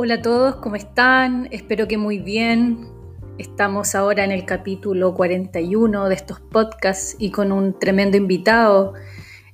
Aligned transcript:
Hola 0.00 0.14
a 0.14 0.22
todos, 0.22 0.54
¿cómo 0.54 0.76
están? 0.76 1.48
Espero 1.50 1.88
que 1.88 1.98
muy 1.98 2.20
bien. 2.20 2.86
Estamos 3.36 3.96
ahora 3.96 4.24
en 4.24 4.30
el 4.30 4.44
capítulo 4.44 5.12
41 5.12 6.08
de 6.08 6.14
estos 6.14 6.38
podcasts 6.38 7.16
y 7.18 7.32
con 7.32 7.50
un 7.50 7.76
tremendo 7.76 8.16
invitado. 8.16 8.94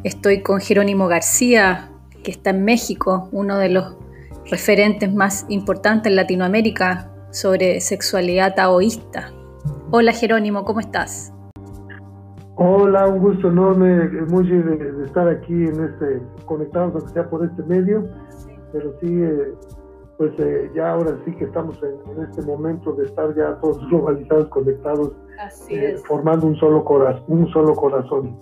Estoy 0.03 0.43
con 0.43 0.61
Jerónimo 0.61 1.09
García, 1.09 1.89
que 2.23 2.31
está 2.31 2.51
en 2.51 2.63
México, 2.63 3.31
uno 3.33 3.57
de 3.57 3.71
los 3.71 3.97
referentes 4.45 5.15
más 5.15 5.47
importantes 5.49 6.11
en 6.11 6.17
Latinoamérica 6.17 7.11
sobre 7.31 7.81
sexualidad 7.81 8.55
taoísta. 8.55 9.33
Hola 9.93 10.13
Jerónimo, 10.13 10.67
¿cómo 10.67 10.81
estás? 10.81 11.33
Hola, 12.57 13.07
un 13.07 13.19
gusto 13.19 13.49
enorme, 13.49 14.11
muy 14.29 14.47
de, 14.47 15.07
estar 15.07 15.27
aquí 15.27 15.55
en 15.55 15.85
este, 15.85 16.21
conectados, 16.45 16.97
aunque 16.97 17.15
sea 17.15 17.31
por 17.31 17.47
este 17.47 17.63
medio, 17.63 18.07
pero 18.75 18.93
sí 19.01 19.07
eh, 19.09 19.55
pues 20.17 20.33
eh, 20.39 20.71
ya 20.75 20.93
ahora 20.93 21.19
sí 21.25 21.33
que 21.33 21.45
estamos 21.45 21.77
en, 21.83 22.23
este 22.23 22.43
momento 22.43 22.93
de 22.93 23.07
estar 23.07 23.35
ya 23.37 23.59
todos 23.61 23.79
globalizados, 23.89 24.49
conectados, 24.49 25.13
eh, 25.69 25.97
formando 26.07 26.47
un 26.47 26.57
solo, 26.57 26.85
corazón, 26.85 27.25
un 27.29 27.49
solo 27.53 27.75
corazón. 27.75 28.39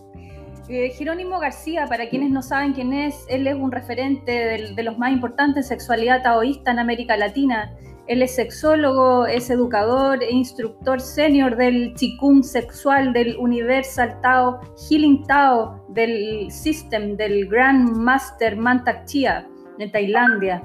Eh, 0.69 0.91
Jerónimo 0.91 1.39
García, 1.41 1.87
para 1.89 2.09
quienes 2.09 2.31
no 2.31 2.41
saben 2.41 2.73
quién 2.73 2.93
es, 2.93 3.27
él 3.29 3.47
es 3.47 3.57
un 3.57 3.73
referente 3.73 4.33
de, 4.75 4.83
los 4.83 4.97
más 4.97 5.13
importantes 5.13 5.71
en 5.71 5.79
sexualidad 5.79 6.23
taoísta 6.23 6.71
en 6.71 6.79
América 6.79 7.17
Latina. 7.17 7.75
Él 8.07 8.23
es 8.23 8.35
sexólogo, 8.35 9.27
es 9.27 9.49
educador 9.51 10.23
e 10.23 10.33
instructor 10.33 11.01
senior 11.01 11.57
del 11.57 11.95
Qigong 11.95 12.43
sexual, 12.43 13.13
del 13.13 13.37
Universal 13.39 14.21
Tao, 14.23 14.61
Healing 14.89 15.25
Tao, 15.27 15.85
del 15.89 16.51
System, 16.51 17.17
del 17.17 17.49
Grand 17.49 17.97
Master 17.97 18.57
Mantak 18.57 19.05
Chia 19.07 19.47
en 19.79 19.91
Tailandia 19.91 20.63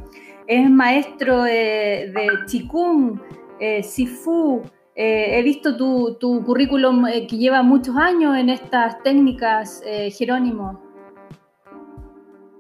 es 0.48 0.70
maestro 0.70 1.44
de, 1.44 2.12
de 2.14 2.28
Qigong, 2.48 3.20
eh, 3.60 3.84
Sifu. 3.84 4.64
Eh, 4.96 5.38
he 5.38 5.44
visto 5.44 5.78
tu, 5.78 6.18
tu 6.20 6.44
currículum 6.44 7.06
eh, 7.06 7.28
que 7.28 7.38
lleva 7.38 7.62
muchos 7.62 7.96
años 7.98 8.36
en 8.36 8.50
estas 8.50 9.02
técnicas, 9.04 9.84
Jerónimo. 10.18 10.82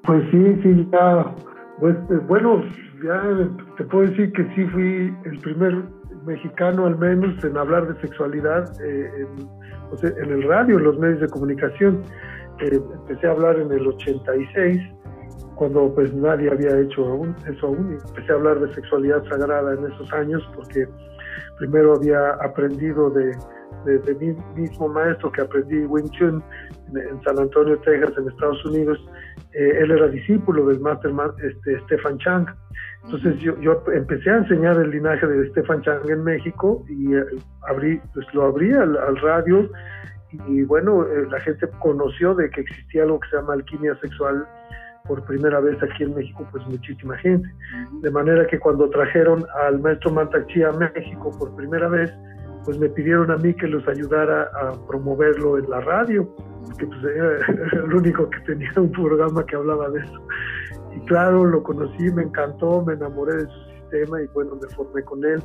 Pues 0.03 0.23
sí, 0.31 0.59
sí, 0.61 0.87
ya. 0.91 1.33
Pues, 1.79 1.95
bueno, 2.27 2.63
ya 3.03 3.49
te 3.77 3.83
puedo 3.85 4.09
decir 4.09 4.31
que 4.33 4.43
sí 4.55 4.65
fui 4.67 5.13
el 5.25 5.39
primer 5.39 5.83
mexicano 6.25 6.85
al 6.85 6.97
menos 6.97 7.43
en 7.43 7.57
hablar 7.57 7.87
de 7.87 7.99
sexualidad 8.01 8.69
en, 8.81 9.47
en, 10.03 10.29
el 10.31 10.43
radio, 10.43 10.77
en 10.77 10.83
los 10.83 10.99
medios 10.99 11.21
de 11.21 11.27
comunicación. 11.29 12.01
empecé 12.59 13.27
a 13.27 13.31
hablar 13.31 13.59
en 13.59 13.71
el 13.71 13.87
86 13.87 14.81
cuando 15.57 15.93
pues 15.93 16.13
nadie 16.13 16.49
había 16.49 16.79
hecho 16.79 17.05
aún, 17.05 17.35
eso 17.47 17.67
aún. 17.67 17.97
Empecé 18.07 18.31
a 18.31 18.35
hablar 18.35 18.59
de 18.59 18.73
sexualidad 18.73 19.23
sagrada 19.25 19.73
en 19.73 19.91
esos 19.91 20.11
años 20.13 20.47
porque 20.55 20.87
primero 21.57 21.95
había 21.95 22.31
aprendido 22.35 23.09
de, 23.09 23.35
de, 23.85 24.15
mi 24.15 24.35
mismo 24.59 24.87
maestro 24.87 25.31
que 25.31 25.41
aprendí 25.41 25.85
Wing 25.85 26.09
Chun 26.11 26.43
en, 26.93 27.23
San 27.23 27.39
Antonio, 27.39 27.77
Texas, 27.79 28.13
en 28.17 28.27
Estados 28.27 28.63
Unidos. 28.65 28.99
Eh, 29.53 29.79
él 29.81 29.91
era 29.91 30.07
discípulo 30.07 30.67
del 30.67 30.79
Master 30.79 31.11
este, 31.43 31.79
Stefan 31.81 32.17
Chang. 32.19 32.47
Entonces 33.05 33.39
yo, 33.39 33.59
yo, 33.61 33.81
empecé 33.93 34.29
a 34.29 34.37
enseñar 34.37 34.77
el 34.77 34.91
linaje 34.91 35.25
de 35.25 35.49
Stefan 35.49 35.81
Chang 35.81 36.09
en 36.09 36.23
México 36.23 36.83
y 36.89 37.15
eh, 37.15 37.23
abrí, 37.67 38.01
pues 38.13 38.25
lo 38.33 38.45
abrí 38.45 38.73
al, 38.73 39.17
radio 39.21 39.69
y, 40.47 40.63
bueno, 40.63 41.05
eh, 41.05 41.25
la 41.31 41.39
gente 41.39 41.67
conoció 41.79 42.35
de 42.35 42.49
que 42.49 42.61
existía 42.61 43.03
algo 43.03 43.19
que 43.19 43.29
se 43.29 43.37
llama 43.37 43.53
alquimia 43.53 43.95
sexual 44.01 44.45
por 45.07 45.23
primera 45.25 45.59
vez 45.59 45.81
aquí 45.81 46.03
en 46.03 46.15
México, 46.15 46.45
pues 46.51 46.65
muchísima 46.67 47.17
gente. 47.17 47.47
De 48.01 48.11
manera 48.11 48.45
que 48.47 48.59
cuando 48.59 48.89
trajeron 48.89 49.45
al 49.65 49.79
maestro 49.79 50.11
Mantachi 50.11 50.63
a 50.63 50.71
México 50.71 51.31
por 51.37 51.55
primera 51.55 51.87
vez, 51.87 52.11
pues 52.65 52.77
me 52.79 52.89
pidieron 52.89 53.31
a 53.31 53.37
mí 53.37 53.53
que 53.53 53.67
los 53.67 53.87
ayudara 53.87 54.43
a 54.61 54.73
promoverlo 54.87 55.57
en 55.57 55.69
la 55.69 55.79
radio, 55.81 56.27
porque 56.65 56.85
pues 56.85 57.03
era 57.03 57.83
el 57.83 57.93
único 57.93 58.29
que 58.29 58.39
tenía 58.41 58.71
un 58.75 58.91
programa 58.91 59.45
que 59.45 59.55
hablaba 59.55 59.89
de 59.89 60.01
eso. 60.01 60.21
Y 60.95 60.99
claro, 61.05 61.45
lo 61.45 61.63
conocí, 61.63 62.11
me 62.11 62.23
encantó, 62.23 62.83
me 62.85 62.93
enamoré 62.93 63.35
de 63.37 63.45
su 63.45 63.63
sistema 63.71 64.21
y 64.21 64.27
bueno, 64.33 64.57
me 64.61 64.67
formé 64.75 65.03
con 65.03 65.23
él 65.23 65.41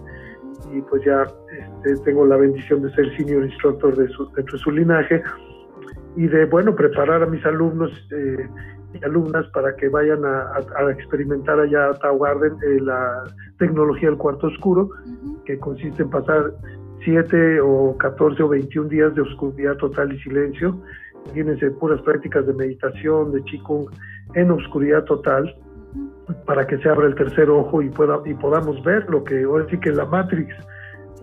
y 0.73 0.81
pues 0.83 1.05
ya 1.05 1.27
este, 1.59 2.03
tengo 2.05 2.27
la 2.27 2.37
bendición 2.37 2.83
de 2.83 2.93
ser 2.95 3.17
senior 3.17 3.45
instructor 3.45 3.97
de 3.97 4.09
su, 4.09 4.27
dentro 4.33 4.57
de 4.57 4.63
su 4.63 4.71
linaje 4.71 5.23
y 6.17 6.27
de, 6.27 6.45
bueno, 6.47 6.75
preparar 6.75 7.23
a 7.23 7.27
mis 7.27 7.45
alumnos 7.47 7.91
eh, 8.11 8.49
y 8.95 9.05
alumnas 9.05 9.47
para 9.53 9.75
que 9.77 9.89
vayan 9.89 10.25
a, 10.25 10.61
experimentar 10.91 11.59
allá 11.59 11.91
a 11.91 11.95
Tao 11.95 12.19
Garden 12.19 12.53
eh, 12.63 12.81
la 12.81 13.25
tecnología 13.59 14.09
del 14.09 14.19
cuarto 14.19 14.49
oscuro, 14.49 14.91
que 15.45 15.59
consiste 15.59 16.03
en 16.03 16.11
pasar 16.11 16.53
7 17.05 17.61
o 17.61 17.97
14 17.99 18.43
o 18.43 18.49
21 18.49 18.89
días 18.89 19.15
de 19.15 19.23
oscuridad 19.23 19.77
total 19.77 20.13
y 20.13 20.19
silencio. 20.21 20.77
Fíjense, 21.33 21.71
puras 21.73 22.01
prácticas 22.03 22.47
de 22.47 22.53
meditación, 22.55 23.33
de 23.33 23.43
Qigong 23.45 23.87
en 24.35 24.51
oscuridad 24.51 25.05
total, 25.05 25.55
para 26.47 26.67
que 26.67 26.79
se 26.79 26.89
abra 26.89 27.07
el 27.07 27.15
tercer 27.15 27.51
ojo 27.51 27.83
y, 27.83 27.91
pueda, 27.91 28.21
y 28.25 28.35
podamos 28.35 28.83
ver 28.85 29.09
lo 29.09 29.23
que, 29.25 29.43
ahora 29.45 29.67
sí 29.71 29.79
que 29.79 29.91
la 29.91 30.05
Matrix, 30.05 30.55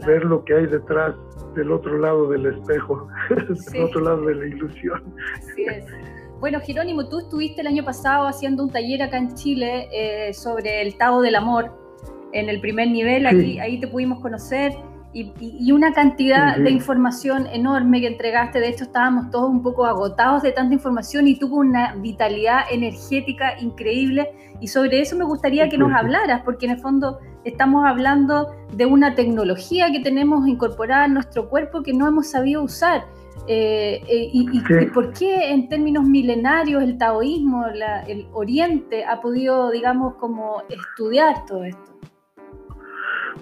ver 0.06 0.24
lo 0.25 0.44
que 0.46 0.53
hay 0.53 0.68
detrás 0.68 1.16
del 1.56 1.72
otro 1.72 1.97
lado 1.97 2.29
del 2.29 2.46
espejo, 2.46 3.08
del 3.29 3.84
otro 3.84 4.02
lado 4.02 4.25
de 4.25 4.35
la 4.35 4.47
ilusión. 4.47 5.02
Así 5.35 5.63
es. 5.63 6.19
Bueno, 6.40 6.60
Jerónimo, 6.62 7.08
tú 7.08 7.20
estuviste 7.20 7.62
el 7.62 7.68
año 7.68 7.84
pasado 7.84 8.28
haciendo 8.28 8.64
un 8.64 8.70
taller 8.70 9.04
acá 9.04 9.18
en 9.18 9.36
Chile 9.36 9.90
eh, 9.92 10.34
sobre 10.34 10.82
el 10.82 10.96
Tao 10.96 11.22
del 11.22 11.36
Amor 11.36 11.78
en 12.32 12.48
el 12.48 12.62
primer 12.62 12.90
nivel, 12.90 13.26
ahí 13.26 13.80
te 13.80 13.88
pudimos 13.88 14.20
conocer 14.20 14.74
y, 15.12 15.72
una 15.72 15.92
cantidad 15.92 16.58
de 16.58 16.70
información 16.70 17.48
enorme 17.48 18.02
que 18.02 18.08
entregaste. 18.08 18.60
De 18.60 18.70
hecho, 18.70 18.84
estábamos 18.84 19.32
todos 19.32 19.50
un 19.50 19.64
poco 19.64 19.86
agotados 19.86 20.44
de 20.44 20.52
tanta 20.52 20.74
información 20.74 21.28
y 21.28 21.36
tuvo 21.38 21.58
una 21.58 21.96
vitalidad 21.96 22.62
energética 22.72 23.60
increíble. 23.60 24.30
Y 24.60 24.68
sobre 24.68 25.02
eso 25.02 25.16
me 25.16 25.26
gustaría 25.26 25.68
que 25.68 25.78
nos 25.78 25.92
hablaras, 25.94 26.42
porque 26.44 26.68
en 26.68 26.74
el 26.74 26.80
fondo 26.80 27.20
estamos 27.44 27.86
hablando 27.86 28.52
de 28.74 28.86
una 28.86 29.16
tecnología 29.16 29.92
que 29.92 30.00
tenemos 30.00 30.48
incorporada 30.48 31.06
en 31.06 31.16
nuestro 31.16 31.50
cuerpo 31.50 31.82
que 31.82 31.94
no 31.94 32.08
hemos 32.08 32.28
sabido 32.28 32.62
usar. 32.62 33.06
Eh, 33.48 34.02
eh, 34.08 34.30
y, 34.32 34.62
por 34.94 35.12
qué 35.14 35.52
en 35.52 35.70
términos 35.70 36.04
milenarios 36.04 36.84
el 36.84 36.98
taoísmo, 36.98 37.66
el 38.08 38.28
oriente, 38.34 39.04
ha 39.06 39.20
podido, 39.22 39.72
digamos, 39.72 40.16
como 40.16 40.64
estudiar 40.70 41.46
todo 41.48 41.64
esto? 41.64 41.90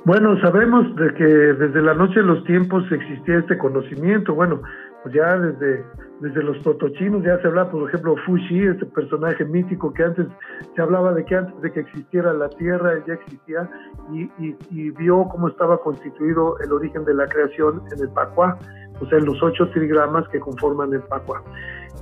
Bueno, 0.06 0.40
sabemos 0.40 0.96
de 0.96 1.14
que 1.16 1.26
desde 1.26 1.82
la 1.82 1.94
noche 1.94 2.22
de 2.22 2.26
los 2.26 2.44
tiempos 2.46 2.90
existía 2.92 3.40
este 3.40 3.58
conocimiento. 3.58 4.34
Bueno, 4.34 4.62
pues 5.04 5.16
ya 5.16 5.38
desde, 5.38 5.86
desde 6.22 6.44
los 6.44 6.58
protochinos 6.60 7.24
ya 7.24 7.40
se 7.42 7.48
hablaba, 7.48 7.72
por 7.72 7.88
ejemplo, 7.88 8.16
Fushi, 8.26 8.68
este 8.68 8.86
personaje 8.88 9.46
mítico 9.46 9.94
que 9.94 10.04
antes 10.04 10.28
se 10.76 10.82
hablaba 10.82 11.14
de 11.14 11.24
que 11.26 11.36
antes 11.36 11.62
de 11.62 11.72
que 11.72 11.82
existiera 11.82 12.34
la 12.34 12.50
Tierra 12.50 12.94
ya 13.06 13.14
existía 13.14 13.70
y, 14.12 14.30
y 14.72 14.90
vio 14.92 15.28
cómo 15.30 15.48
estaba 15.48 15.80
constituido 15.80 16.58
el 16.60 16.72
origen 16.72 17.06
de 17.06 17.14
la 17.14 17.28
creación 17.28 17.84
en 17.92 18.02
el 18.02 18.10
Pacuá 18.10 18.58
o 19.00 19.08
sea, 19.08 19.20
en 19.20 19.26
los 19.26 19.42
ocho 19.42 19.68
trigramas 19.70 20.28
que 20.30 20.40
conforman 20.40 20.94
el 20.94 21.02
Pacua. 21.02 21.44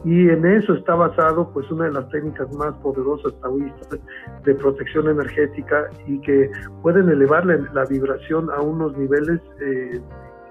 Y 0.03 0.29
en 0.29 0.45
eso 0.45 0.75
está 0.75 0.95
basado 0.95 1.49
pues 1.51 1.69
una 1.71 1.85
de 1.85 1.93
las 1.93 2.07
técnicas 2.09 2.51
más 2.55 2.75
poderosas 2.77 3.33
taoístas 3.41 3.99
de 4.43 4.55
protección 4.55 5.09
energética 5.09 5.89
y 6.05 6.19
que 6.21 6.51
pueden 6.83 7.09
elevar 7.09 7.45
la, 7.45 7.85
vibración 7.85 8.49
a 8.51 8.61
unos 8.61 8.95
niveles 8.97 9.41
eh, 9.61 9.99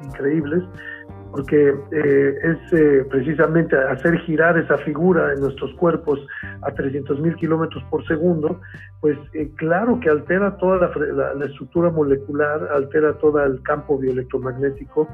increíbles 0.03 0.65
porque 1.35 1.75
eh, 1.91 2.35
es 2.45 2.73
eh, 2.73 3.05
precisamente 3.11 3.77
hacer 3.77 4.17
girar 4.21 4.57
esa 4.57 4.79
figura 4.79 5.33
en 5.33 5.41
nuestros 5.41 5.75
cuerpos 5.75 6.25
a 6.63 6.71
300 6.71 7.19
mil 7.19 7.35
kilómetros 7.35 7.83
por 7.91 8.07
segundo, 8.07 8.61
pues 9.01 9.19
claro 9.57 9.99
que 9.99 10.11
altera 10.11 10.57
toda 10.59 10.89
la, 10.97 11.35
la, 11.35 11.45
estructura 11.45 11.91
molecular, 11.91 12.69
altera 12.73 13.15
todo 13.15 13.45
el 13.45 13.61
campo 13.63 13.99
bioelectromagnético 13.99 15.09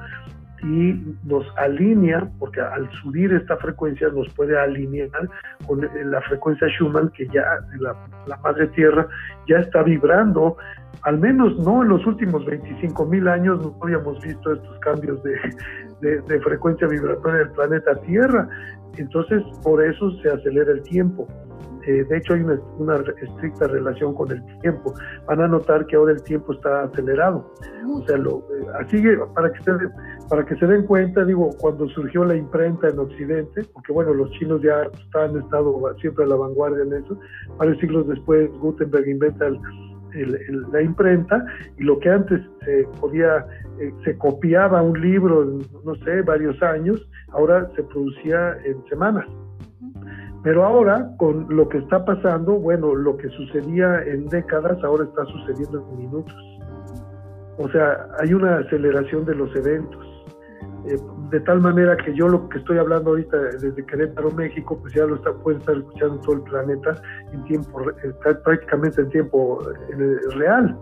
y 0.62 1.02
nos 1.24 1.46
alinea, 1.56 2.28
porque 2.38 2.60
al 2.60 2.90
subir 3.00 3.32
esta 3.32 3.56
frecuencia 3.56 4.08
nos 4.10 4.28
puede 4.34 4.58
alinear 4.58 5.26
con 5.66 5.80
la 5.80 6.20
frecuencia 6.20 6.68
Schumann, 6.68 7.08
que 7.16 7.26
ya 7.28 7.44
la, 7.78 7.96
la 8.26 8.36
madre 8.36 8.66
tierra 8.66 9.08
ya 9.48 9.60
está 9.60 9.82
vibrando, 9.82 10.58
al 11.00 11.18
menos 11.18 11.58
no 11.60 11.82
en 11.82 11.88
los 11.88 12.06
últimos 12.06 12.44
25 12.44 13.06
mil 13.06 13.26
años 13.26 13.58
no 13.62 13.74
habíamos 13.80 14.20
visto 14.20 14.52
estos 14.52 14.78
cambios 14.80 15.22
de, 15.22 15.34
de 16.00 16.40
frecuencia 16.40 16.86
vibratoria 16.86 17.40
del 17.40 17.50
planeta 17.50 17.94
Tierra, 18.02 18.48
entonces 18.96 19.42
por 19.62 19.82
eso 19.84 20.10
se 20.22 20.30
acelera 20.30 20.72
el 20.72 20.82
tiempo. 20.82 21.26
Eh, 21.86 22.04
de 22.04 22.18
hecho, 22.18 22.34
hay 22.34 22.42
una, 22.42 22.96
estricta 23.22 23.66
relación 23.66 24.14
con 24.14 24.30
el 24.30 24.44
tiempo. 24.60 24.92
Van 25.26 25.40
a 25.40 25.48
notar 25.48 25.86
que 25.86 25.96
ahora 25.96 26.12
el 26.12 26.22
tiempo 26.22 26.52
está 26.52 26.82
acelerado. 26.82 27.50
O 27.90 28.04
sea, 28.06 28.18
lo, 28.18 28.38
eh, 28.38 28.66
así 28.78 29.02
para 29.34 29.52
que, 29.52 29.62
se, 29.62 29.72
para 30.28 30.44
que 30.44 30.56
se 30.56 30.66
den 30.66 30.86
cuenta, 30.86 31.24
digo, 31.24 31.50
cuando 31.58 31.88
surgió 31.88 32.24
la 32.24 32.36
imprenta 32.36 32.88
en 32.88 32.98
Occidente, 32.98 33.64
porque 33.72 33.92
bueno, 33.92 34.12
los 34.12 34.30
chinos 34.32 34.60
ya 34.62 34.82
han 35.14 35.36
estado 35.38 35.80
siempre 36.00 36.24
a 36.24 36.28
la 36.28 36.36
vanguardia 36.36 36.84
en 36.84 36.92
eso, 37.02 37.18
varios 37.56 37.78
siglos 37.78 38.06
después 38.06 38.50
Gutenberg 38.58 39.08
inventa 39.08 39.46
la 40.72 40.82
imprenta 40.82 41.44
y 41.78 41.84
lo 41.84 41.98
que 41.98 42.10
antes 42.10 42.40
se 42.64 42.86
podía, 43.00 43.46
eh, 43.78 43.92
se 44.04 44.16
copiaba 44.18 44.82
un 44.82 45.00
libro 45.00 45.42
en, 45.42 45.58
no 45.84 45.94
sé, 46.04 46.22
varios 46.22 46.60
años, 46.62 47.08
ahora 47.32 47.68
se 47.76 47.82
producía 47.84 48.56
en 48.64 48.84
semanas. 48.88 49.26
Pero 50.42 50.64
ahora, 50.64 51.10
con 51.18 51.46
lo 51.54 51.68
que 51.68 51.78
está 51.78 52.04
pasando, 52.04 52.54
bueno, 52.54 52.94
lo 52.94 53.16
que 53.16 53.28
sucedía 53.28 54.02
en 54.04 54.26
décadas, 54.28 54.82
ahora 54.82 55.04
está 55.04 55.24
sucediendo 55.26 55.86
en 55.90 55.98
minutos. 55.98 56.34
O 57.58 57.68
sea, 57.68 58.06
hay 58.20 58.32
una 58.32 58.58
aceleración 58.58 59.26
de 59.26 59.34
los 59.34 59.54
eventos. 59.54 60.09
Eh, 60.86 60.98
de 61.30 61.40
tal 61.40 61.60
manera 61.60 61.96
que 61.96 62.14
yo 62.14 62.26
lo 62.28 62.48
que 62.48 62.58
estoy 62.58 62.78
hablando 62.78 63.10
ahorita 63.10 63.36
desde 63.36 63.84
Querétaro, 63.84 64.30
México, 64.30 64.78
pues 64.80 64.94
ya 64.94 65.04
lo 65.04 65.16
está, 65.16 65.32
puede 65.34 65.58
estar 65.58 65.76
escuchando 65.76 66.18
todo 66.20 66.36
el 66.36 66.42
planeta 66.42 66.94
en 67.32 67.44
tiempo, 67.44 67.82
eh, 67.82 68.12
prácticamente 68.44 69.02
en 69.02 69.10
tiempo 69.10 69.60
eh, 69.62 70.16
real. 70.36 70.76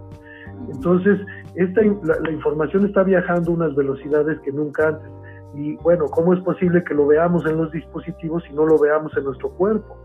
Entonces, 0.73 1.19
esta, 1.55 1.83
la, 1.83 2.31
información 2.31 2.87
está 2.87 3.03
viajando 3.03 3.51
a 3.51 3.55
unas 3.55 3.75
velocidades 3.75 4.39
que 4.41 4.53
nunca 4.53 4.89
antes. 4.89 5.11
Y 5.55 5.77
bueno, 5.77 6.07
¿cómo 6.07 6.33
es 6.35 6.41
posible 6.41 6.85
que 6.85 6.95
lo 6.95 7.07
veamos 7.07 7.45
en 7.47 7.57
los 7.57 7.73
dispositivos 7.73 8.45
y 8.51 8.55
no 8.55 8.67
lo 8.67 8.79
veamos 8.79 9.17
en 9.17 9.25
nuestro 9.25 9.51
cuerpo? 9.51 9.97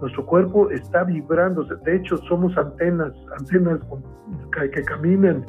Nuestro 0.00 0.26
cuerpo 0.26 0.70
está 0.70 1.04
vibrando, 1.04 1.64
de 1.64 1.96
hecho 1.96 2.18
somos 2.28 2.56
antenas, 2.58 3.12
antenas 3.38 3.80
que 4.52 4.82
caminan, 4.82 5.44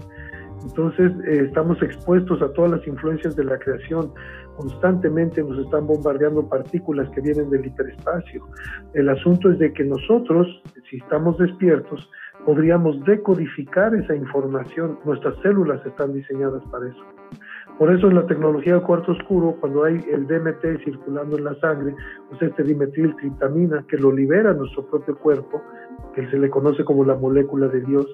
entonces 0.65 1.11
eh, 1.27 1.45
estamos 1.45 1.81
expuestos 1.81 2.41
a 2.41 2.51
todas 2.53 2.71
las 2.71 2.87
influencias 2.87 3.35
de 3.35 3.43
la 3.43 3.57
creación. 3.59 4.11
Constantemente 4.57 5.43
nos 5.43 5.59
están 5.59 5.85
bombardeando 5.85 6.47
partículas 6.49 7.09
que 7.09 7.21
vienen 7.21 7.49
del 7.49 7.65
hiperespacio. 7.65 8.47
El 8.93 9.09
asunto 9.09 9.51
es 9.51 9.59
de 9.59 9.71
que 9.73 9.83
nosotros, 9.83 10.47
si 10.89 10.97
estamos 10.97 11.37
despiertos, 11.37 12.09
podríamos 12.45 13.03
decodificar 13.05 13.93
esa 13.93 14.15
información. 14.15 14.97
Nuestras 15.05 15.35
células 15.41 15.85
están 15.85 16.13
diseñadas 16.13 16.63
para 16.71 16.87
eso. 16.87 17.03
Por 17.77 17.93
eso 17.93 18.07
en 18.07 18.15
la 18.15 18.25
tecnología 18.25 18.73
del 18.73 18.83
cuarto 18.83 19.11
oscuro, 19.11 19.57
cuando 19.59 19.83
hay 19.83 19.99
el 20.11 20.25
DMT 20.27 20.83
circulando 20.83 21.37
en 21.37 21.43
la 21.43 21.55
sangre, 21.59 21.93
pues 22.29 22.41
este 22.41 22.63
dimetril 22.63 23.15
triptamina 23.17 23.85
que 23.87 23.97
lo 23.97 24.11
libera 24.11 24.53
nuestro 24.53 24.85
propio 24.87 25.17
cuerpo, 25.17 25.61
que 26.15 26.27
se 26.29 26.39
le 26.39 26.49
conoce 26.49 26.85
como 26.85 27.03
la 27.03 27.15
molécula 27.15 27.67
de 27.67 27.81
Dios, 27.81 28.07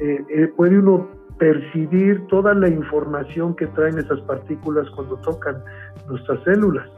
eh, 0.00 0.24
eh, 0.28 0.48
puede 0.56 0.78
uno 0.78 1.08
percibir 1.38 2.26
toda 2.28 2.54
la 2.54 2.68
información 2.68 3.54
que 3.56 3.66
traen 3.68 3.98
esas 3.98 4.20
partículas 4.22 4.88
cuando 4.90 5.16
tocan 5.16 5.62
nuestras 6.08 6.42
células. 6.44 6.88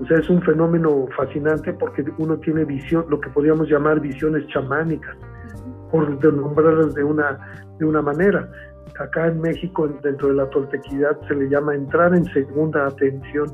O 0.00 0.06
sea, 0.06 0.18
es 0.18 0.30
un 0.30 0.40
fenómeno 0.42 1.06
fascinante 1.14 1.74
porque 1.74 2.04
uno 2.18 2.38
tiene 2.38 2.64
visión, 2.64 3.04
lo 3.10 3.20
que 3.20 3.28
podríamos 3.28 3.68
llamar 3.68 4.00
visiones 4.00 4.46
chamánicas, 4.48 5.14
por 5.90 6.08
nombrarlas 6.32 6.94
de 6.94 7.04
una, 7.04 7.38
de 7.78 7.84
una 7.84 8.00
manera. 8.00 8.50
Acá 8.98 9.26
en 9.26 9.40
México, 9.40 9.88
dentro 10.02 10.28
de 10.28 10.34
la 10.34 10.48
toltequidad, 10.50 11.18
se 11.28 11.34
le 11.34 11.48
llama 11.48 11.74
entrar 11.74 12.14
en 12.14 12.24
segunda 12.26 12.86
atención. 12.86 13.48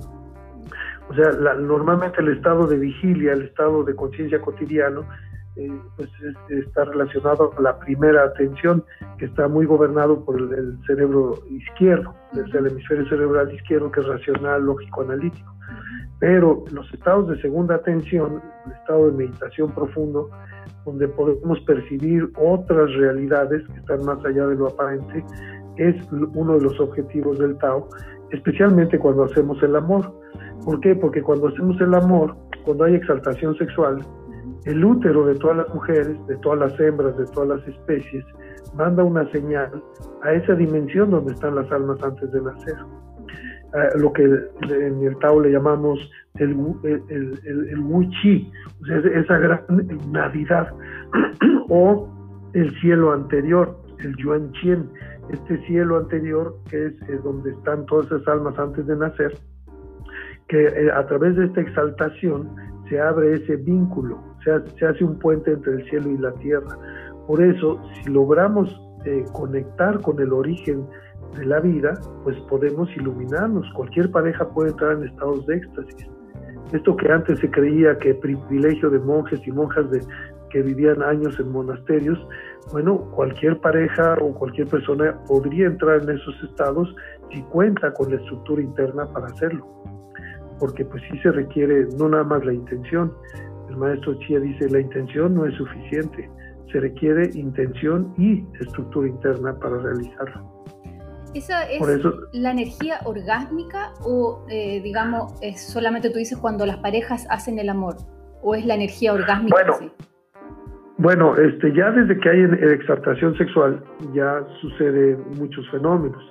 O 1.08 1.14
sea, 1.14 1.32
normalmente 1.54 2.20
el 2.20 2.36
estado 2.36 2.66
de 2.66 2.78
vigilia, 2.78 3.32
el 3.32 3.42
estado 3.42 3.82
de 3.84 3.94
conciencia 3.94 4.40
cotidiano, 4.40 5.04
eh, 5.56 5.72
pues 5.96 6.10
está 6.50 6.84
relacionado 6.84 7.50
con 7.50 7.64
la 7.64 7.78
primera 7.78 8.24
atención, 8.24 8.84
que 9.18 9.24
está 9.24 9.48
muy 9.48 9.64
gobernado 9.64 10.22
por 10.24 10.38
el, 10.38 10.78
cerebro 10.86 11.34
izquierdo, 11.48 12.14
desde 12.32 12.58
el 12.58 12.66
hemisferio 12.66 13.08
cerebral 13.08 13.52
izquierdo, 13.54 13.90
que 13.90 14.00
es 14.00 14.06
racional, 14.06 14.62
lógico, 14.62 15.02
analítico. 15.02 15.50
Pero 16.18 16.64
los 16.72 16.92
estados 16.92 17.28
de 17.28 17.40
segunda 17.40 17.76
atención, 17.76 18.42
el 18.66 18.72
estado 18.72 19.10
de 19.10 19.12
meditación 19.12 19.70
profundo, 19.72 20.30
donde 20.84 21.08
podemos 21.08 21.58
percibir 21.60 22.30
otras 22.36 22.92
realidades 22.94 23.66
que 23.66 23.78
están 23.78 24.04
más 24.04 24.22
allá 24.24 24.46
de 24.46 24.56
lo 24.56 24.68
aparente, 24.68 25.24
es 25.76 25.96
uno 26.12 26.54
de 26.54 26.64
los 26.64 26.78
objetivos 26.80 27.38
del 27.38 27.56
Tao, 27.58 27.88
especialmente 28.30 28.98
cuando 28.98 29.24
hacemos 29.24 29.62
el 29.62 29.74
amor. 29.76 30.12
¿Por 30.64 30.80
qué? 30.80 30.94
Porque 30.94 31.22
cuando 31.22 31.48
hacemos 31.48 31.80
el 31.80 31.94
amor, 31.94 32.36
cuando 32.64 32.84
hay 32.84 32.94
exaltación 32.94 33.56
sexual, 33.56 34.00
el 34.66 34.84
útero 34.84 35.26
de 35.26 35.36
todas 35.36 35.58
las 35.58 35.68
mujeres, 35.72 36.26
de 36.26 36.36
todas 36.38 36.58
las 36.58 36.80
hembras, 36.80 37.16
de 37.16 37.24
todas 37.26 37.60
las 37.60 37.68
especies, 37.68 38.24
manda 38.74 39.02
una 39.02 39.30
señal 39.30 39.82
a 40.22 40.32
esa 40.32 40.54
dimensión 40.54 41.10
donde 41.10 41.32
están 41.32 41.54
las 41.54 41.70
almas 41.70 42.02
antes 42.02 42.30
de 42.32 42.42
nacer. 42.42 42.76
Lo 43.96 44.12
que 44.12 44.24
en 44.24 45.02
el 45.02 45.18
Tao 45.18 45.40
le 45.40 45.50
llamamos 45.50 45.98
el, 46.36 46.56
el, 46.82 47.40
el, 47.44 47.78
Wu 47.80 48.08
Chi, 48.10 48.50
o 48.80 48.86
sea, 48.86 48.98
esa 48.98 49.38
gran 49.38 49.60
Navidad, 50.10 50.72
o 51.68 52.08
el 52.54 52.70
cielo 52.80 53.12
anterior, 53.12 53.76
el 53.98 54.16
Yuan 54.16 54.50
Chien, 54.52 54.88
este 55.30 55.58
cielo 55.66 55.98
anterior 55.98 56.56
que 56.70 56.86
es 56.86 56.92
eh, 57.08 57.20
donde 57.22 57.50
están 57.50 57.84
todas 57.86 58.06
esas 58.06 58.26
almas 58.28 58.58
antes 58.58 58.86
de 58.86 58.96
nacer, 58.96 59.36
que 60.48 60.64
eh, 60.64 60.90
a 60.90 61.06
través 61.06 61.36
de 61.36 61.46
esta 61.46 61.60
exaltación 61.60 62.48
se 62.88 63.00
abre 63.00 63.34
ese 63.34 63.56
vínculo 63.56 64.25
se, 64.78 64.86
hace 64.86 65.04
un 65.04 65.18
puente 65.18 65.52
entre 65.52 65.74
el 65.74 65.88
cielo 65.88 66.10
y 66.10 66.18
la 66.18 66.32
tierra. 66.34 66.78
Por 67.26 67.42
eso, 67.42 67.80
si 67.94 68.10
logramos 68.10 68.68
eh, 69.04 69.24
conectar 69.32 70.00
con 70.00 70.20
el 70.20 70.32
origen 70.32 70.86
de 71.36 71.44
la 71.44 71.60
vida, 71.60 71.94
pues 72.24 72.38
podemos 72.48 72.88
iluminarnos. 72.96 73.66
Cualquier 73.74 74.10
pareja 74.10 74.48
puede 74.48 74.70
entrar 74.70 74.92
en 74.92 75.04
estados 75.04 75.44
de 75.46 75.56
éxtasis. 75.56 76.08
Esto 76.72 76.96
que 76.96 77.10
antes 77.10 77.38
se 77.38 77.50
creía 77.50 77.96
que 77.98 78.14
privilegio 78.14 78.90
de 78.90 78.98
monjes 78.98 79.40
y 79.46 79.52
monjas 79.52 79.88
de, 79.90 80.00
que 80.50 80.62
vivían 80.62 81.02
años 81.02 81.38
en 81.38 81.50
monasterios, 81.52 82.18
bueno, 82.72 82.98
cualquier 83.14 83.60
pareja 83.60 84.16
o 84.20 84.34
cualquier 84.34 84.66
persona 84.68 85.16
podría 85.28 85.66
entrar 85.66 86.02
en 86.02 86.10
esos 86.10 86.42
estados 86.42 86.94
si 87.32 87.42
cuenta 87.42 87.92
con 87.92 88.10
la 88.10 88.16
estructura 88.16 88.62
interna 88.62 89.06
para 89.12 89.26
hacerlo. 89.26 89.66
Porque 90.58 90.84
pues 90.84 91.02
sí 91.10 91.18
se 91.18 91.30
requiere 91.30 91.86
no 91.98 92.08
nada 92.08 92.24
más 92.24 92.44
la 92.44 92.52
intención, 92.52 93.12
el 93.68 93.76
maestro 93.76 94.14
Chia 94.20 94.40
dice, 94.40 94.68
la 94.70 94.80
intención 94.80 95.34
no 95.34 95.46
es 95.46 95.54
suficiente, 95.54 96.30
se 96.72 96.80
requiere 96.80 97.30
intención 97.34 98.12
y 98.16 98.44
estructura 98.60 99.08
interna 99.08 99.58
para 99.58 99.78
realizarlo. 99.78 100.56
¿Esa 101.34 101.64
es 101.64 101.80
la 102.32 102.50
energía 102.50 103.00
orgásmica 103.04 103.92
o, 104.02 104.46
eh, 104.48 104.80
digamos, 104.82 105.34
es 105.42 105.60
solamente 105.60 106.08
tú 106.08 106.18
dices 106.18 106.38
cuando 106.38 106.64
las 106.64 106.78
parejas 106.78 107.26
hacen 107.28 107.58
el 107.58 107.68
amor? 107.68 107.96
¿O 108.42 108.54
es 108.54 108.64
la 108.64 108.74
energía 108.74 109.12
orgásmica? 109.12 109.54
Bueno, 109.54 109.92
bueno 110.96 111.36
este, 111.36 111.74
ya 111.74 111.90
desde 111.90 112.18
que 112.18 112.30
hay 112.30 112.42
exaltación 112.72 113.36
sexual 113.36 113.82
ya 114.14 114.46
suceden 114.62 115.22
muchos 115.38 115.68
fenómenos. 115.70 116.22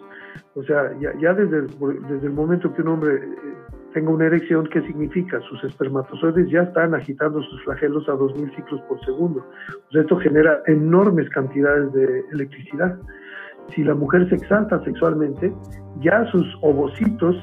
O 0.56 0.63
sea, 0.63 0.92
ya, 1.00 1.34
desde, 1.34 1.62
desde 1.62 2.27
el 2.27 2.34
momento 2.34 2.74
que 2.74 2.82
un 2.82 2.88
hombre 2.88 3.15
eh, 3.15 3.75
tenga 3.96 4.12
una 4.12 4.25
erección, 4.25 4.68
¿qué 4.68 4.82
significa? 4.82 5.40
Sus 5.50 5.64
espermatozoides 5.64 6.50
ya 6.52 6.64
están 6.64 6.94
agitando 6.94 7.42
sus 7.42 7.64
flagelos 7.64 8.08
a 8.10 8.12
2000 8.12 8.54
ciclos 8.54 8.82
por 8.90 9.00
segundo. 9.06 9.48
esto 9.90 10.18
genera 10.18 10.62
enormes 10.68 11.30
cantidades 11.30 11.94
de 11.94 12.25
electricidad. 12.34 13.00
Si 13.74 13.86
la 13.86 13.96
mujer 13.96 14.28
se 14.28 14.36
exalta 14.36 14.84
sexualmente, 14.84 15.54
ya 16.02 16.25
sus 16.30 16.46
ovocitos, 16.62 17.38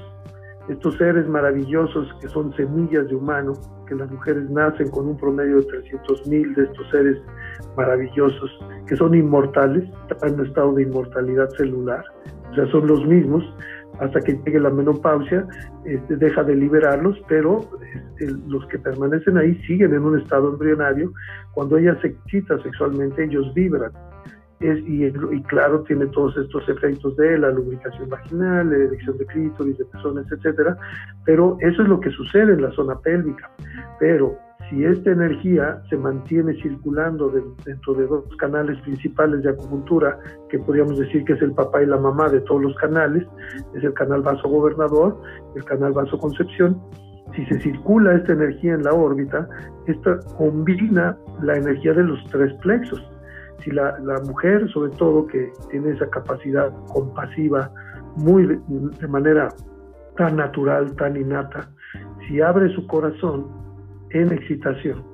estos 0.69 0.95
seres 0.99 1.27
maravillosos 1.27 2.07
que 2.21 2.29
son 2.29 2.55
semillas 2.55 3.09
de 3.09 3.15
humano, 3.15 3.55
que 3.89 3.95
las 3.95 4.11
mujeres 4.11 4.51
nacen 4.51 4.91
con 4.91 5.09
un 5.09 5.17
promedio 5.17 5.57
de 5.57 5.67
300.000 5.67 6.55
de 6.55 6.65
estos 6.65 6.91
seres 6.91 7.17
maravillosos, 7.79 8.51
que 8.87 8.97
son 8.97 9.15
inmortales, 9.15 9.89
están 10.11 10.35
en 10.35 10.47
estado 10.47 10.75
de 10.75 10.83
inmortalidad 10.83 11.49
celular, 11.57 12.05
o 12.51 12.55
sea, 12.55 12.67
son 12.67 12.87
los 12.87 13.07
mismos, 13.07 13.43
hasta 14.01 14.21
que 14.21 14.33
llegue 14.45 14.61
la 14.61 14.71
menopausia, 14.71 15.47
este, 15.85 16.17
deja 16.17 16.43
de 16.43 16.57
liberarlos, 16.57 17.21
pero 17.29 17.61
este, 17.95 18.33
los 18.49 18.67
que 18.67 18.79
permanecen 18.79 19.37
ahí 19.39 19.55
siguen 19.67 19.95
en 19.95 20.03
un 20.05 20.19
estado 20.19 20.51
embrionario. 20.51 21.13
Cuando 21.53 21.77
ella 21.77 21.97
se 22.01 22.09
excita 22.09 22.61
sexualmente, 22.63 23.25
ellos 23.25 23.53
vibran. 23.55 23.93
Es, 24.61 24.79
y, 24.87 25.05
y, 25.07 25.43
claro, 25.49 25.83
tiene 25.83 26.07
todos 26.07 26.37
estos 26.37 26.69
efectos 26.69 27.17
de 27.17 27.37
la 27.37 27.51
lubricación 27.51 28.09
vaginal, 28.09 28.71
la 28.71 28.77
erección 28.77 29.19
de 29.19 29.27
clítoris, 29.27 29.77
de 29.77 29.85
pezones, 29.87 30.25
etcétera, 30.31 30.77
pero 31.25 31.57
eso 31.61 31.83
es 31.83 31.89
lo 31.89 31.99
que 31.99 32.11
sucede 32.11 32.53
en 32.53 32.63
la 32.63 32.71
zona 32.71 32.97
pélvica. 33.01 33.51
Pero 33.99 34.39
si 34.73 34.85
esta 34.87 35.11
energía 35.11 35.83
se 35.91 35.99
mantiene 35.99 36.55
circulando 36.63 37.31
dentro 37.67 37.93
de 37.93 38.07
dos 38.07 38.25
canales 38.39 38.81
principales 38.81 39.43
de 39.43 39.51
acupuntura, 39.51 40.19
que 40.49 40.59
podríamos 40.61 40.99
decir 40.99 41.25
que 41.25 41.35
es 41.35 41.43
el 41.43 41.53
papá 41.53 41.83
y 41.83 41.87
la 41.87 41.99
mamá 41.99 42.31
de 42.31 42.41
todos 42.41 42.63
los 42.63 42.75
canales, 42.77 43.27
es 43.75 43.85
el 43.85 43.93
canal 43.93 44.23
vaso 44.23 44.49
gobernador, 44.49 45.21
el 45.57 45.65
canal 45.65 45.93
vaso 45.93 46.19
concepción, 46.19 46.81
si 47.37 47.45
se 47.47 47.61
circula 47.61 48.15
esta 48.15 48.33
energía 48.33 48.73
en 48.73 48.83
la 48.83 48.95
órbita, 48.95 49.47
esta 49.87 50.19
combina 50.39 51.19
la 51.43 51.57
energía 51.57 51.93
de 51.93 52.05
los 52.05 52.25
tres 52.31 52.55
plexos. 52.63 53.03
Si 53.63 53.71
la, 53.71 53.99
la 53.99 54.21
mujer, 54.21 54.71
sobre 54.71 54.91
todo, 54.97 55.27
que 55.27 55.53
tiene 55.71 55.91
esa 55.91 56.09
capacidad 56.09 56.73
compasiva 56.89 57.71
muy 58.17 58.47
de 58.47 59.09
manera 59.09 59.49
tan 60.17 60.37
natural, 60.37 60.95
tan 60.97 61.17
innata, 61.17 61.71
si 62.27 62.41
abre 62.41 62.75
su 62.75 62.87
corazón 62.87 63.62
en 64.13 64.33
excitación 64.33 65.13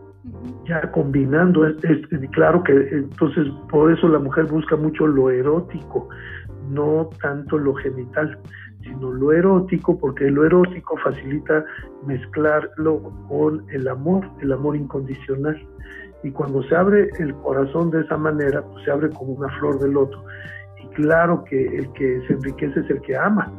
ya 0.67 0.91
combinando, 0.93 1.67
es, 1.67 1.77
claro 2.33 2.63
que 2.63 2.73
entonces 2.73 3.47
por 3.71 3.93
eso 3.93 4.09
la 4.09 4.19
mujer 4.19 4.45
busca 4.47 4.77
mucho 4.77 5.07
lo 5.07 5.31
erótico, 5.31 6.09
no 6.71 7.09
tanto 7.23 7.59
lo 7.59 7.75
genital, 7.75 8.39
sino 8.83 9.13
lo 9.13 9.33
erótico, 9.33 9.99
porque 9.99 10.31
lo 10.31 10.45
erótico 10.45 10.97
facilita 10.99 11.65
mezclarlo 12.07 13.03
con 13.29 13.65
el 13.71 13.89
amor, 13.89 14.29
el 14.41 14.53
amor 14.53 14.77
incondicional. 14.77 15.61
Y 16.23 16.31
cuando 16.31 16.63
se 16.65 16.75
abre 16.75 17.09
el 17.19 17.33
corazón 17.37 17.91
de 17.91 18.01
esa 18.01 18.17
manera, 18.17 18.63
pues 18.63 18.85
se 18.85 18.91
abre 18.91 19.09
como 19.11 19.33
una 19.33 19.49
flor 19.59 19.79
de 19.79 19.89
loto. 19.89 20.23
Y 20.83 20.87
claro 20.89 21.45
que 21.45 21.65
el 21.77 21.91
que 21.93 22.21
se 22.27 22.35
enriquece 22.35 22.81
es 22.81 22.91
el 22.91 23.01
que 23.03 23.17
ama, 23.17 23.51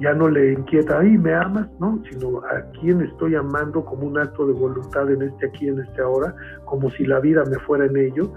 ya 0.00 0.12
no 0.12 0.28
le 0.28 0.52
inquieta, 0.52 0.98
ay, 0.98 1.16
me 1.18 1.34
amas, 1.34 1.68
¿no? 1.78 2.02
Sino 2.10 2.38
a 2.38 2.62
quién 2.80 3.00
estoy 3.00 3.34
amando 3.34 3.84
como 3.84 4.06
un 4.06 4.18
acto 4.18 4.46
de 4.46 4.52
voluntad 4.52 5.10
en 5.10 5.22
este 5.22 5.46
aquí, 5.46 5.68
en 5.68 5.80
este 5.80 6.02
ahora, 6.02 6.34
como 6.64 6.90
si 6.90 7.06
la 7.06 7.20
vida 7.20 7.44
me 7.44 7.58
fuera 7.60 7.86
en 7.86 7.96
ello. 7.96 8.32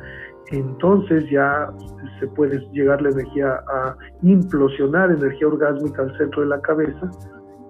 Entonces 0.52 1.30
ya 1.30 1.72
se 2.20 2.28
puede 2.28 2.60
llegar 2.72 3.02
la 3.02 3.10
energía 3.10 3.60
a 3.68 3.98
implosionar 4.22 5.12
energía 5.12 5.48
orgásmica 5.48 6.04
al 6.04 6.18
centro 6.18 6.44
de 6.44 6.50
la 6.50 6.62
cabeza 6.62 7.10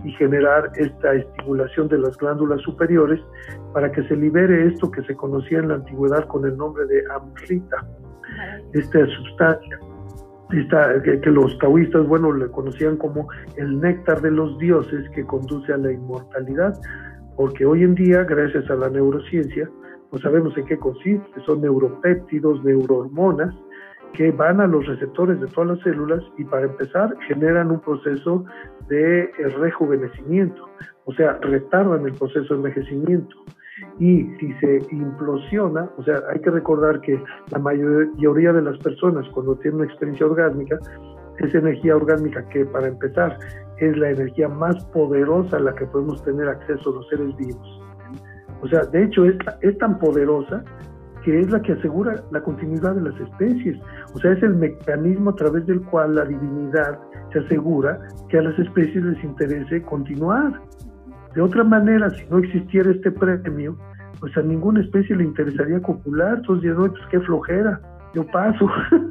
y 0.03 0.11
generar 0.11 0.71
esta 0.75 1.15
estimulación 1.15 1.87
de 1.87 1.97
las 1.97 2.15
glándulas 2.17 2.61
superiores 2.61 3.19
para 3.73 3.91
que 3.91 4.03
se 4.03 4.15
libere 4.15 4.67
esto 4.67 4.91
que 4.91 5.01
se 5.03 5.15
conocía 5.15 5.59
en 5.59 5.69
la 5.69 5.75
antigüedad 5.75 6.27
con 6.27 6.45
el 6.45 6.55
nombre 6.55 6.85
de 6.85 7.03
amrita, 7.11 7.83
esta 8.73 9.07
sustancia 9.07 9.79
que, 10.49 11.31
los 11.31 11.57
taoístas, 11.59 12.07
bueno, 12.07 12.31
le 12.31 12.47
conocían 12.47 12.97
como 12.97 13.27
el 13.57 13.79
néctar 13.79 14.21
de 14.21 14.31
los 14.31 14.57
dioses 14.57 15.09
que 15.09 15.25
conduce 15.25 15.73
a 15.73 15.77
la 15.77 15.91
inmortalidad, 15.91 16.79
porque 17.35 17.65
hoy 17.65 17.83
en 17.83 17.95
día, 17.95 18.23
gracias 18.23 18.69
a 18.69 18.75
la 18.75 18.89
neurociencia, 18.89 19.69
pues 20.09 20.21
sabemos 20.23 20.57
en 20.57 20.65
qué 20.65 20.77
consiste, 20.77 21.41
son 21.45 21.61
neuropéptidos, 21.61 22.63
neurohormonas, 22.63 23.53
que 24.13 24.31
van 24.31 24.61
a 24.61 24.67
los 24.67 24.85
receptores 24.87 25.39
de 25.39 25.47
todas 25.47 25.71
las 25.71 25.79
células 25.81 26.23
y 26.37 26.43
para 26.45 26.65
empezar 26.65 27.13
generan 27.27 27.71
un 27.71 27.81
proceso 27.81 28.45
de 28.87 29.29
rejuvenecimiento, 29.59 30.69
o 31.05 31.13
sea, 31.13 31.33
retardan 31.41 32.05
el 32.05 32.13
proceso 32.13 32.53
de 32.53 32.55
envejecimiento. 32.55 33.35
Y 33.99 34.23
si 34.39 34.53
se 34.59 34.81
implosiona, 34.91 35.89
o 35.97 36.03
sea, 36.03 36.21
hay 36.33 36.39
que 36.39 36.49
recordar 36.49 37.01
que 37.01 37.21
la 37.51 37.59
mayoría 37.59 38.53
de 38.53 38.61
las 38.61 38.77
personas 38.79 39.27
cuando 39.29 39.55
tienen 39.55 39.81
una 39.81 39.89
experiencia 39.89 40.25
orgásmica, 40.25 40.77
es 41.39 41.53
energía 41.53 41.95
orgánica 41.95 42.47
que 42.49 42.65
para 42.65 42.87
empezar 42.87 43.37
es 43.77 43.95
la 43.97 44.09
energía 44.09 44.49
más 44.49 44.83
poderosa 44.85 45.57
a 45.57 45.59
la 45.59 45.75
que 45.75 45.85
podemos 45.85 46.23
tener 46.23 46.47
acceso 46.47 46.91
los 46.91 47.07
seres 47.09 47.35
vivos. 47.37 47.81
O 48.61 48.67
sea, 48.67 48.81
de 48.85 49.03
hecho 49.03 49.25
es, 49.25 49.35
es 49.61 49.77
tan 49.77 49.99
poderosa 49.99 50.63
que 51.23 51.39
es 51.41 51.51
la 51.51 51.61
que 51.61 51.73
asegura 51.73 52.23
la 52.31 52.41
continuidad 52.41 52.95
de 52.95 53.01
las 53.01 53.19
especies. 53.19 53.77
O 54.15 54.19
sea, 54.19 54.31
es 54.31 54.41
el 54.41 54.55
mecanismo 54.55 55.31
a 55.31 55.35
través 55.35 55.65
del 55.67 55.81
cual 55.81 56.15
la 56.15 56.25
divinidad 56.25 56.99
se 57.33 57.39
asegura 57.39 57.99
que 58.29 58.37
a 58.37 58.43
las 58.43 58.57
especies 58.57 59.03
les 59.03 59.23
interese 59.23 59.81
continuar. 59.83 60.59
De 61.37 61.43
otra 61.43 61.63
manera, 61.63 62.09
si 62.09 62.25
no 62.31 62.39
existiera 62.39 62.89
este 62.89 63.11
premio, 63.11 63.77
pues 64.19 64.35
a 64.35 64.41
ninguna 64.41 64.81
especie 64.81 65.15
le 65.15 65.23
interesaría 65.23 65.79
copular, 65.83 66.37
entonces 66.37 66.75
no, 66.75 66.87
pues 66.87 67.03
qué 67.11 67.19
flojera, 67.19 67.79
yo 68.15 68.25
paso, 68.25 68.67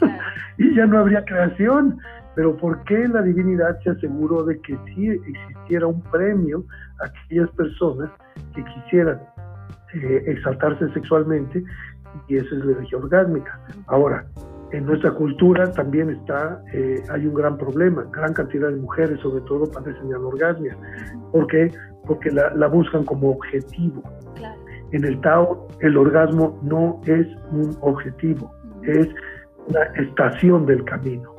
y 0.59 0.75
ya 0.75 0.87
no 0.87 0.99
habría 0.99 1.25
creación. 1.25 1.97
Pero 2.35 2.57
¿por 2.57 2.83
qué 2.83 3.07
la 3.07 3.23
divinidad 3.23 3.79
se 3.85 3.91
aseguró 3.91 4.43
de 4.43 4.61
que 4.63 4.77
sí 4.87 5.09
existiera 5.09 5.87
un 5.87 6.03
premio 6.03 6.65
a 7.01 7.07
aquellas 7.07 7.49
personas 7.51 8.11
que 8.57 8.65
quisieran 8.65 9.21
eh, 9.95 10.25
exaltarse 10.27 10.93
sexualmente? 10.95 11.63
Y 12.27 12.39
eso 12.39 12.57
es 12.57 12.65
la 12.65 12.73
energía 12.73 12.99
orgásmica. 12.99 13.61
Ahora, 13.87 14.27
en 14.73 14.85
nuestra 14.85 15.13
cultura 15.13 15.71
también 15.71 16.11
está, 16.11 16.61
eh, 16.73 17.01
hay 17.09 17.25
un 17.25 17.35
gran 17.35 17.57
problema, 17.57 18.05
gran 18.13 18.35
cantidad 18.35 18.69
de 18.69 18.77
mujeres 18.77 19.21
sobre 19.21 19.43
todo 19.43 19.71
padecen 19.71 20.09
de 20.09 20.17
anorgasmia. 20.17 20.77
¿Por 21.31 21.47
qué? 21.47 21.71
Porque 22.07 22.31
la, 22.31 22.67
buscan 22.69 23.05
como 23.05 23.31
objetivo. 23.31 24.03
En 24.93 25.05
el 25.05 25.21
Tao, 25.21 25.67
el 25.81 25.97
orgasmo 25.97 26.59
no 26.63 27.01
es 27.07 27.27
un 27.51 27.77
objetivo, 27.81 28.53
es 28.85 29.09
una 29.69 29.83
estación 30.01 30.65
del 30.67 30.85
camino. 30.85 31.35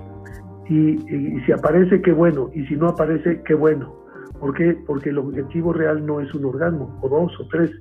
Y, 0.70 0.98
si 1.46 1.52
aparece, 1.52 2.02
qué 2.02 2.12
bueno, 2.12 2.50
y 2.54 2.66
si 2.66 2.76
no 2.76 2.90
aparece, 2.90 3.42
qué 3.44 3.54
bueno. 3.54 3.96
¿Por 4.40 4.54
qué? 4.54 4.78
Porque 4.86 5.10
el 5.10 5.18
objetivo 5.18 5.74
real 5.74 6.06
no 6.06 6.20
es 6.20 6.32
un 6.36 6.46
orgasmo, 6.46 7.00
o 7.02 7.10
dos, 7.10 7.40
o 7.40 7.48
tres, 7.48 7.72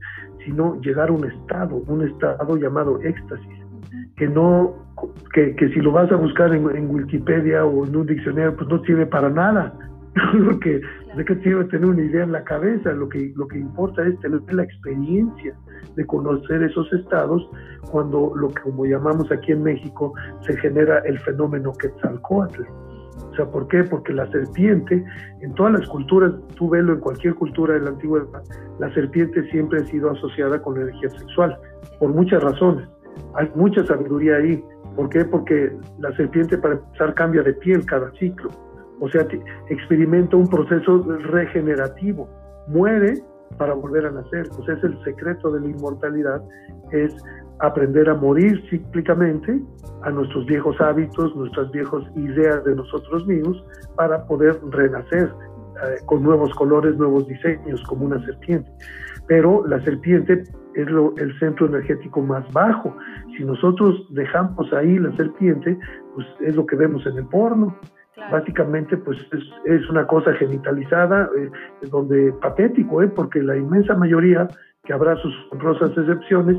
sino 0.44 0.80
llegar 0.80 1.08
a 1.08 1.12
un 1.12 1.24
estado, 1.24 1.82
un 1.88 2.06
estado 2.06 2.56
llamado 2.56 3.00
éxtasis, 3.02 3.66
que 4.16 4.28
no, 4.28 4.74
que, 5.34 5.54
que 5.56 5.68
si 5.70 5.80
lo 5.80 5.92
vas 5.92 6.10
a 6.12 6.16
buscar 6.16 6.54
en, 6.54 6.74
en, 6.74 6.88
Wikipedia 6.88 7.64
o 7.64 7.84
en 7.84 7.96
un 7.96 8.06
diccionario, 8.06 8.56
pues 8.56 8.68
no 8.70 8.82
sirve 8.84 9.04
para 9.04 9.28
nada, 9.28 9.74
lo 10.34 10.58
que, 10.60 10.80
¿De 11.16 11.24
qué 11.24 11.34
sirve 11.36 11.64
tener 11.64 11.88
una 11.88 12.02
idea 12.02 12.24
en 12.24 12.32
la 12.32 12.44
cabeza? 12.44 12.92
Lo 12.92 13.08
que, 13.08 13.32
lo 13.36 13.48
que 13.48 13.58
importa 13.58 14.06
es 14.06 14.20
tener 14.20 14.42
la 14.52 14.64
experiencia 14.64 15.56
de 15.94 16.04
conocer 16.04 16.62
esos 16.62 16.92
estados 16.92 17.48
cuando 17.90 18.34
lo 18.36 18.50
que 18.50 18.60
como 18.60 18.84
llamamos 18.84 19.32
aquí 19.32 19.52
en 19.52 19.62
México 19.62 20.12
se 20.42 20.54
genera 20.58 20.98
el 21.06 21.18
fenómeno 21.20 21.72
Quetzalcoatl. 21.72 22.64
O 23.30 23.34
sea, 23.34 23.46
¿por 23.46 23.66
qué? 23.68 23.82
Porque 23.84 24.12
la 24.12 24.30
serpiente, 24.30 25.02
en 25.40 25.54
todas 25.54 25.72
las 25.80 25.88
culturas, 25.88 26.34
tú 26.54 26.68
velo 26.68 26.92
en 26.92 27.00
cualquier 27.00 27.34
cultura 27.34 27.74
de 27.74 27.80
la 27.80 27.90
antigüedad, 27.90 28.42
la 28.78 28.92
serpiente 28.92 29.42
siempre 29.50 29.80
ha 29.80 29.86
sido 29.86 30.10
asociada 30.10 30.60
con 30.60 30.74
la 30.74 30.82
energía 30.82 31.08
sexual, 31.08 31.58
por 31.98 32.10
muchas 32.10 32.42
razones. 32.42 32.86
Hay 33.36 33.50
mucha 33.54 33.86
sabiduría 33.86 34.36
ahí. 34.36 34.62
¿Por 34.94 35.08
qué? 35.08 35.24
Porque 35.24 35.72
la 35.98 36.14
serpiente 36.14 36.58
para 36.58 36.74
empezar 36.74 37.14
cambia 37.14 37.42
de 37.42 37.54
piel 37.54 37.86
cada 37.86 38.10
ciclo 38.18 38.50
o 39.00 39.08
sea, 39.08 39.26
experimenta 39.68 40.36
un 40.36 40.48
proceso 40.48 41.02
regenerativo, 41.02 42.28
muere 42.68 43.14
para 43.58 43.74
volver 43.74 44.06
a 44.06 44.10
nacer. 44.10 44.46
Sea, 44.64 44.74
es 44.74 44.84
el 44.84 45.02
secreto 45.04 45.50
de 45.52 45.60
la 45.60 45.68
inmortalidad, 45.68 46.42
es 46.92 47.14
aprender 47.60 48.08
a 48.08 48.14
morir 48.14 48.62
cíclicamente 48.68 49.60
a 50.02 50.10
nuestros 50.10 50.46
viejos 50.46 50.80
hábitos, 50.80 51.34
nuestras 51.36 51.70
viejas 51.70 52.02
ideas 52.16 52.64
de 52.64 52.74
nosotros 52.74 53.26
mismos, 53.26 53.64
para 53.96 54.26
poder 54.26 54.58
renacer 54.70 55.32
eh, 55.84 55.96
con 56.06 56.22
nuevos 56.22 56.52
colores, 56.54 56.96
nuevos 56.96 57.26
diseños, 57.26 57.82
como 57.84 58.06
una 58.06 58.24
serpiente. 58.24 58.70
Pero 59.26 59.66
la 59.66 59.82
serpiente 59.84 60.44
es 60.74 60.86
el 61.16 61.38
centro 61.38 61.66
energético 61.66 62.20
más 62.20 62.50
bajo. 62.52 62.94
Si 63.36 63.44
nosotros 63.44 64.06
dejamos 64.10 64.72
ahí 64.72 64.98
la 64.98 65.14
serpiente, 65.16 65.78
pues 66.14 66.26
es 66.40 66.54
lo 66.54 66.66
que 66.66 66.76
vemos 66.76 67.04
en 67.06 67.18
el 67.18 67.26
porno. 67.26 67.74
Básicamente, 68.30 68.96
pues 68.96 69.18
es, 69.66 69.90
una 69.90 70.06
cosa 70.06 70.32
genitalizada, 70.34 71.28
eh, 71.36 71.50
donde 71.90 72.32
patético, 72.40 73.02
¿eh? 73.02 73.08
porque 73.08 73.42
la 73.42 73.56
inmensa 73.56 73.94
mayoría, 73.94 74.48
que 74.84 74.92
habrá 74.94 75.16
sus 75.16 75.34
honrosas 75.52 75.90
excepciones, 75.90 76.56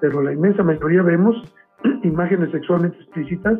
pero 0.00 0.22
la 0.22 0.32
inmensa 0.32 0.62
mayoría 0.62 1.02
vemos 1.02 1.34
imágenes 2.04 2.52
sexualmente 2.52 2.96
explícitas 2.98 3.58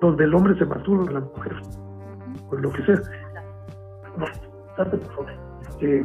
donde 0.00 0.24
el 0.24 0.34
hombre 0.34 0.58
se 0.58 0.66
masturba 0.66 1.08
a 1.08 1.12
la 1.12 1.20
mujer, 1.20 1.52
o 2.50 2.56
lo 2.56 2.70
que 2.70 2.84
sea. 2.84 3.00
No, 4.18 4.26
date 4.76 4.98
por 4.98 5.14
favor. 5.14 5.30
Eh, 5.80 6.04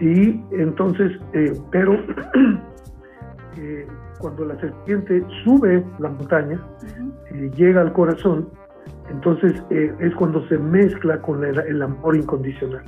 y 0.00 0.42
entonces, 0.50 1.12
eh, 1.32 1.52
pero 1.70 1.92
cuando 4.18 4.44
la 4.46 4.60
serpiente 4.60 5.24
sube 5.44 5.84
la 6.00 6.08
montaña, 6.08 6.60
llega 7.54 7.82
al 7.82 7.92
corazón, 7.92 8.48
entonces 9.10 9.62
eh, 9.70 9.94
es 10.00 10.14
cuando 10.14 10.46
se 10.48 10.58
mezcla 10.58 11.20
con 11.22 11.44
el, 11.44 11.82
amor 11.82 12.16
incondicional. 12.16 12.82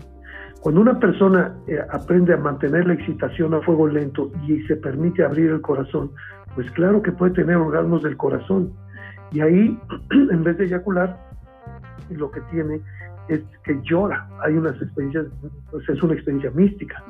Cuando 0.60 0.80
una 0.80 0.98
persona 0.98 1.54
eh, 1.66 1.78
aprende 1.90 2.34
a 2.34 2.36
mantener 2.36 2.86
la 2.86 2.94
excitación 2.94 3.54
a 3.54 3.60
fuego 3.60 3.86
lento 3.86 4.30
y 4.46 4.60
se 4.62 4.76
permite 4.76 5.24
abrir 5.24 5.50
el 5.50 5.60
corazón, 5.60 6.10
pues 6.54 6.70
claro 6.72 7.02
que 7.02 7.12
puede 7.12 7.32
tener 7.34 7.56
orgasmos 7.56 8.02
del 8.02 8.16
corazón. 8.16 8.72
Y 9.30 9.40
ahí, 9.40 9.78
en 10.10 10.42
vez 10.42 10.58
de 10.58 10.64
eyacular, 10.64 11.16
lo 12.10 12.30
que 12.30 12.40
tiene 12.50 12.80
es 13.28 13.40
que 13.64 13.78
llora. 13.82 14.26
Hay 14.42 14.54
unas 14.54 14.80
experiencias, 14.80 15.26
pues 15.70 15.88
es 15.88 16.02
una 16.02 16.14
experiencia 16.14 16.50
mística. 16.50 17.04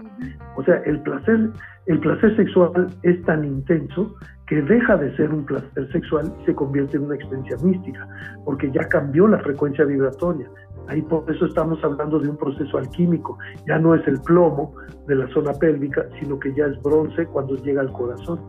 O 0.56 0.64
sea, 0.64 0.76
el 0.84 1.00
placer, 1.02 1.50
el 1.86 2.00
placer 2.00 2.36
sexual 2.36 2.88
es 3.02 3.22
tan 3.22 3.44
intenso 3.44 4.14
que 4.49 4.62
deja 4.62 4.97
de 4.97 5.14
ser 5.17 5.31
un 5.31 5.45
placer 5.45 5.93
sexual 5.93 6.33
y 6.40 6.47
se 6.47 6.55
convierte 6.55 6.97
en 6.97 7.05
una 7.05 7.17
experiencia 7.17 7.57
mística, 7.62 8.09
porque 8.45 8.71
ya 8.71 8.88
cambió 8.88 9.28
la 9.28 9.38
frecuencia 9.40 9.85
vibratoria. 9.85 10.49
Ahí 10.88 11.02
por 11.02 11.31
eso 11.31 11.45
estamos 11.45 11.83
hablando 11.85 12.19
de 12.19 12.31
un 12.31 12.37
proceso 12.38 12.78
alquímico. 12.78 13.38
Ya 13.67 13.78
no 13.78 13.95
es 13.95 14.07
el 14.09 14.19
plomo 14.23 14.75
de 15.07 15.17
la 15.17 15.28
zona 15.28 15.52
pélvica, 15.52 16.07
sino 16.19 16.38
que 16.38 16.55
ya 16.55 16.64
es 16.64 16.83
bronce 16.83 17.26
cuando 17.26 17.57
llega 17.57 17.83
al 17.83 17.93
corazón. 17.93 18.40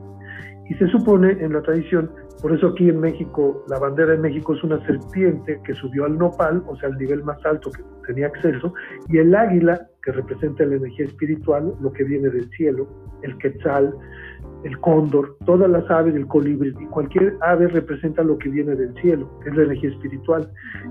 Y 0.69 0.75
se 0.75 0.87
supone 0.87 1.31
en 1.31 1.51
la 1.51 1.61
tradición, 1.63 2.09
por 2.41 2.53
eso 2.53 2.67
aquí 2.67 2.87
en 2.87 3.01
México, 3.01 3.65
la 3.67 3.79
bandera 3.79 4.11
de 4.11 4.19
México 4.19 4.53
es 4.53 4.63
una 4.63 4.79
serpiente 4.85 5.59
que 5.65 5.73
subió 5.73 6.05
al 6.05 6.17
nopal, 6.17 6.63
o 6.67 6.77
sea, 6.77 6.87
al 6.87 6.97
nivel 6.97 7.23
más 7.23 7.43
alto 7.45 7.71
que 7.71 7.83
tenía 8.07 8.27
acceso, 8.27 8.73
y 9.09 9.17
el 9.17 9.35
águila, 9.35 9.87
que 10.01 10.13
representa 10.13 10.63
la 10.65 10.75
energía 10.75 11.07
espiritual, 11.07 11.73
lo 11.81 11.91
que 11.91 12.05
viene 12.05 12.29
del 12.29 12.49
cielo, 12.51 12.87
el 13.23 13.37
quetzal, 13.37 13.93
el 14.63 14.77
cóndor, 14.79 15.37
todas 15.45 15.69
las 15.69 15.89
aves, 15.89 16.15
el 16.15 16.27
colibrí, 16.27 16.73
cualquier 16.87 17.35
ave 17.41 17.67
representa 17.67 18.23
lo 18.23 18.37
que 18.37 18.49
viene 18.49 18.75
del 18.75 18.93
cielo, 18.95 19.29
es 19.45 19.55
la 19.55 19.63
energía 19.63 19.89
espiritual. 19.89 20.49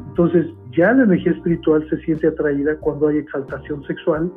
Entonces, 0.09 0.47
ya 0.73 0.93
la 0.93 1.05
energía 1.05 1.33
espiritual 1.33 1.87
se 1.91 1.99
siente 1.99 2.29
atraída 2.29 2.77
cuando 2.77 3.09
hay 3.09 3.19
exaltación 3.19 3.83
sexual, 3.85 4.33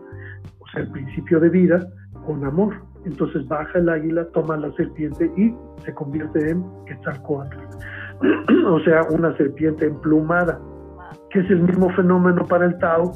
o 0.59 0.67
sea, 0.67 0.81
el 0.81 0.91
principio 0.91 1.39
de 1.39 1.50
vida, 1.50 1.88
con 2.25 2.43
amor. 2.45 2.73
Entonces 3.05 3.47
baja 3.47 3.79
el 3.79 3.89
águila, 3.89 4.25
toma 4.33 4.57
la 4.57 4.71
serpiente 4.73 5.31
y 5.35 5.55
se 5.83 5.93
convierte 5.93 6.51
en 6.51 6.63
Quetzalcoatl. 6.85 7.57
o 8.67 8.79
sea, 8.81 9.01
una 9.09 9.35
serpiente 9.38 9.88
emplumada, 9.88 10.59
que 11.31 11.39
es 11.39 11.50
el 11.50 11.63
mismo 11.63 11.89
fenómeno 11.91 12.45
para 12.45 12.65
el 12.65 12.77
Tao, 12.77 13.11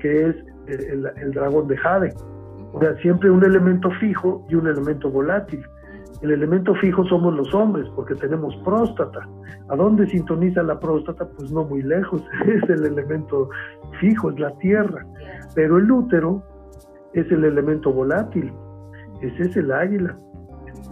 que 0.00 0.28
es 0.28 0.36
el, 0.66 1.06
el 1.16 1.30
dragón 1.32 1.68
de 1.68 1.76
Jade. 1.76 2.14
O 2.72 2.80
sea, 2.80 2.94
siempre 2.96 3.30
un 3.30 3.44
elemento 3.44 3.90
fijo 3.92 4.44
y 4.48 4.54
un 4.54 4.66
elemento 4.66 5.10
volátil. 5.10 5.64
El 6.20 6.32
elemento 6.32 6.74
fijo 6.74 7.04
somos 7.04 7.34
los 7.34 7.54
hombres 7.54 7.86
porque 7.94 8.14
tenemos 8.14 8.54
próstata. 8.64 9.28
¿A 9.68 9.76
dónde 9.76 10.06
sintoniza 10.08 10.62
la 10.62 10.78
próstata? 10.78 11.28
Pues 11.36 11.50
no 11.52 11.64
muy 11.64 11.82
lejos, 11.82 12.22
es 12.46 12.68
el 12.68 12.84
elemento 12.84 13.48
fijo, 14.00 14.30
es 14.30 14.40
la 14.40 14.50
tierra. 14.58 15.06
Pero 15.54 15.78
el 15.78 15.90
útero 15.90 16.42
es 17.14 17.30
el 17.30 17.44
elemento 17.44 17.92
volátil, 17.92 18.52
ese 19.20 19.42
es 19.44 19.56
el 19.56 19.72
águila. 19.72 20.18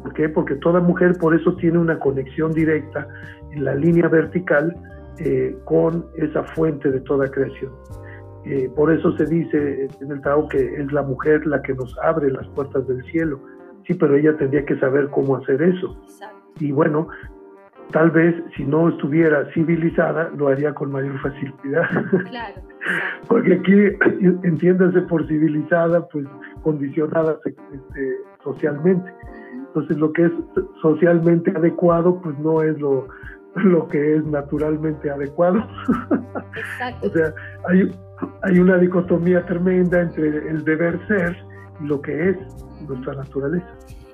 ¿Por 0.03 0.13
qué? 0.15 0.29
Porque 0.29 0.55
toda 0.57 0.81
mujer 0.81 1.17
por 1.19 1.35
eso 1.35 1.55
tiene 1.57 1.79
una 1.79 1.99
conexión 1.99 2.53
directa 2.53 3.07
en 3.53 3.65
la 3.65 3.75
línea 3.75 4.09
vertical 4.09 4.75
eh, 5.19 5.57
con 5.65 6.07
esa 6.17 6.45
fuente 6.55 6.91
de 6.91 7.01
toda 7.01 7.27
creación. 7.29 7.73
Eh, 8.49 8.71
por 8.77 8.93
eso 8.93 9.11
se 9.17 9.27
dice 9.27 9.89
en 10.01 10.13
el 10.13 10.21
Tao 10.21 10.47
que 10.49 10.59
es 10.59 10.93
la 10.93 11.03
mujer 11.03 11.45
la 11.49 11.61
que 11.63 11.75
nos 11.75 11.99
abre 11.99 12.31
las 12.31 12.47
puertas 12.49 12.87
del 12.87 13.03
cielo. 13.07 13.41
Sí, 13.85 13.95
pero 13.95 14.15
ella 14.15 14.37
tendría 14.37 14.65
que 14.65 14.79
saber 14.79 15.09
cómo 15.11 15.37
hacer 15.37 15.61
eso. 15.63 15.97
Y 16.61 16.71
bueno, 16.71 17.09
tal 17.91 18.13
vez 18.13 18.37
si 18.57 18.65
no 18.65 18.89
estuviera 18.89 19.51
civilizada, 19.53 20.31
lo 20.37 20.47
haría 20.47 20.73
con 20.75 20.93
mayor 20.93 21.19
facilidad. 21.21 21.89
Claro. 22.29 22.63
Porque 23.29 23.55
aquí, 23.55 23.75
entiéndase 24.45 25.01
por 25.03 25.27
civilizada, 25.27 26.07
pues 26.07 26.27
condicionada 26.63 27.39
este, 27.45 28.17
socialmente. 28.45 29.13
Entonces, 29.69 29.97
lo 29.99 30.13
que 30.13 30.27
es 30.27 30.33
socialmente 30.81 31.51
adecuado, 31.51 32.21
pues 32.23 32.39
no 32.39 32.63
es 32.63 32.79
lo, 32.79 33.09
lo 33.57 33.89
que 33.89 34.17
es 34.17 34.25
naturalmente 34.27 35.11
adecuado. 35.11 35.59
Exacto. 36.57 37.09
o 37.09 37.11
sea, 37.11 37.35
hay, 37.69 37.91
hay 38.43 38.59
una 38.59 38.79
dicotomía 38.79 39.45
tremenda 39.47 40.01
entre 40.01 40.49
el 40.49 40.65
deber 40.65 40.99
ser 41.07 41.37
y 41.81 41.87
lo 41.87 42.01
que 42.01 42.31
es 42.31 42.37
nuestra 42.89 43.15
naturaleza. 43.15 43.67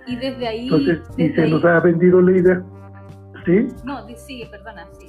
Y 0.07 0.17
desde 0.17 0.49
ahí... 0.49 0.65
Entonces, 0.65 1.01
y 1.17 1.29
se 1.31 1.49
nos 1.49 1.65
ha 1.65 1.81
vendido 1.81 2.21
la 2.21 2.37
idea. 2.37 2.63
¿Sí? 3.45 3.69
No, 3.85 4.07
sigue, 4.17 4.47
perdona, 4.47 4.87
sí. 4.99 5.07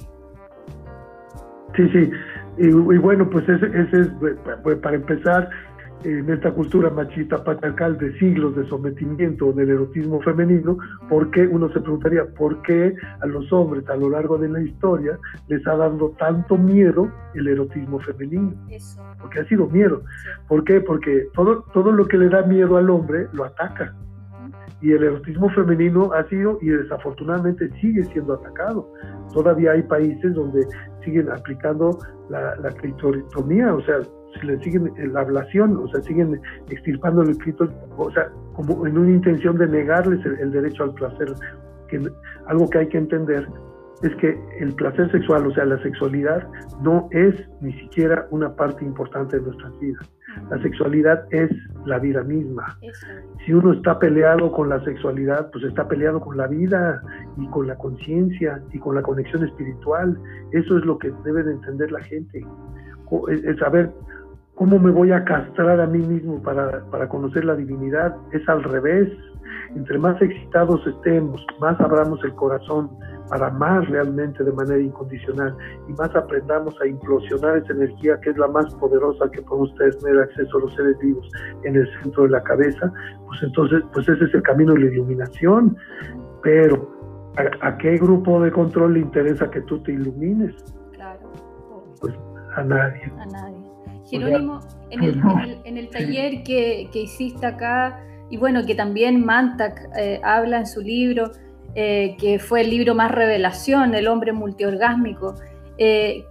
Sí, 1.76 1.88
sí. 1.88 2.10
Y, 2.58 2.70
bueno, 2.70 3.28
pues 3.28 3.48
ese, 3.48 3.66
ese 3.66 4.00
es, 4.00 4.08
pues, 4.62 4.78
para 4.78 4.96
empezar, 4.96 5.50
en 6.04 6.28
esta 6.30 6.52
cultura 6.52 6.90
machista 6.90 7.42
patriarcal 7.42 7.96
de 7.96 8.16
siglos 8.18 8.54
de 8.54 8.66
sometimiento 8.68 9.52
del 9.52 9.70
erotismo 9.70 10.20
femenino, 10.20 10.76
¿por 11.08 11.30
qué 11.30 11.46
uno 11.46 11.72
se 11.72 11.80
preguntaría 11.80 12.26
por 12.36 12.60
qué 12.62 12.94
a 13.20 13.26
los 13.26 13.50
hombres 13.52 13.88
a 13.88 13.96
lo 13.96 14.10
largo 14.10 14.36
de 14.36 14.50
la 14.50 14.60
historia 14.60 15.18
les 15.48 15.66
ha 15.66 15.76
dado 15.76 16.10
tanto 16.18 16.58
miedo 16.58 17.10
el 17.34 17.48
erotismo 17.48 17.98
femenino? 18.00 18.52
Porque 19.20 19.40
ha 19.40 19.44
sido 19.46 19.66
miedo. 19.68 20.02
¿Por 20.46 20.64
qué? 20.64 20.80
Porque 20.80 21.26
todo, 21.34 21.62
todo 21.72 21.90
lo 21.90 22.04
que 22.06 22.18
le 22.18 22.28
da 22.28 22.42
miedo 22.42 22.76
al 22.76 22.90
hombre 22.90 23.26
lo 23.32 23.44
ataca. 23.44 23.94
Y 24.82 24.92
el 24.92 25.02
erotismo 25.02 25.48
femenino 25.50 26.12
ha 26.12 26.28
sido 26.28 26.58
y 26.60 26.66
desafortunadamente 26.66 27.70
sigue 27.80 28.04
siendo 28.04 28.34
atacado. 28.34 28.92
Todavía 29.32 29.72
hay 29.72 29.82
países 29.82 30.34
donde 30.34 30.66
siguen 31.02 31.30
aplicando 31.30 31.98
la, 32.28 32.56
la 32.56 32.70
clitoritomía, 32.72 33.74
o 33.74 33.80
sea, 33.82 34.00
le 34.42 34.58
siguen 34.62 34.92
la 35.12 35.20
ablación, 35.20 35.76
o 35.76 35.88
sea, 35.88 36.02
siguen 36.02 36.40
extirpando 36.70 37.22
el 37.22 37.30
escrito, 37.30 37.68
o 37.96 38.10
sea, 38.10 38.30
como 38.54 38.86
en 38.86 38.98
una 38.98 39.10
intención 39.10 39.58
de 39.58 39.66
negarles 39.66 40.24
el, 40.24 40.50
derecho 40.50 40.84
al 40.84 40.94
placer. 40.94 41.34
Que, 41.88 42.00
algo 42.46 42.68
que 42.70 42.78
hay 42.78 42.88
que 42.88 42.98
entender 42.98 43.46
es 44.02 44.14
que 44.16 44.38
el 44.60 44.74
placer 44.74 45.10
sexual, 45.12 45.46
o 45.46 45.54
sea, 45.54 45.64
la 45.64 45.80
sexualidad, 45.82 46.46
no 46.82 47.08
es 47.10 47.34
ni 47.60 47.72
siquiera 47.80 48.26
una 48.30 48.54
parte 48.54 48.84
importante 48.84 49.38
de 49.38 49.42
nuestras 49.42 49.78
vidas. 49.78 50.10
La 50.50 50.60
sexualidad 50.62 51.24
es 51.30 51.50
la 51.86 51.98
vida 51.98 52.22
misma. 52.22 52.76
Si 53.44 53.52
uno 53.52 53.72
está 53.72 53.98
peleado 53.98 54.50
con 54.52 54.68
la 54.68 54.82
sexualidad, 54.84 55.50
pues 55.52 55.64
está 55.64 55.86
peleado 55.86 56.20
con 56.20 56.36
la 56.36 56.46
vida 56.48 57.02
y 57.36 57.46
con 57.48 57.66
la 57.66 57.76
conciencia 57.76 58.60
y 58.72 58.78
con 58.78 58.96
la 58.96 59.02
conexión 59.02 59.44
espiritual. 59.44 60.18
Eso 60.52 60.78
es 60.78 60.84
lo 60.84 60.98
que 60.98 61.12
debe 61.24 61.42
de 61.42 61.52
entender 61.52 61.92
la 61.92 62.02
gente. 62.02 62.44
Es 63.28 63.58
saber 63.58 63.92
¿Cómo 64.54 64.78
me 64.78 64.92
voy 64.92 65.10
a 65.10 65.24
castrar 65.24 65.80
a 65.80 65.86
mí 65.86 65.98
mismo 65.98 66.40
para, 66.40 66.84
para, 66.90 67.08
conocer 67.08 67.44
la 67.44 67.56
divinidad? 67.56 68.14
Es 68.32 68.48
al 68.48 68.62
revés. 68.62 69.08
Entre 69.74 69.98
más 69.98 70.20
excitados 70.22 70.86
estemos, 70.86 71.44
más 71.60 71.78
abramos 71.80 72.22
el 72.22 72.32
corazón 72.34 72.90
para 73.28 73.48
amar 73.48 73.88
realmente 73.90 74.44
de 74.44 74.52
manera 74.52 74.78
incondicional 74.78 75.56
y 75.88 75.92
más 75.94 76.14
aprendamos 76.14 76.80
a 76.80 76.86
implosionar 76.86 77.56
esa 77.56 77.72
energía 77.72 78.20
que 78.20 78.30
es 78.30 78.38
la 78.38 78.46
más 78.48 78.72
poderosa 78.76 79.28
que 79.30 79.42
podemos 79.42 79.74
tener 79.74 80.20
acceso 80.20 80.58
a 80.58 80.60
los 80.60 80.74
seres 80.74 80.98
vivos 80.98 81.28
en 81.64 81.76
el 81.76 81.88
centro 82.00 82.24
de 82.24 82.30
la 82.30 82.42
cabeza, 82.42 82.92
pues 83.26 83.42
entonces, 83.42 83.82
pues 83.92 84.08
ese 84.08 84.24
es 84.24 84.34
el 84.34 84.42
camino 84.42 84.74
de 84.74 84.80
la 84.80 84.86
iluminación. 84.86 85.76
Pero, 86.42 87.32
¿a, 87.36 87.68
a 87.68 87.78
qué 87.78 87.96
grupo 87.96 88.40
de 88.40 88.52
control 88.52 88.94
le 88.94 89.00
interesa 89.00 89.50
que 89.50 89.62
tú 89.62 89.82
te 89.82 89.92
ilumines? 89.92 90.54
Claro. 90.92 91.20
Pues 92.00 92.14
a 92.56 92.62
nadie. 92.62 93.12
A 93.18 93.26
nadie. 93.26 93.53
Jerónimo, 94.08 94.60
en 94.90 95.02
el, 95.02 95.22
en 95.64 95.78
el, 95.78 95.88
taller 95.88 96.42
que, 96.42 96.88
que, 96.92 97.02
hiciste 97.02 97.46
acá, 97.46 98.04
y 98.30 98.36
bueno, 98.36 98.64
que 98.66 98.74
también 98.74 99.24
Mantak 99.24 99.90
eh, 99.96 100.20
habla 100.22 100.58
en 100.58 100.66
su 100.66 100.80
libro, 100.80 101.30
eh, 101.74 102.16
que 102.18 102.38
fue 102.38 102.62
el 102.62 102.70
libro 102.70 102.94
más 102.94 103.10
revelación, 103.10 103.94
El 103.94 104.08
hombre 104.08 104.32
multiorgásmico. 104.32 105.34
Eh, 105.78 106.24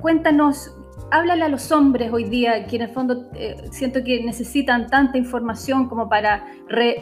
cuéntanos, 0.00 0.74
háblale 1.10 1.44
a 1.44 1.48
los 1.48 1.70
hombres 1.72 2.12
hoy 2.12 2.24
día, 2.24 2.66
que 2.66 2.76
en 2.76 2.82
el 2.82 2.88
fondo 2.88 3.30
siento 3.70 4.02
que 4.04 4.22
necesitan 4.24 4.86
tanta 4.86 5.18
información 5.18 5.88
como 5.88 6.08
para 6.08 6.44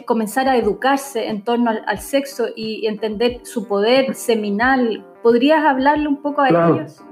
comenzar 0.05 0.49
a 0.49 0.57
educarse 0.57 1.27
en 1.27 1.43
torno 1.43 1.71
al, 1.85 1.99
sexo 1.99 2.47
y 2.55 2.87
entender 2.87 3.41
su 3.43 3.67
poder 3.67 4.15
seminal. 4.15 5.05
¿Podrías 5.21 5.63
hablarle 5.63 6.07
un 6.07 6.21
poco 6.21 6.41
a 6.41 6.49
ellos? 6.49 7.03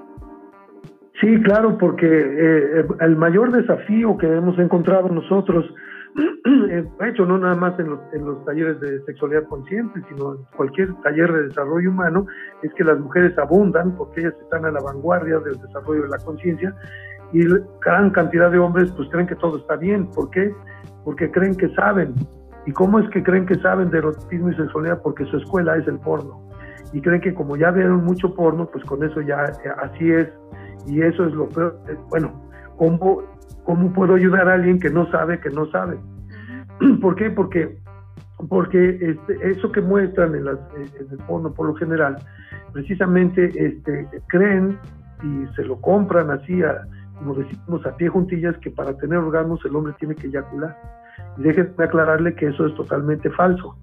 Sí, 1.19 1.41
claro, 1.41 1.77
porque 1.77 2.06
eh, 2.08 2.86
el 2.99 3.15
mayor 3.15 3.51
desafío 3.51 4.17
que 4.17 4.27
hemos 4.27 4.58
encontrado 4.60 5.10
nosotros, 5.10 5.65
de 6.45 7.10
hecho 7.10 7.25
no 7.25 7.39
nada 7.39 7.56
más 7.56 7.80
en 7.80 7.89
los, 7.89 7.99
en 8.13 8.23
los, 8.23 8.45
talleres 8.45 8.80
de 8.80 9.01
sexualidad 9.06 9.43
consciente, 9.45 9.99
sino 10.10 10.36
en 10.36 10.41
cualquier 10.56 10.93
taller 11.01 11.32
de 11.34 11.47
desarrollo 11.47 11.89
humano, 11.89 12.27
es 12.62 12.71
que 12.75 12.84
las 12.84 12.99
mujeres 12.99 13.36
abundan 13.39 13.95
porque 13.95 14.21
ellas 14.21 14.36
están 14.41 14.65
a 14.65 14.71
la 14.71 14.80
vanguardia 14.80 15.39
del 15.39 15.60
desarrollo 15.60 16.03
de 16.03 16.10
la 16.10 16.19
conciencia 16.19 16.75
y 17.34 17.45
gran 17.82 18.12
cantidad 18.12 18.51
de 18.51 18.60
hombres 18.60 18.91
pues 18.91 19.10
creen 19.10 19.27
que 19.27 19.36
todo 19.36 19.58
está 19.58 19.75
bien. 19.75 20.10
¿Por 20.12 20.30
qué? 20.30 20.53
Porque 21.03 21.32
creen 21.32 21.56
que 21.56 21.69
saben. 21.69 22.13
¿Y 22.65 22.71
cómo 22.73 22.99
es 22.99 23.10
que 23.10 23.23
creen 23.23 23.45
que 23.45 23.56
saben 23.56 23.89
de 23.89 23.99
erotismo 23.99 24.49
y 24.51 24.56
sexualidad? 24.56 25.01
Porque 25.01 25.25
su 25.25 25.38
escuela 25.38 25.77
es 25.77 25.88
el 25.88 25.99
porno. 25.99 26.47
Y 26.93 27.01
creen 27.01 27.21
que 27.21 27.34
como 27.34 27.58
ya 27.58 27.71
vieron 27.71 28.03
mucho 28.06 28.34
porno, 28.34 28.65
pues 28.67 28.84
con 28.86 29.03
eso 29.03 29.21
ya 29.21 29.43
así 29.82 30.12
es 30.12 30.27
y 30.88 31.02
eso 31.02 31.26
es 31.26 31.34
lo 31.34 31.50
peor. 31.50 31.78
Bueno, 32.10 32.32
¿cómo, 32.78 33.21
¿cómo 33.65 33.93
puedo 33.93 34.15
ayudar 34.15 34.47
a 34.47 34.54
alguien 34.54 34.80
que 34.80 34.89
no 34.89 35.10
sabe 35.12 35.39
que 35.39 35.50
no 35.50 35.69
sabe? 35.71 35.97
¿Por 37.02 37.15
qué? 37.15 37.30
Porque, 37.30 37.78
porque 38.50 38.89
este, 39.02 39.52
eso 39.52 39.71
que 39.71 39.82
muestran 39.82 40.36
en, 40.36 40.45
las, 40.45 40.58
en 40.76 41.12
el 41.12 41.17
porno 41.28 41.54
por 41.54 41.67
lo 41.67 41.76
general, 41.76 42.17
precisamente 42.71 43.52
este, 43.56 44.08
creen 44.28 44.78
y 45.23 45.56
se 45.56 45.63
lo 45.63 45.80
compran 45.82 46.30
así, 46.32 46.62
como 47.17 47.34
decimos, 47.34 47.86
a 47.86 47.95
pie 47.97 48.08
juntillas, 48.08 48.56
que 48.60 48.69
para 48.69 48.95
tener 48.97 49.17
orgasmos 49.17 49.60
el 49.65 49.76
hombre 49.76 49.93
tiene 50.00 50.15
que 50.15 50.28
eyacular. 50.28 50.78
Y 51.38 51.41
déjenme 51.41 51.84
aclararle 51.84 52.36
que 52.36 52.47
eso 52.47 52.67
es 52.67 52.76
totalmente 52.76 53.30
falso. 53.32 53.76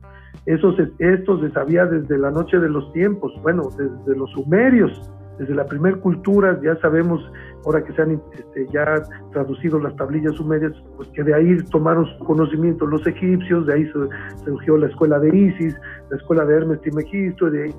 Eso 0.47 0.75
esto 0.99 1.41
se 1.41 1.51
sabía 1.51 1.87
desde 1.87 2.19
la 2.19 2.31
noche 2.31 2.59
de 2.59 2.69
los 2.69 2.93
tiempos, 2.93 3.33
bueno, 3.43 3.63
desde 3.77 4.17
los 4.17 4.31
sumerios 4.33 5.11
desde 5.39 5.55
la 5.55 5.67
primera 5.67 5.97
cultura, 5.97 6.59
ya 6.63 6.77
sabemos, 6.81 7.21
ahora 7.65 7.83
que 7.83 7.93
se 7.93 8.03
han 8.03 8.21
este, 8.33 8.67
ya 8.73 9.03
traducido 9.33 9.79
las 9.79 9.95
tablillas 9.97 10.35
sumerias, 10.35 10.73
pues 10.97 11.09
que 11.11 11.23
de 11.23 11.35
ahí 11.35 11.57
tomaron 11.71 12.07
conocimiento 12.19 12.87
los 12.87 13.07
egipcios, 13.07 13.67
de 13.67 13.75
ahí 13.75 13.93
surgió 14.45 14.77
la 14.77 14.87
escuela 14.87 15.19
de 15.19 15.37
Isis, 15.37 15.77
la 16.11 16.17
escuela 16.17 16.45
de 16.45 16.57
Hermes 16.57 16.81
Trimegisto, 16.83 17.51
de, 17.51 17.75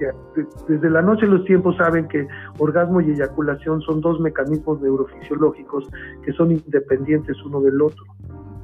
desde 0.67 0.89
la 0.89 1.01
noche 1.01 1.25
de 1.25 1.33
los 1.33 1.45
tiempos 1.45 1.77
saben 1.77 2.07
que 2.07 2.27
orgasmo 2.59 3.01
y 3.01 3.11
eyaculación 3.11 3.81
son 3.81 4.01
dos 4.01 4.19
mecanismos 4.19 4.81
neurofisiológicos 4.81 5.89
que 6.23 6.33
son 6.33 6.51
independientes 6.51 7.37
uno 7.45 7.61
del 7.61 7.81
otro. 7.81 8.03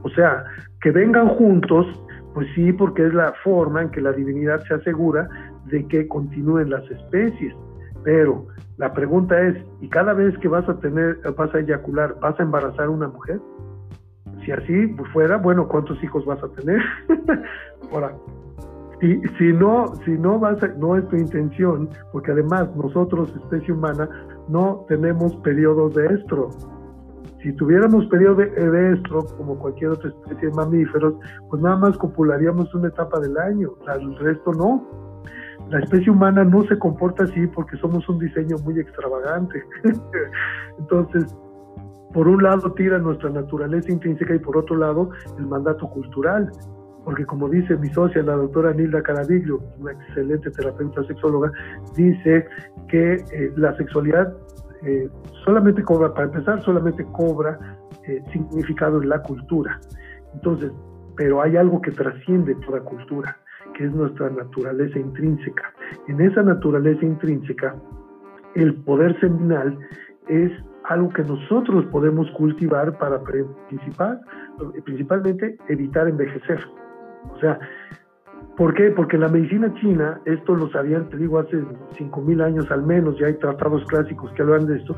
O 0.04 0.10
sea, 0.10 0.44
que 0.82 0.92
vengan 0.92 1.28
juntos 1.28 1.86
Pues 2.34 2.48
sí, 2.56 2.72
porque 2.72 3.06
es 3.06 3.14
la 3.14 3.34
forma 3.44 3.82
en 3.82 3.90
que 3.90 4.00
la 4.00 4.14
divinidad 4.14 4.64
se 4.64 4.76
asegura 4.76 5.28
de 5.66 5.86
que 5.88 6.08
continúen 6.08 6.70
las 6.70 6.90
especies. 6.90 7.54
Pero 8.04 8.48
la 8.78 8.94
pregunta 8.94 9.40
es, 9.42 9.58
¿y 9.80 9.90
cada 9.90 10.14
vez 10.14 10.38
que 10.40 10.48
vas 10.48 10.68
a 10.68 10.80
tener, 10.80 11.20
vas 11.38 11.54
a 11.54 11.60
eyacular, 11.60 12.16
vas 12.20 12.40
a 12.40 12.44
embarazar 12.44 12.86
a 12.86 12.90
una 12.90 13.08
mujer? 13.08 13.40
Si 14.44 14.52
así 14.52 14.88
fuera, 15.14 15.38
bueno, 15.38 15.68
¿cuántos 15.68 16.04
hijos 16.04 16.26
vas 16.26 16.44
a 16.44 16.50
tener? 16.50 16.82
Ahora, 17.92 18.14
si, 19.00 19.20
si 19.38 19.54
no, 19.54 19.96
si 20.06 20.12
no 20.12 20.40
vas 20.40 20.58
no 20.78 20.96
es 20.96 21.08
tu 21.10 21.16
intención, 21.16 21.90
porque 22.12 22.32
además 22.32 22.76
nosotros, 22.76 23.34
especie 23.36 23.74
humana, 23.74 24.10
no 24.48 24.86
tenemos 24.88 25.36
periodos 25.38 25.94
de 25.96 26.06
estro. 26.08 26.50
Si 27.42 27.52
tuviéramos 27.54 28.06
periodo 28.08 28.36
de 28.36 28.94
estro, 28.94 29.26
como 29.38 29.58
cualquier 29.58 29.92
otra 29.92 30.10
especie 30.10 30.50
de 30.50 30.54
mamíferos, 30.54 31.16
pues 31.50 31.62
nada 31.62 31.76
más 31.78 31.98
copularíamos 31.98 32.74
una 32.76 32.90
etapa 32.90 33.20
del 33.20 33.36
año, 33.38 33.72
el 33.94 34.16
resto 34.18 34.54
no. 34.54 35.11
La 35.72 35.80
especie 35.80 36.12
humana 36.12 36.44
no 36.44 36.64
se 36.64 36.78
comporta 36.78 37.24
así 37.24 37.48
porque 37.48 37.78
somos 37.78 38.08
un 38.10 38.20
diseño 38.20 38.58
muy 38.66 38.78
extravagante. 38.78 39.64
Entonces, 40.80 41.34
por 42.14 42.28
un 42.28 42.44
lado 42.44 42.74
tira 42.74 43.00
nuestra 43.00 43.30
naturaleza 43.30 43.90
intrínseca 43.90 44.36
y 44.36 44.40
por 44.40 44.58
otro 44.58 44.76
lado 44.76 45.10
el 45.38 45.48
mandato 45.48 45.90
cultural. 45.90 46.52
Porque 47.06 47.26
como 47.26 47.48
dice 47.48 47.78
mi 47.78 47.90
socia, 47.90 48.22
la 48.22 48.36
doctora 48.36 48.74
Nilda 48.74 49.02
Caraviglio, 49.02 49.60
una 49.80 49.94
excelente 49.94 50.52
terapeuta 50.52 51.04
sexóloga, 51.06 51.52
dice 51.96 52.46
que 52.90 53.14
eh, 53.14 53.54
la 53.56 53.76
sexualidad 53.78 54.36
eh, 54.84 55.10
solamente 55.46 55.84
cobra, 55.84 56.14
para 56.14 56.26
empezar, 56.28 56.62
solamente 56.64 57.06
cobra 57.14 57.80
eh, 58.08 58.22
significado 58.34 59.02
en 59.02 59.08
la 59.08 59.22
cultura. 59.22 59.80
Entonces, 60.34 60.72
pero 61.16 61.42
hay 61.42 61.56
algo 61.56 61.82
que 61.82 61.92
trasciende 61.92 62.56
toda 62.56 62.82
cultura, 62.82 63.38
es 63.84 63.94
nuestra 63.94 64.30
naturaleza 64.30 65.00
intrínseca. 65.00 65.74
En 66.08 66.22
esa 66.22 66.44
naturaleza 66.44 67.06
intrínseca, 67.06 67.76
el 68.56 68.76
poder 68.76 69.20
seminal 69.20 69.78
es 70.28 70.52
algo 70.86 71.10
que 71.10 71.24
nosotros 71.24 71.86
podemos 71.86 72.30
cultivar 72.32 72.98
para 72.98 73.22
principal, 73.70 74.20
principalmente 74.84 75.58
evitar 75.68 76.08
envejecer. 76.08 76.60
O 77.34 77.40
sea, 77.40 77.60
¿por 78.58 78.74
qué? 78.74 78.92
Porque 78.92 79.18
la 79.18 79.30
medicina 79.30 79.74
china, 79.76 80.20
esto 80.26 80.56
lo 80.56 80.70
sabían, 80.70 81.10
te 81.10 81.18
digo, 81.18 81.40
hace 81.40 81.58
5.000 81.58 82.44
años 82.44 82.72
al 82.72 82.84
menos, 82.84 83.18
ya 83.20 83.28
hay 83.28 83.36
tratados 83.36 83.86
clásicos 83.86 84.32
que 84.34 84.42
hablan 84.42 84.66
de 84.66 84.78
esto, 84.78 84.96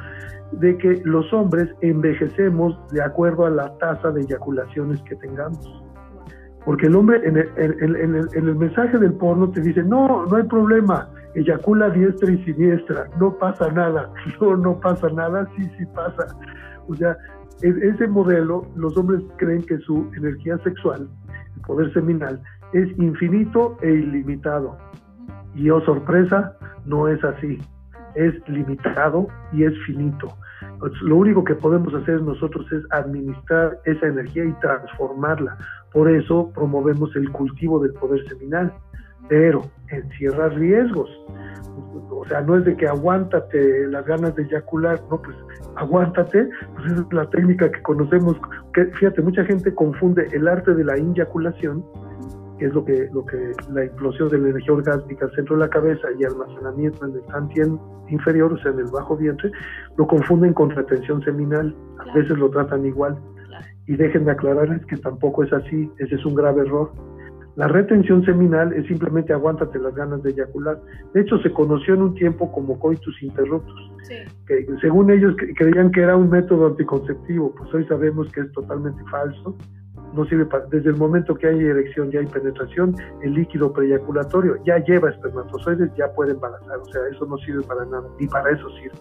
de 0.53 0.77
que 0.77 1.01
los 1.03 1.31
hombres 1.33 1.69
envejecemos 1.81 2.79
de 2.91 3.01
acuerdo 3.01 3.45
a 3.45 3.49
la 3.49 3.77
tasa 3.77 4.11
de 4.11 4.21
eyaculaciones 4.21 5.01
que 5.03 5.15
tengamos. 5.15 5.83
Porque 6.65 6.87
el 6.87 6.95
hombre 6.95 7.21
en 7.27 7.37
el, 7.37 7.49
en, 7.57 8.15
en 8.15 8.47
el, 8.47 8.55
mensaje 8.55 8.97
del 8.97 9.13
porno 9.13 9.49
te 9.51 9.61
dice, 9.61 9.83
no, 9.83 10.25
no 10.25 10.35
hay 10.35 10.43
problema, 10.43 11.09
eyacula 11.35 11.89
diestra 11.89 12.31
y 12.31 12.43
siniestra, 12.45 13.07
no 13.19 13.37
pasa 13.37 13.69
nada, 13.71 14.09
no, 14.41 14.55
no 14.55 14.79
pasa 14.79 15.09
nada, 15.09 15.47
sí, 15.57 15.69
sí 15.77 15.85
pasa. 15.93 16.27
O 16.87 16.95
sea, 16.95 17.17
ese 17.61 18.07
modelo, 18.07 18.65
los 18.75 18.95
hombres 18.97 19.21
creen 19.37 19.63
que 19.63 19.77
su 19.79 20.09
energía 20.17 20.57
sexual, 20.59 21.07
el 21.55 21.61
poder 21.61 21.93
seminal, 21.93 22.41
es 22.73 22.89
infinito 22.97 23.77
e 23.81 23.89
ilimitado. 23.89 24.77
Y 25.55 25.69
oh 25.69 25.81
sorpresa, 25.81 26.57
no 26.85 27.07
es 27.07 27.23
así. 27.23 27.59
Es 28.15 28.33
limitado 28.47 29.27
y 29.51 29.63
es 29.63 29.73
finito. 29.85 30.27
Lo 31.01 31.15
único 31.15 31.43
que 31.43 31.55
podemos 31.55 31.93
hacer 31.93 32.21
nosotros 32.21 32.65
es 32.71 32.83
administrar 32.91 33.79
esa 33.85 34.07
energía 34.07 34.45
y 34.45 34.53
transformarla. 34.53 35.57
Por 35.91 36.09
eso 36.09 36.51
promovemos 36.53 37.15
el 37.15 37.31
cultivo 37.31 37.79
del 37.79 37.93
poder 37.93 38.27
seminal, 38.27 38.73
pero 39.29 39.61
encierra 39.89 40.49
riesgos. 40.49 41.09
O 42.09 42.25
sea, 42.27 42.41
no 42.41 42.57
es 42.57 42.65
de 42.65 42.75
que 42.75 42.87
aguántate 42.87 43.87
las 43.87 44.05
ganas 44.05 44.35
de 44.35 44.43
eyacular, 44.43 45.01
no, 45.09 45.21
pues 45.21 45.35
aguántate, 45.75 46.49
pues 46.75 46.91
esa 46.91 47.01
es 47.01 47.13
la 47.13 47.29
técnica 47.29 47.71
que 47.71 47.81
conocemos. 47.81 48.35
Que, 48.73 48.85
fíjate, 48.85 49.21
mucha 49.21 49.43
gente 49.45 49.73
confunde 49.73 50.27
el 50.31 50.47
arte 50.47 50.73
de 50.73 50.83
la 50.83 50.97
inyaculación 50.97 51.83
que 52.57 52.65
es 52.65 52.73
lo 52.73 52.85
que, 52.85 53.09
lo 53.13 53.25
que 53.25 53.51
la 53.71 53.85
implosión 53.85 54.29
de 54.29 54.37
la 54.37 54.49
energía 54.49 54.73
orgásmica 54.73 55.25
al 55.25 55.31
centro 55.31 55.55
de 55.55 55.61
la 55.61 55.69
cabeza 55.69 56.07
y 56.19 56.23
almacenamiento 56.23 57.05
en 57.05 57.15
el 57.15 57.23
tantien 57.23 57.79
inferior, 58.09 58.53
o 58.53 58.57
sea, 58.57 58.71
en 58.71 58.79
el 58.79 58.87
bajo 58.91 59.17
vientre, 59.17 59.51
lo 59.97 60.07
confunden 60.07 60.53
con 60.53 60.69
retención 60.69 61.23
seminal. 61.23 61.75
A 61.99 62.13
veces 62.13 62.37
lo 62.37 62.49
tratan 62.49 62.85
igual. 62.85 63.17
Y 63.87 63.95
déjenme 63.95 64.31
aclararles 64.31 64.85
que 64.85 64.97
tampoco 64.97 65.43
es 65.43 65.51
así, 65.51 65.91
ese 65.97 66.15
es 66.15 66.25
un 66.25 66.35
grave 66.35 66.61
error. 66.61 66.91
La 67.55 67.67
retención 67.67 68.25
seminal 68.25 68.73
es 68.73 68.87
simplemente 68.87 69.31
aguántate 69.31 69.77
las 69.77 69.93
ganas 69.93 70.23
de 70.23 70.31
eyacular. 70.31 70.79
De 71.13 71.21
hecho, 71.21 71.37
se 71.39 71.51
conoció 71.51 71.93
en 71.93 72.01
un 72.01 72.15
tiempo 72.15 72.51
como 72.51 72.79
coitus 72.79 73.21
interruptus, 73.21 73.91
que 74.47 74.65
según 74.81 75.11
ellos 75.11 75.35
creían 75.55 75.91
que 75.91 76.01
era 76.01 76.15
un 76.15 76.29
método 76.31 76.67
anticonceptivo, 76.67 77.53
pues 77.55 77.71
hoy 77.73 77.85
sabemos 77.85 78.31
que 78.31 78.41
es 78.41 78.51
totalmente 78.53 79.03
falso 79.11 79.55
no 80.13 80.25
sirve 80.25 80.45
para, 80.45 80.65
desde 80.67 80.89
el 80.89 80.97
momento 80.97 81.35
que 81.35 81.47
hay 81.47 81.59
erección 81.59 82.09
y 82.13 82.17
hay 82.17 82.25
penetración, 82.25 82.95
el 83.21 83.33
líquido 83.33 83.71
preyaculatorio 83.73 84.57
ya 84.63 84.77
lleva 84.79 85.09
espermatozoides, 85.09 85.93
ya 85.95 86.11
puede 86.13 86.31
embarazar, 86.31 86.77
o 86.77 86.85
sea, 86.85 87.01
eso 87.11 87.25
no 87.25 87.37
sirve 87.39 87.63
para 87.63 87.85
nada, 87.85 88.03
ni 88.19 88.27
para 88.27 88.51
eso 88.51 88.69
sirve. 88.77 88.97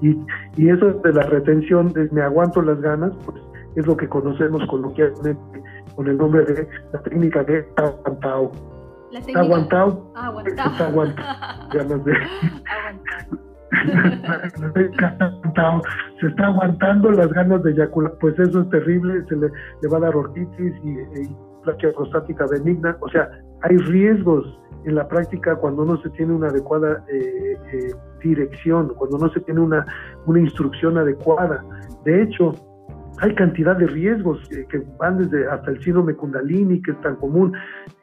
Y, 0.00 0.16
y 0.56 0.70
eso 0.70 0.92
de 0.92 1.12
la 1.12 1.22
retención, 1.22 1.92
de 1.92 2.08
me 2.10 2.22
aguanto 2.22 2.62
las 2.62 2.80
ganas, 2.80 3.12
pues 3.24 3.36
es 3.76 3.86
lo 3.86 3.96
que 3.96 4.08
conocemos 4.08 4.66
coloquialmente 4.68 5.62
con 5.94 6.08
el 6.08 6.16
nombre 6.16 6.44
de 6.44 6.68
la 6.92 7.02
técnica 7.02 7.44
de 7.44 7.66
aguantado. 7.76 8.52
Está 9.12 9.40
aguantado. 9.40 10.12
Ah, 10.14 10.26
aguantado. 10.28 10.70
Está 10.70 10.86
aguantado. 10.86 11.68
ganas 11.72 12.04
de... 12.04 12.12
se 16.20 16.26
está 16.26 16.46
aguantando 16.46 17.10
las 17.12 17.28
ganas 17.32 17.62
de 17.62 17.72
eyacular, 17.72 18.12
pues 18.20 18.38
eso 18.38 18.62
es 18.62 18.70
terrible, 18.70 19.24
se 19.28 19.36
le, 19.36 19.48
va 19.92 19.98
a 19.98 20.00
dar 20.00 20.16
ortitis 20.16 20.74
y, 20.84 20.90
y 20.90 21.36
plaquia 21.62 21.92
prostática 21.92 22.46
benigna, 22.50 22.96
o 23.00 23.08
sea, 23.08 23.30
hay 23.62 23.76
riesgos 23.76 24.58
en 24.84 24.94
la 24.94 25.06
práctica 25.08 25.56
cuando 25.56 25.84
no 25.84 26.00
se 26.02 26.10
tiene 26.10 26.32
una 26.32 26.48
adecuada 26.48 27.04
eh, 27.12 27.56
eh, 27.72 27.92
dirección, 28.22 28.94
cuando 28.96 29.18
no 29.18 29.30
se 29.30 29.40
tiene 29.40 29.60
una, 29.60 29.86
una 30.26 30.40
instrucción 30.40 30.96
adecuada. 30.96 31.62
De 32.04 32.22
hecho, 32.22 32.54
hay 33.18 33.34
cantidad 33.34 33.76
de 33.76 33.86
riesgos 33.86 34.40
que 34.48 34.82
van 34.98 35.18
desde 35.18 35.46
hasta 35.46 35.72
el 35.72 35.82
síndrome 35.82 36.14
Kundalini, 36.14 36.80
que 36.80 36.92
es 36.92 37.00
tan 37.02 37.16
común, 37.16 37.52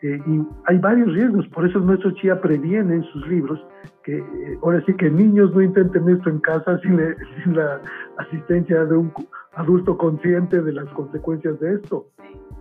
eh, 0.04 0.20
y 0.28 0.42
hay 0.66 0.78
varios 0.78 1.12
riesgos, 1.14 1.48
por 1.48 1.68
eso 1.68 1.80
el 1.80 1.86
maestro 1.86 2.12
Chia 2.12 2.40
previene 2.40 2.96
en 2.96 3.04
sus 3.04 3.28
libros 3.28 3.60
que 4.08 4.24
ahora 4.64 4.82
sí 4.86 4.94
que 4.94 5.10
niños 5.10 5.54
no 5.54 5.62
intenten 5.62 6.08
esto 6.08 6.30
en 6.30 6.40
casa 6.40 6.80
sin, 6.80 6.98
sin 7.44 7.58
la 7.58 7.82
asistencia 8.18 8.86
de 8.86 8.96
un 8.96 9.12
adulto 9.56 9.98
consciente 9.98 10.62
de 10.62 10.72
las 10.72 10.88
consecuencias 10.94 11.60
de 11.60 11.74
esto. 11.74 12.08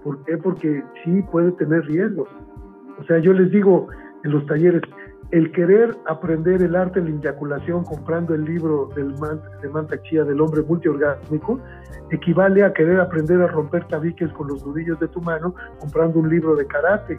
¿Por 0.03 0.25
qué? 0.25 0.37
Porque 0.39 0.83
sí 1.05 1.23
puede 1.31 1.53
tener 1.53 1.87
riesgos. 1.87 2.29
O 2.99 3.05
sea, 3.05 3.19
yo 3.19 3.33
les 3.33 3.53
digo 3.53 3.87
en 4.25 4.33
los 4.33 4.45
talleres, 4.47 4.83
el 5.33 5.51
querer 5.53 5.97
aprender 6.07 6.63
el 6.63 6.77
arte 6.77 7.01
de 7.01 7.11
la 7.11 7.17
eyaculación 7.17 7.85
comprando 7.85 8.35
el 8.35 8.45
libro 8.45 8.89
del 8.95 9.15
de 9.61 9.69
Manta 9.69 10.01
Chía 10.03 10.25
del 10.25 10.41
hombre 10.41 10.63
multiorgásmico 10.63 11.61
equivale 12.11 12.63
a 12.63 12.73
querer 12.73 13.01
aprender 13.01 13.43
a 13.43 13.49
romper 13.49 13.85
tabiques 13.89 14.33
con 14.33 14.49
los 14.49 14.65
nudillos 14.65 14.99
de 15.01 15.09
tu 15.09 15.21
mano 15.21 15.55
comprando 15.81 16.21
un 16.21 16.29
libro 16.29 16.55
de 16.55 16.67
karate. 16.67 17.17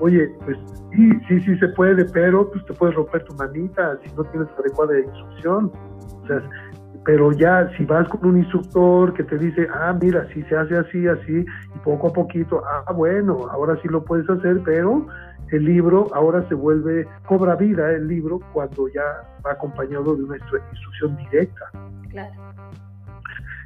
Oye, 0.00 0.30
pues 0.44 0.56
sí, 0.92 1.10
sí, 1.28 1.40
sí 1.40 1.58
se 1.58 1.68
puede, 1.68 2.04
pero 2.04 2.48
pues 2.50 2.64
te 2.66 2.74
puedes 2.74 2.94
romper 2.94 3.24
tu 3.24 3.34
manita 3.34 3.98
si 4.04 4.14
no 4.14 4.24
tienes 4.24 4.48
adecuada 4.58 4.98
instrucción. 4.98 5.72
O 6.22 6.26
sea, 6.26 6.42
pero 7.04 7.32
ya 7.32 7.68
si 7.76 7.84
vas 7.84 8.08
con 8.08 8.24
un 8.24 8.38
instructor 8.38 9.12
que 9.14 9.24
te 9.24 9.38
dice, 9.38 9.66
ah, 9.74 9.96
mira, 10.00 10.26
si 10.32 10.42
se 10.44 10.56
hace 10.56 10.76
así, 10.76 11.08
así, 11.08 11.44
y 11.74 11.78
poco 11.82 12.08
a 12.08 12.12
poquito, 12.12 12.62
ah, 12.64 12.92
bueno, 12.92 13.38
ahora 13.50 13.76
sí 13.82 13.88
lo 13.88 14.04
puedes 14.04 14.28
hacer, 14.30 14.60
pero 14.64 15.06
el 15.52 15.64
libro 15.64 16.06
ahora 16.14 16.46
se 16.48 16.54
vuelve, 16.54 17.06
cobra 17.26 17.54
vida 17.56 17.90
el 17.92 18.08
libro 18.08 18.40
cuando 18.52 18.88
ya 18.88 19.02
va 19.44 19.52
acompañado 19.52 20.16
de 20.16 20.24
una 20.24 20.36
instrucción 20.36 21.16
directa. 21.16 21.70
Claro. 22.08 22.32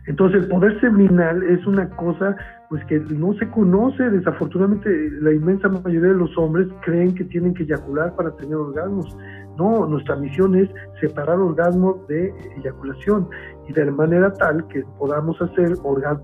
Entonces 0.07 0.43
el 0.43 0.49
poder 0.49 0.81
seminal 0.81 1.43
es 1.43 1.67
una 1.67 1.89
cosa 1.91 2.37
pues 2.69 2.85
que 2.87 2.99
no 2.99 3.33
se 3.35 3.49
conoce, 3.51 4.11
desafortunadamente 4.11 4.89
la 5.21 5.33
inmensa 5.33 5.69
mayoría 5.69 6.09
de 6.09 6.15
los 6.15 6.37
hombres 6.37 6.67
creen 6.85 7.15
que 7.15 7.25
tienen 7.25 7.55
que 7.55 7.63
eyacular 7.63 8.15
para 8.17 8.33
tener 8.33 8.57
orgasmos. 8.57 9.17
No, 9.57 9.87
nuestra 9.87 10.17
misión 10.17 10.57
es 10.57 10.69
separar 11.01 11.39
orgasmos 11.39 12.07
de 12.09 12.35
eyaculación 12.57 13.29
y 13.69 13.73
de 13.73 13.91
manera 13.91 14.33
tal 14.33 14.67
que 14.69 14.83
podamos 14.99 15.41
hacer 15.41 15.77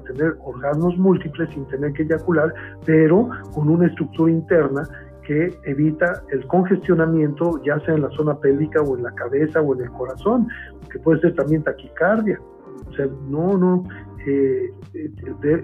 tener 0.04 0.36
orgasmos 0.44 0.96
múltiples 0.98 1.48
sin 1.50 1.66
tener 1.68 1.92
que 1.92 2.02
eyacular, 2.02 2.52
pero 2.84 3.30
con 3.54 3.68
una 3.68 3.86
estructura 3.86 4.32
interna 4.32 4.82
que 5.26 5.54
evita 5.64 6.22
el 6.30 6.46
congestionamiento, 6.46 7.62
ya 7.64 7.78
sea 7.80 7.94
en 7.94 8.02
la 8.02 8.10
zona 8.10 8.38
pélvica 8.38 8.80
o 8.82 8.96
en 8.96 9.04
la 9.04 9.12
cabeza 9.12 9.60
o 9.60 9.74
en 9.74 9.82
el 9.82 9.90
corazón, 9.90 10.48
que 10.90 10.98
puede 10.98 11.20
ser 11.20 11.34
también 11.34 11.62
taquicardia. 11.62 12.40
O 12.88 12.92
sea, 12.94 13.06
no, 13.28 13.56
no, 13.56 13.84
eh, 14.26 14.70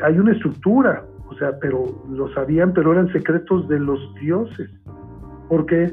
hay 0.02 0.18
una 0.18 0.32
estructura 0.32 1.04
o 1.30 1.34
sea, 1.34 1.58
pero 1.60 1.84
lo 2.10 2.32
sabían, 2.32 2.72
pero 2.72 2.92
eran 2.92 3.12
secretos 3.12 3.68
de 3.68 3.78
los 3.78 4.00
dioses. 4.14 4.70
¿Por 5.48 5.66
qué? 5.66 5.92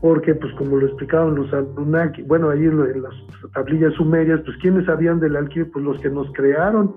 Porque, 0.00 0.34
pues 0.34 0.52
como 0.54 0.78
lo 0.78 0.86
explicaban 0.86 1.34
los 1.34 1.52
Anunnaki, 1.52 2.22
bueno, 2.22 2.50
ahí 2.50 2.64
en 2.64 3.02
las 3.02 3.14
tablillas 3.52 3.92
sumerias, 3.94 4.40
pues 4.44 4.56
¿quiénes 4.58 4.86
sabían 4.86 5.20
del 5.20 5.36
alquimia? 5.36 5.70
Pues 5.72 5.84
los 5.84 6.00
que 6.00 6.10
nos 6.10 6.30
crearon, 6.32 6.92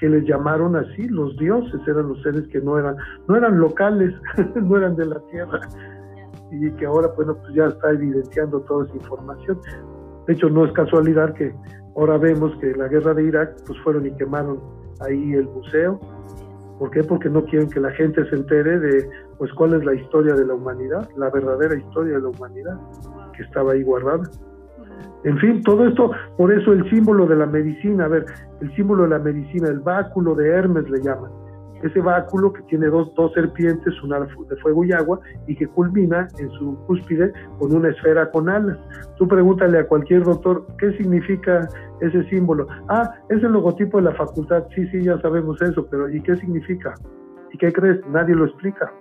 que 0.00 0.08
les 0.08 0.24
llamaron 0.24 0.74
así, 0.76 1.06
los 1.08 1.36
dioses, 1.36 1.78
eran 1.86 2.08
los 2.08 2.22
seres 2.22 2.48
que 2.48 2.60
no 2.62 2.78
eran, 2.78 2.96
no 3.28 3.36
eran 3.36 3.60
locales, 3.60 4.14
no 4.56 4.78
eran 4.78 4.96
de 4.96 5.04
la 5.04 5.20
tierra, 5.30 5.60
y 6.50 6.70
que 6.72 6.86
ahora, 6.86 7.08
bueno, 7.16 7.36
pues 7.36 7.54
ya 7.54 7.66
está 7.66 7.90
evidenciando 7.90 8.60
toda 8.62 8.86
esa 8.86 8.96
información. 8.96 9.60
De 10.26 10.32
hecho, 10.32 10.48
no 10.48 10.64
es 10.64 10.72
casualidad 10.72 11.34
que 11.34 11.54
ahora 11.96 12.16
vemos 12.16 12.56
que 12.60 12.70
en 12.70 12.78
la 12.78 12.88
guerra 12.88 13.12
de 13.12 13.24
Irak, 13.24 13.62
pues 13.66 13.78
fueron 13.80 14.06
y 14.06 14.10
quemaron 14.12 14.58
ahí 15.00 15.34
el 15.34 15.46
museo. 15.48 16.00
¿Por 16.78 16.90
qué? 16.90 17.04
Porque 17.04 17.28
no 17.28 17.44
quieren 17.44 17.68
que 17.68 17.78
la 17.78 17.90
gente 17.90 18.24
se 18.30 18.36
entere 18.36 18.78
de, 18.78 19.10
pues, 19.36 19.52
cuál 19.52 19.74
es 19.74 19.84
la 19.84 19.92
historia 19.94 20.34
de 20.34 20.46
la 20.46 20.54
humanidad, 20.54 21.06
la 21.16 21.28
verdadera 21.28 21.76
historia 21.76 22.14
de 22.14 22.22
la 22.22 22.28
humanidad, 22.28 22.80
que 23.36 23.42
estaba 23.42 23.72
ahí 23.72 23.82
guardada. 23.82 24.22
En 25.24 25.38
fin, 25.38 25.62
todo 25.62 25.86
esto, 25.86 26.12
por 26.38 26.52
eso 26.52 26.72
el 26.72 26.88
símbolo 26.88 27.26
de 27.26 27.36
la 27.36 27.46
medicina, 27.46 28.06
a 28.06 28.08
ver, 28.08 28.24
el 28.60 28.74
símbolo 28.74 29.02
de 29.02 29.10
la 29.10 29.18
medicina, 29.18 29.68
el 29.68 29.80
báculo 29.80 30.34
de 30.34 30.48
Hermes 30.48 30.88
le 30.88 31.02
llaman. 31.02 31.30
Ese 31.82 32.00
báculo 32.00 32.52
que 32.52 32.62
tiene 32.62 32.86
dos, 32.86 33.14
dos 33.14 33.32
serpientes, 33.32 34.02
una 34.02 34.20
de 34.20 34.56
fuego 34.62 34.84
y 34.84 34.92
agua, 34.92 35.20
y 35.46 35.56
que 35.56 35.66
culmina 35.66 36.28
en 36.38 36.50
su 36.50 36.76
cúspide 36.86 37.32
con 37.58 37.74
una 37.74 37.88
esfera 37.88 38.30
con 38.30 38.48
alas. 38.48 38.78
Tú 39.16 39.26
pregúntale 39.26 39.78
a 39.78 39.86
cualquier 39.86 40.24
doctor, 40.24 40.66
¿qué 40.78 40.92
significa 40.98 41.68
ese 42.00 42.22
símbolo? 42.24 42.66
Ah, 42.88 43.14
es 43.30 43.42
el 43.42 43.52
logotipo 43.52 43.98
de 43.98 44.04
la 44.04 44.14
facultad. 44.14 44.64
Sí, 44.74 44.86
sí, 44.88 45.02
ya 45.02 45.18
sabemos 45.20 45.60
eso, 45.62 45.86
pero 45.90 46.08
¿y 46.10 46.20
qué 46.22 46.36
significa? 46.36 46.94
¿Y 47.52 47.58
qué 47.58 47.72
crees? 47.72 48.00
Nadie 48.08 48.34
lo 48.34 48.44
explica. 48.44 48.92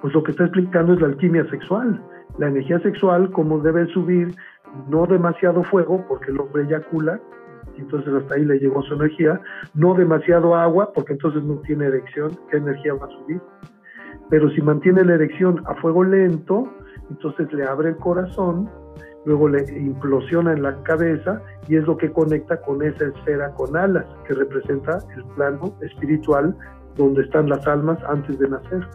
Pues 0.00 0.14
lo 0.14 0.22
que 0.22 0.32
está 0.32 0.44
explicando 0.44 0.94
es 0.94 1.00
la 1.00 1.08
alquimia 1.08 1.48
sexual. 1.50 2.02
La 2.38 2.48
energía 2.48 2.78
sexual, 2.80 3.30
como 3.32 3.60
debe 3.60 3.86
subir 3.88 4.34
no 4.88 5.06
demasiado 5.06 5.62
fuego, 5.64 6.04
porque 6.08 6.30
el 6.30 6.40
hombre 6.40 6.64
eyacula, 6.64 7.20
y 7.76 7.80
entonces 7.80 8.12
hasta 8.14 8.34
ahí 8.34 8.44
le 8.44 8.58
llegó 8.58 8.82
su 8.82 8.94
energía, 8.94 9.40
no 9.74 9.94
demasiado 9.94 10.54
agua, 10.54 10.92
porque 10.94 11.12
entonces 11.12 11.42
no 11.42 11.56
tiene 11.60 11.86
erección, 11.86 12.30
¿qué 12.50 12.58
energía 12.58 12.94
va 12.94 13.06
a 13.06 13.10
subir? 13.10 13.40
Pero 14.30 14.50
si 14.50 14.62
mantiene 14.62 15.04
la 15.04 15.14
erección 15.14 15.62
a 15.66 15.74
fuego 15.76 16.02
lento, 16.04 16.72
entonces 17.10 17.52
le 17.52 17.64
abre 17.64 17.90
el 17.90 17.96
corazón, 17.96 18.68
luego 19.24 19.48
le 19.48 19.64
implosiona 19.78 20.52
en 20.52 20.62
la 20.62 20.82
cabeza 20.82 21.42
y 21.68 21.76
es 21.76 21.84
lo 21.86 21.96
que 21.96 22.10
conecta 22.12 22.60
con 22.60 22.82
esa 22.82 23.06
esfera 23.06 23.52
con 23.52 23.76
alas, 23.76 24.06
que 24.26 24.34
representa 24.34 24.98
el 25.16 25.24
plano 25.34 25.74
espiritual 25.82 26.56
donde 26.96 27.22
están 27.22 27.48
las 27.48 27.66
almas 27.66 27.98
antes 28.08 28.38
de 28.38 28.48
nacer. 28.48 28.86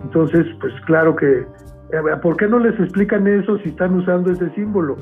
Entonces, 0.00 0.46
pues 0.60 0.72
claro 0.86 1.14
que 1.16 1.46
¿Por 2.22 2.36
qué 2.36 2.46
no 2.46 2.58
les 2.58 2.78
explican 2.78 3.26
eso 3.26 3.58
si 3.58 3.70
están 3.70 3.94
usando 3.94 4.30
ese 4.30 4.50
símbolo? 4.50 4.96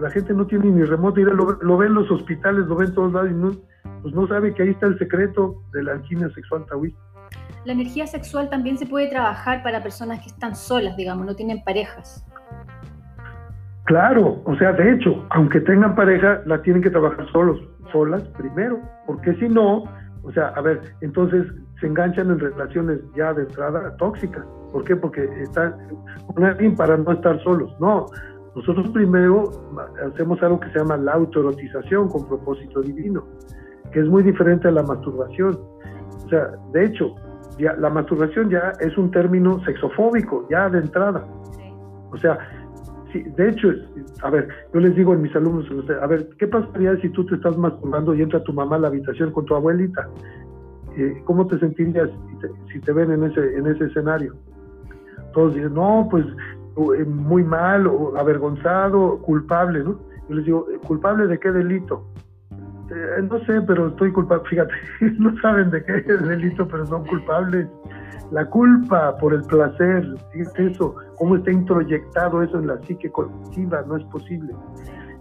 La 0.00 0.10
gente 0.10 0.32
no 0.32 0.46
tiene 0.46 0.66
ni 0.66 0.84
remoto, 0.84 1.20
lo, 1.20 1.52
lo 1.60 1.76
ven 1.76 1.94
los 1.94 2.10
hospitales, 2.10 2.66
lo 2.66 2.76
ven 2.76 2.94
todos 2.94 3.12
lados 3.12 3.30
y 3.30 3.34
no, 3.34 3.50
pues 4.02 4.14
no 4.14 4.26
sabe 4.28 4.54
que 4.54 4.62
ahí 4.62 4.70
está 4.70 4.86
el 4.86 4.98
secreto 4.98 5.62
de 5.72 5.82
la 5.82 5.92
alquimia 5.92 6.28
sexual 6.30 6.64
taoísta. 6.66 7.00
La 7.64 7.72
energía 7.72 8.06
sexual 8.06 8.48
también 8.48 8.78
se 8.78 8.86
puede 8.86 9.08
trabajar 9.08 9.62
para 9.62 9.82
personas 9.82 10.20
que 10.20 10.28
están 10.28 10.54
solas, 10.54 10.96
digamos, 10.96 11.26
no 11.26 11.34
tienen 11.34 11.62
parejas. 11.64 12.24
Claro, 13.84 14.42
o 14.44 14.56
sea, 14.56 14.72
de 14.72 14.92
hecho, 14.92 15.26
aunque 15.30 15.60
tengan 15.60 15.94
pareja, 15.94 16.42
la 16.46 16.60
tienen 16.62 16.82
que 16.82 16.90
trabajar 16.90 17.26
solos, 17.30 17.60
solas 17.92 18.22
primero, 18.36 18.80
porque 19.06 19.34
si 19.34 19.48
no, 19.48 19.84
o 20.22 20.32
sea, 20.32 20.48
a 20.48 20.60
ver, 20.60 20.80
entonces 21.00 21.46
se 21.80 21.86
enganchan 21.86 22.30
en 22.30 22.38
relaciones 22.38 22.98
ya 23.16 23.32
de 23.32 23.42
entrada 23.42 23.96
tóxicas. 23.96 24.44
¿Por 24.76 24.84
qué? 24.84 24.94
Porque 24.94 25.24
están 25.40 25.74
con 26.34 26.44
alguien 26.44 26.76
para 26.76 26.98
no 26.98 27.10
estar 27.10 27.42
solos. 27.42 27.74
No, 27.80 28.04
nosotros 28.54 28.90
primero 28.90 29.50
hacemos 30.06 30.42
algo 30.42 30.60
que 30.60 30.68
se 30.68 30.80
llama 30.80 30.98
la 30.98 31.12
autoerotización 31.12 32.10
con 32.10 32.28
propósito 32.28 32.82
divino, 32.82 33.24
que 33.90 34.00
es 34.00 34.06
muy 34.06 34.22
diferente 34.22 34.68
a 34.68 34.72
la 34.72 34.82
masturbación. 34.82 35.58
O 36.26 36.28
sea, 36.28 36.50
de 36.74 36.84
hecho, 36.84 37.14
ya, 37.58 37.72
la 37.76 37.88
masturbación 37.88 38.50
ya 38.50 38.74
es 38.80 38.98
un 38.98 39.10
término 39.10 39.64
sexofóbico, 39.64 40.46
ya 40.50 40.68
de 40.68 40.80
entrada. 40.80 41.26
O 42.12 42.18
sea, 42.18 42.36
sí, 43.14 43.22
de 43.34 43.48
hecho, 43.48 43.68
a 44.22 44.28
ver, 44.28 44.46
yo 44.74 44.80
les 44.80 44.94
digo 44.94 45.14
a 45.14 45.16
mis 45.16 45.34
alumnos, 45.34 45.66
a 46.02 46.06
ver, 46.06 46.28
¿qué 46.38 46.48
pasaría 46.48 46.94
si 47.00 47.08
tú 47.08 47.24
te 47.24 47.36
estás 47.36 47.56
masturbando 47.56 48.14
y 48.14 48.20
entra 48.20 48.44
tu 48.44 48.52
mamá 48.52 48.76
a 48.76 48.80
la 48.80 48.88
habitación 48.88 49.30
con 49.30 49.46
tu 49.46 49.54
abuelita? 49.54 50.06
Eh, 50.98 51.22
¿Cómo 51.24 51.46
te 51.46 51.58
sentirías 51.60 52.10
si 52.10 52.38
te, 52.40 52.48
si 52.74 52.80
te 52.80 52.92
ven 52.92 53.10
en 53.10 53.24
ese, 53.24 53.56
en 53.56 53.68
ese 53.68 53.84
escenario? 53.86 54.34
Todos 55.36 55.54
dicen, 55.54 55.74
no, 55.74 56.08
pues 56.10 56.24
eh, 56.24 57.04
muy 57.04 57.44
mal, 57.44 57.88
avergonzado, 58.18 59.18
culpable, 59.18 59.84
¿no? 59.84 59.98
Yo 60.28 60.34
les 60.34 60.46
digo, 60.46 60.66
¿culpable 60.86 61.26
de 61.26 61.38
qué 61.38 61.52
delito? 61.52 62.02
Eh, 62.90 63.22
no 63.30 63.38
sé, 63.44 63.60
pero 63.60 63.88
estoy 63.88 64.12
culpable, 64.12 64.48
fíjate, 64.48 64.72
no 65.18 65.38
saben 65.42 65.70
de 65.70 65.84
qué 65.84 65.92
delito, 65.92 66.66
pero 66.66 66.86
son 66.86 67.04
culpables. 67.04 67.68
La 68.32 68.46
culpa 68.46 69.16
por 69.18 69.34
el 69.34 69.42
placer, 69.42 70.08
fíjate 70.32 70.68
eso, 70.68 70.96
cómo 71.18 71.36
está 71.36 71.52
introyectado 71.52 72.42
eso 72.42 72.58
en 72.58 72.68
la 72.68 72.78
psique 72.78 73.10
colectiva, 73.10 73.84
no 73.86 73.98
es 73.98 74.04
posible. 74.04 74.54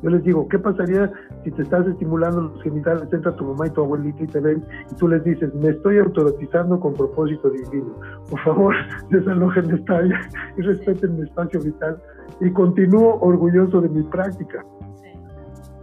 Yo 0.05 0.11
les 0.11 0.23
digo, 0.23 0.47
¿qué 0.49 0.59
pasaría 0.59 1.11
si 1.43 1.49
te 1.49 1.63
estás 1.63 1.87
estimulando 1.87 2.41
los 2.41 2.61
genitales, 2.61 3.11
entra 3.11 3.35
tu 3.37 3.43
mamá 3.43 3.65
y 3.65 3.71
tu 3.71 3.81
abuelita 3.81 4.23
y 4.23 4.27
te 4.27 4.39
ven 4.39 4.63
y 4.91 4.95
tú 4.97 5.07
les 5.07 5.23
dices, 5.23 5.51
me 5.55 5.69
estoy 5.69 5.97
autorizando 5.97 6.79
con 6.79 6.93
propósito 6.93 7.49
divino? 7.49 7.99
Por 8.29 8.39
favor, 8.41 8.75
desalojen 9.09 9.71
esta 9.71 9.97
área 9.97 10.21
y 10.57 10.61
respeten 10.61 11.15
mi 11.15 11.23
espacio 11.23 11.59
vital 11.59 11.99
y 12.39 12.51
continúo 12.51 13.17
orgulloso 13.19 13.81
de 13.81 13.89
mi 13.89 14.03
práctica. 14.03 14.63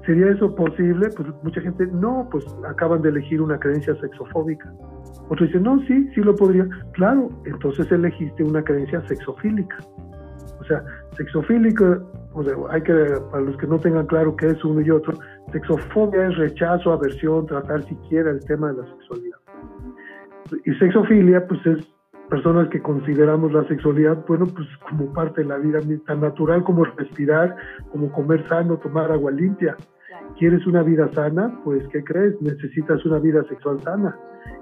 ¿Sería 0.07 0.31
eso 0.31 0.55
posible? 0.55 1.09
Pues 1.17 1.29
mucha 1.43 1.61
gente, 1.61 1.89
no, 1.89 2.29
pues 2.31 2.45
acaban 2.69 3.03
de 3.03 3.09
elegir 3.09 3.43
una 3.43 3.59
creencia 3.59 3.97
sexofóbica. 3.97 4.73
Otros 5.31 5.49
dicen, 5.49 5.65
no, 5.65 5.81
sí, 5.87 6.09
sí 6.15 6.21
lo 6.21 6.37
podría. 6.37 6.69
Claro, 6.93 7.29
entonces 7.45 7.91
elegiste 7.91 8.45
una 8.45 8.63
creencia 8.63 9.05
sexofílica. 9.09 9.79
O 10.61 10.65
sea, 10.65 10.85
sexofílica 11.17 12.01
hay 12.71 12.83
que, 12.83 12.93
para 13.31 13.43
los 13.43 13.57
que 13.57 13.67
no 13.67 13.79
tengan 13.79 14.07
claro 14.07 14.35
qué 14.37 14.49
es 14.49 14.65
uno 14.65 14.81
y 14.81 14.91
otro, 14.91 15.15
sexofobia 15.53 16.29
es 16.29 16.37
rechazo, 16.37 16.93
aversión, 16.93 17.47
tratar 17.47 17.83
siquiera 17.85 18.31
el 18.31 18.45
tema 18.45 18.73
de 18.73 18.83
la 18.83 18.89
sexualidad. 18.89 19.39
Y 20.65 20.75
sexofilia, 20.75 21.47
pues 21.47 21.65
es 21.67 21.93
personas 22.29 22.69
que 22.71 22.81
consideramos 22.81 23.53
la 23.53 23.67
sexualidad, 23.69 24.25
bueno, 24.27 24.47
pues 24.47 24.67
como 24.89 25.13
parte 25.13 25.43
de 25.43 25.49
la 25.49 25.59
vida 25.59 25.81
tan 26.07 26.21
natural 26.23 26.65
como 26.65 26.85
respirar, 26.85 27.57
como 27.91 28.11
comer 28.13 28.47
sano, 28.49 28.79
tomar 28.79 29.13
agua 29.13 29.31
limpia. 29.31 29.77
¿Quieres 30.39 30.67
una 30.67 30.83
vida 30.83 31.11
sana? 31.13 31.61
Pues, 31.63 31.87
¿qué 31.89 32.03
crees? 32.03 32.41
Necesitas 32.41 33.05
una 33.05 33.19
vida 33.19 33.45
sexual 33.51 33.81
sana. 33.83 34.17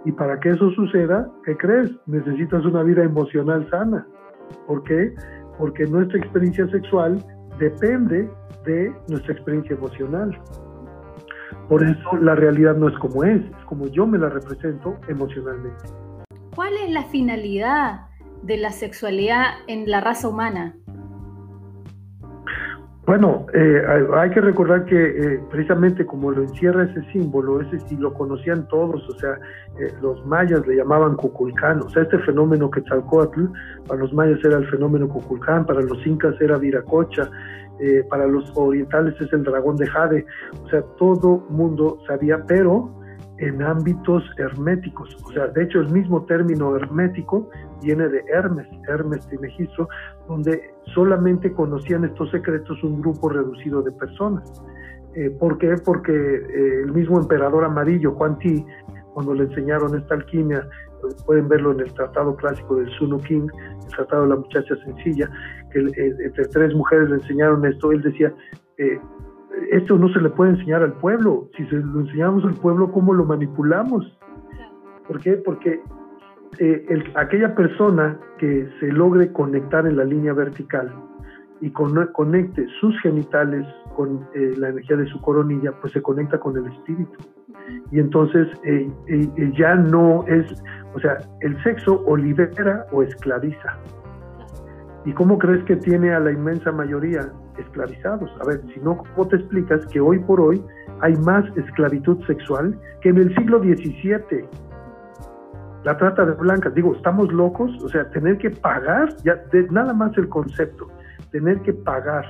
Y 0.05 0.13
para 0.13 0.41
que 0.41 0.49
eso 0.51 0.71
suceda, 0.73 1.31
¿qué 1.45 1.57
crees? 1.57 1.93
Necesitas 2.07 2.65
una 2.65 2.83
vida 2.83 3.05
emocional 3.05 3.69
sana. 3.71 4.05
¿Por 4.67 4.83
qué? 4.83 5.15
Porque 5.57 5.87
nuestra 5.87 6.19
experiencia 6.19 6.67
sexual 6.69 7.19
depende 7.61 8.29
de 8.65 8.93
nuestra 9.09 9.35
experiencia 9.35 9.77
emocional. 9.77 10.37
Por 11.69 11.85
eso 11.85 12.17
la 12.21 12.35
realidad 12.35 12.75
no 12.75 12.89
es 12.89 12.99
como 12.99 13.23
es, 13.23 13.43
es 13.43 13.65
como 13.67 13.87
yo 13.87 14.07
me 14.07 14.19
la 14.19 14.29
represento 14.29 14.97
emocionalmente. 15.09 15.85
¿Cuál 16.55 16.73
es 16.85 16.91
la 16.91 17.05
finalidad 17.05 18.09
de 18.43 18.57
la 18.57 18.73
sexualidad 18.73 19.45
en 19.69 19.89
la 19.89 20.01
raza 20.01 20.29
humana? 20.29 20.75
Bueno, 23.11 23.45
eh, 23.53 23.83
hay 24.15 24.31
que 24.31 24.41
recordar 24.41 24.85
que 24.85 24.95
eh, 24.95 25.41
precisamente 25.51 26.07
como 26.07 26.31
lo 26.31 26.43
encierra 26.43 26.85
ese 26.85 27.03
símbolo, 27.11 27.61
ese 27.61 27.81
sí 27.89 27.97
lo 27.97 28.15
conocían 28.15 28.69
todos, 28.69 29.03
o 29.09 29.19
sea, 29.19 29.33
eh, 29.81 29.93
los 30.01 30.25
mayas 30.27 30.65
le 30.65 30.77
llamaban 30.77 31.17
Cuculcán, 31.17 31.81
o 31.81 31.91
sea, 31.91 32.05
este 32.05 32.21
fenómeno 32.21 32.71
que 32.71 32.81
Quetzalcóatl, 32.81 33.47
para 33.89 33.99
los 33.99 34.13
mayas 34.13 34.39
era 34.45 34.59
el 34.59 34.71
fenómeno 34.71 35.09
Cuculcán, 35.09 35.67
para 35.67 35.81
los 35.81 36.07
incas 36.07 36.41
era 36.41 36.57
Viracocha, 36.57 37.29
para 38.09 38.29
los 38.29 38.53
orientales 38.55 39.21
es 39.21 39.33
el 39.33 39.43
dragón 39.43 39.75
de 39.75 39.89
Jade, 39.89 40.25
o 40.63 40.69
sea, 40.69 40.83
todo 40.97 41.45
mundo 41.49 41.99
sabía, 42.07 42.41
pero 42.47 42.95
en 43.41 43.63
ámbitos 43.63 44.23
herméticos. 44.37 45.17
O 45.25 45.33
sea, 45.33 45.49
de 45.49 45.65
hecho, 45.65 45.81
el 45.81 45.91
mismo 45.91 46.25
término 46.27 46.77
hermético 46.77 47.49
viene 47.83 48.09
de 48.09 48.23
Hermes, 48.29 48.69
Hermes 48.87 49.27
Trismegisto, 49.27 49.89
donde 50.29 50.75
solamente 50.95 51.53
conocían 51.53 52.05
estos 52.05 52.31
secretos 52.31 52.83
un 52.85 53.01
grupo 53.01 53.31
reducido 53.31 53.83
de 53.83 53.93
personas. 53.93 54.63
Eh, 55.15 55.31
¿Por 55.31 55.59
qué? 55.59 55.75
Porque 55.85 56.13
eh, 56.13 56.83
el 56.85 56.93
mismo 56.93 57.19
emperador 57.19 57.65
amarillo, 57.65 58.13
Juan 58.13 58.39
Ti, 58.39 58.65
cuando 59.15 59.35
le 59.35 59.45
enseñaron 59.45 59.99
esta 59.99 60.15
alquimia, 60.15 60.69
pueden 61.25 61.49
verlo 61.49 61.73
en 61.73 61.81
el 61.81 61.93
tratado 61.95 62.37
clásico 62.37 62.77
del 62.77 62.91
Suno 62.91 63.19
King, 63.19 63.49
el 63.85 63.97
tratado 63.97 64.25
de 64.25 64.29
la 64.29 64.37
muchacha 64.37 64.77
sencilla, 64.85 65.31
que 65.73 65.79
entre 65.79 66.45
tres 66.49 66.75
mujeres 66.75 67.09
le 67.09 67.17
enseñaron 67.17 67.65
esto, 67.65 67.91
él 67.91 68.03
decía, 68.03 68.33
eh, 68.77 69.01
esto 69.71 69.99
no 69.99 70.09
se 70.13 70.21
le 70.21 70.31
puede 70.31 70.53
enseñar 70.53 70.83
al 70.83 70.95
pueblo. 70.95 71.49
Si 71.57 71.65
se 71.67 71.77
lo 71.77 72.01
enseñamos 72.01 72.45
al 72.45 72.55
pueblo, 72.55 72.91
¿cómo 72.93 73.13
lo 73.13 73.25
manipulamos? 73.25 74.17
¿Por 75.07 75.21
qué? 75.21 75.33
Porque 75.33 75.81
eh, 76.59 77.05
aquella 77.15 77.55
persona 77.55 78.19
que 78.39 78.69
se 78.81 78.87
logre 78.89 79.33
conectar 79.33 79.87
en 79.87 79.97
la 79.97 80.05
línea 80.05 80.33
vertical 80.33 80.93
y 81.61 81.71
conecte 81.71 82.67
sus 82.81 82.99
genitales 83.03 83.67
con 83.97 84.27
eh, 84.35 84.55
la 84.57 84.71
energía 84.71 84.97
de 84.97 85.07
su 85.07 85.21
coronilla, 85.21 85.73
pues 85.81 85.93
se 85.93 86.01
conecta 86.01 86.39
con 86.39 86.57
el 86.57 86.67
espíritu. 86.73 87.19
Y 87.93 88.01
entonces 88.01 88.49
eh, 88.65 88.91
ya 89.57 89.75
no 89.75 90.25
es, 90.27 90.47
o 90.95 91.01
sea, 91.01 91.19
el 91.41 91.63
sexo 91.63 92.03
o 92.07 92.17
libera 92.17 92.87
o 92.93 93.03
esclaviza. 93.03 93.77
¿Y 95.05 95.13
cómo 95.13 95.39
crees 95.39 95.63
que 95.65 95.77
tiene 95.77 96.13
a 96.13 96.21
la 96.21 96.33
inmensa 96.33 96.73
mayoría 96.73 97.33
esclavizados? 97.61 98.31
A 98.41 98.47
ver, 98.47 98.61
si 98.75 98.81
no, 98.81 98.99
¿cómo 98.99 99.29
te 99.29 99.37
explicas 99.37 99.85
que 99.87 100.01
hoy 100.01 100.19
por 100.21 100.41
hoy 100.41 100.63
hay 101.01 101.15
más 101.17 101.45
esclavitud 101.57 102.25
sexual 102.27 102.79
que 103.01 103.11
en 103.11 103.19
el 103.19 103.35
siglo 103.35 103.61
XVII? 103.61 104.49
La 105.85 105.97
trata 105.97 106.27
de 106.27 106.33
blancas, 106.33 106.75
digo, 106.75 106.95
estamos 106.95 107.33
locos, 107.33 107.71
o 107.83 107.89
sea, 107.89 108.09
tener 108.11 108.37
que 108.39 108.51
pagar, 108.51 109.17
ya 109.25 109.41
nada 109.71 109.95
más 109.95 110.17
el 110.19 110.29
concepto, 110.29 110.89
tener 111.31 111.61
que 111.63 111.73
pagar 111.73 112.27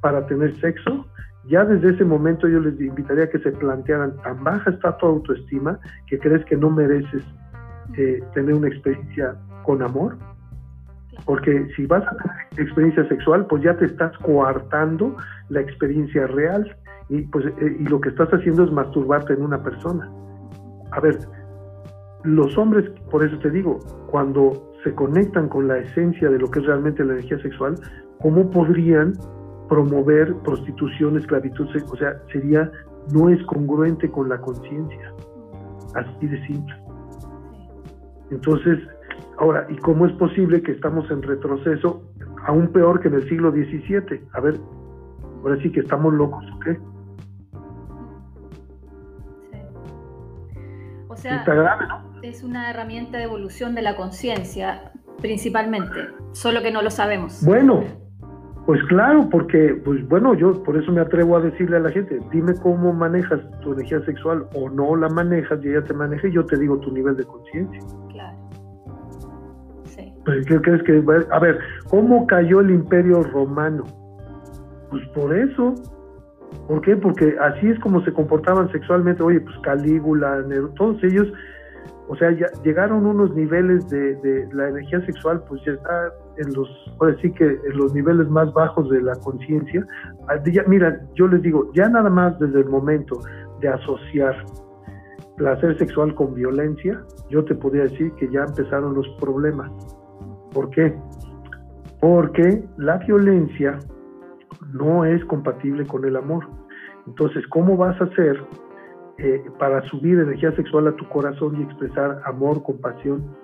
para 0.00 0.24
tener 0.26 0.54
sexo, 0.60 1.06
ya 1.48 1.64
desde 1.64 1.94
ese 1.94 2.04
momento 2.04 2.48
yo 2.48 2.60
les 2.60 2.80
invitaría 2.80 3.24
a 3.24 3.28
que 3.28 3.38
se 3.38 3.52
plantearan, 3.52 4.16
tan 4.22 4.42
baja 4.42 4.70
está 4.70 4.96
tu 4.96 5.06
autoestima 5.06 5.78
que 6.06 6.18
crees 6.18 6.44
que 6.44 6.56
no 6.56 6.70
mereces 6.70 7.24
eh, 7.96 8.22
tener 8.34 8.54
una 8.54 8.68
experiencia 8.68 9.36
con 9.62 9.82
amor. 9.82 10.16
Porque 11.24 11.68
si 11.74 11.86
vas 11.86 12.04
a 12.06 12.16
tener 12.16 12.66
experiencia 12.66 13.08
sexual, 13.08 13.46
pues 13.46 13.62
ya 13.62 13.76
te 13.76 13.86
estás 13.86 14.16
coartando 14.18 15.16
la 15.48 15.60
experiencia 15.60 16.26
real 16.28 16.76
y, 17.08 17.22
pues, 17.22 17.46
eh, 17.46 17.76
y 17.80 17.84
lo 17.84 18.00
que 18.00 18.10
estás 18.10 18.28
haciendo 18.30 18.64
es 18.64 18.72
masturbarte 18.72 19.32
en 19.32 19.42
una 19.42 19.62
persona. 19.62 20.10
A 20.92 21.00
ver, 21.00 21.18
los 22.24 22.56
hombres, 22.58 22.88
por 23.10 23.24
eso 23.24 23.38
te 23.38 23.50
digo, 23.50 23.78
cuando 24.10 24.72
se 24.82 24.94
conectan 24.94 25.48
con 25.48 25.68
la 25.68 25.78
esencia 25.78 26.28
de 26.30 26.38
lo 26.38 26.50
que 26.50 26.60
es 26.60 26.66
realmente 26.66 27.04
la 27.04 27.14
energía 27.14 27.38
sexual, 27.40 27.74
¿cómo 28.20 28.50
podrían 28.50 29.14
promover 29.68 30.34
prostitución, 30.44 31.16
esclavitud? 31.18 31.68
O 31.90 31.96
sea, 31.96 32.16
sería, 32.32 32.70
no 33.12 33.28
es 33.28 33.42
congruente 33.44 34.10
con 34.10 34.28
la 34.28 34.40
conciencia. 34.40 35.12
Así 35.94 36.26
de 36.26 36.46
simple. 36.46 36.74
Entonces, 38.30 38.78
ahora, 39.38 39.66
¿y 39.68 39.76
cómo 39.76 40.06
es 40.06 40.12
posible 40.14 40.62
que 40.62 40.72
estamos 40.72 41.10
en 41.10 41.22
retroceso 41.22 42.02
aún 42.46 42.68
peor 42.68 43.00
que 43.00 43.08
en 43.08 43.14
el 43.14 43.28
siglo 43.28 43.50
XVII? 43.50 44.28
A 44.32 44.40
ver, 44.40 44.60
ahora 45.42 45.60
sí 45.62 45.70
que 45.70 45.80
estamos 45.80 46.12
locos, 46.14 46.44
¿ok? 46.56 46.66
Sí. 49.48 49.58
O 51.08 51.16
sea, 51.16 52.04
es 52.22 52.42
una 52.42 52.70
herramienta 52.70 53.18
de 53.18 53.24
evolución 53.24 53.74
de 53.74 53.82
la 53.82 53.96
conciencia, 53.96 54.92
principalmente, 55.22 56.10
solo 56.32 56.62
que 56.62 56.70
no 56.70 56.82
lo 56.82 56.90
sabemos. 56.90 57.42
Bueno, 57.44 57.84
pues 58.66 58.82
claro, 58.84 59.28
porque, 59.30 59.80
pues 59.84 60.06
bueno, 60.08 60.34
yo 60.34 60.62
por 60.64 60.76
eso 60.76 60.90
me 60.90 61.00
atrevo 61.00 61.36
a 61.36 61.40
decirle 61.40 61.76
a 61.76 61.80
la 61.80 61.90
gente, 61.90 62.18
dime 62.32 62.52
cómo 62.60 62.92
manejas 62.92 63.40
tu 63.60 63.72
energía 63.72 64.04
sexual 64.04 64.46
o 64.54 64.68
no 64.68 64.96
la 64.96 65.08
manejas 65.08 65.64
y 65.64 65.68
ella 65.68 65.84
te 65.84 65.94
maneja 65.94 66.26
y 66.26 66.32
yo 66.32 66.44
te 66.44 66.58
digo 66.58 66.78
tu 66.80 66.92
nivel 66.92 67.16
de 67.16 67.24
conciencia. 67.24 67.80
¿Qué 70.46 70.60
crees 70.60 70.82
que? 70.82 71.02
A 71.30 71.38
ver, 71.38 71.58
¿cómo 71.88 72.26
cayó 72.26 72.60
el 72.60 72.70
imperio 72.70 73.22
romano? 73.22 73.84
Pues 74.90 75.06
por 75.08 75.36
eso. 75.36 75.74
¿Por 76.68 76.80
qué? 76.80 76.96
Porque 76.96 77.36
así 77.40 77.68
es 77.68 77.78
como 77.80 78.04
se 78.04 78.12
comportaban 78.12 78.70
sexualmente. 78.70 79.22
Oye, 79.22 79.40
pues 79.40 79.56
Calígula, 79.62 80.42
Nero, 80.48 80.68
todos 80.76 81.02
ellos 81.02 81.28
o 82.08 82.16
sea, 82.16 82.30
ya 82.30 82.46
llegaron 82.62 83.04
unos 83.04 83.34
niveles 83.34 83.88
de, 83.88 84.48
la 84.52 84.68
energía 84.68 85.04
sexual, 85.06 85.42
pues 85.48 85.60
ya 85.64 85.72
está 85.72 86.12
en 86.36 86.54
los, 86.54 86.68
ahora 87.00 87.16
sí 87.20 87.32
que 87.32 87.44
en 87.44 87.76
los 87.76 87.92
niveles 87.94 88.28
más 88.28 88.52
bajos 88.52 88.88
de 88.90 89.02
la 89.02 89.14
conciencia. 89.16 89.84
Ah, 90.28 90.36
mira, 90.68 91.00
yo 91.14 91.26
les 91.26 91.42
digo, 91.42 91.70
ya 91.74 91.88
nada 91.88 92.08
más 92.08 92.38
desde 92.38 92.60
el 92.60 92.66
momento 92.66 93.18
de 93.60 93.68
asociar 93.68 94.36
placer 95.36 95.76
sexual 95.78 96.14
con 96.14 96.34
violencia, 96.34 97.02
yo 97.28 97.44
te 97.44 97.54
podría 97.56 97.82
decir 97.82 98.12
que 98.12 98.30
ya 98.30 98.44
empezaron 98.44 98.94
los 98.94 99.08
problemas. 99.20 99.70
¿Por 100.56 100.70
qué? 100.70 100.94
Porque 102.00 102.64
la 102.78 102.96
violencia 102.96 103.78
no 104.72 105.04
es 105.04 105.22
compatible 105.26 105.86
con 105.86 106.06
el 106.06 106.16
amor. 106.16 106.48
Entonces, 107.06 107.46
¿cómo 107.48 107.76
vas 107.76 108.00
a 108.00 108.04
hacer 108.04 108.42
eh, 109.18 109.44
para 109.58 109.82
subir 109.88 110.18
energía 110.18 110.56
sexual 110.56 110.88
a 110.88 110.96
tu 110.96 111.06
corazón 111.10 111.60
y 111.60 111.62
expresar 111.64 112.22
amor, 112.24 112.62
compasión 112.62 113.36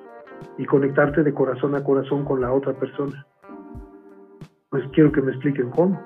y 0.57 0.64
conectarte 0.64 1.22
de 1.22 1.35
corazón 1.35 1.75
a 1.75 1.85
corazón 1.85 2.25
con 2.25 2.40
la 2.40 2.51
otra 2.51 2.72
persona. 2.72 3.27
Pues 4.70 4.83
quiero 4.94 5.12
que 5.12 5.20
me 5.20 5.33
expliquen 5.33 5.68
cómo. 5.68 6.01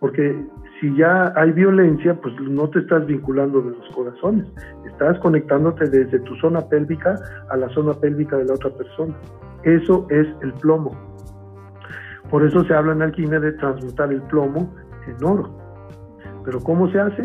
Porque 0.00 0.44
si 0.80 0.94
ya 0.96 1.32
hay 1.36 1.52
violencia, 1.52 2.14
pues 2.20 2.34
no 2.40 2.68
te 2.68 2.80
estás 2.80 3.06
vinculando 3.06 3.60
de 3.62 3.70
los 3.70 3.88
corazones, 3.94 4.46
estás 4.86 5.18
conectándote 5.20 5.88
desde 5.88 6.18
tu 6.20 6.34
zona 6.36 6.60
pélvica 6.60 7.14
a 7.50 7.56
la 7.56 7.68
zona 7.70 7.92
pélvica 7.94 8.36
de 8.36 8.44
la 8.44 8.54
otra 8.54 8.70
persona. 8.70 9.14
Eso 9.62 10.06
es 10.10 10.26
el 10.42 10.52
plomo. 10.54 10.90
Por 12.30 12.44
eso 12.44 12.64
se 12.64 12.74
habla 12.74 12.92
en 12.92 13.02
alquimia 13.02 13.40
de 13.40 13.52
transmutar 13.52 14.12
el 14.12 14.22
plomo 14.22 14.74
en 15.06 15.24
oro. 15.24 15.54
Pero 16.44 16.60
¿cómo 16.60 16.90
se 16.90 17.00
hace? 17.00 17.24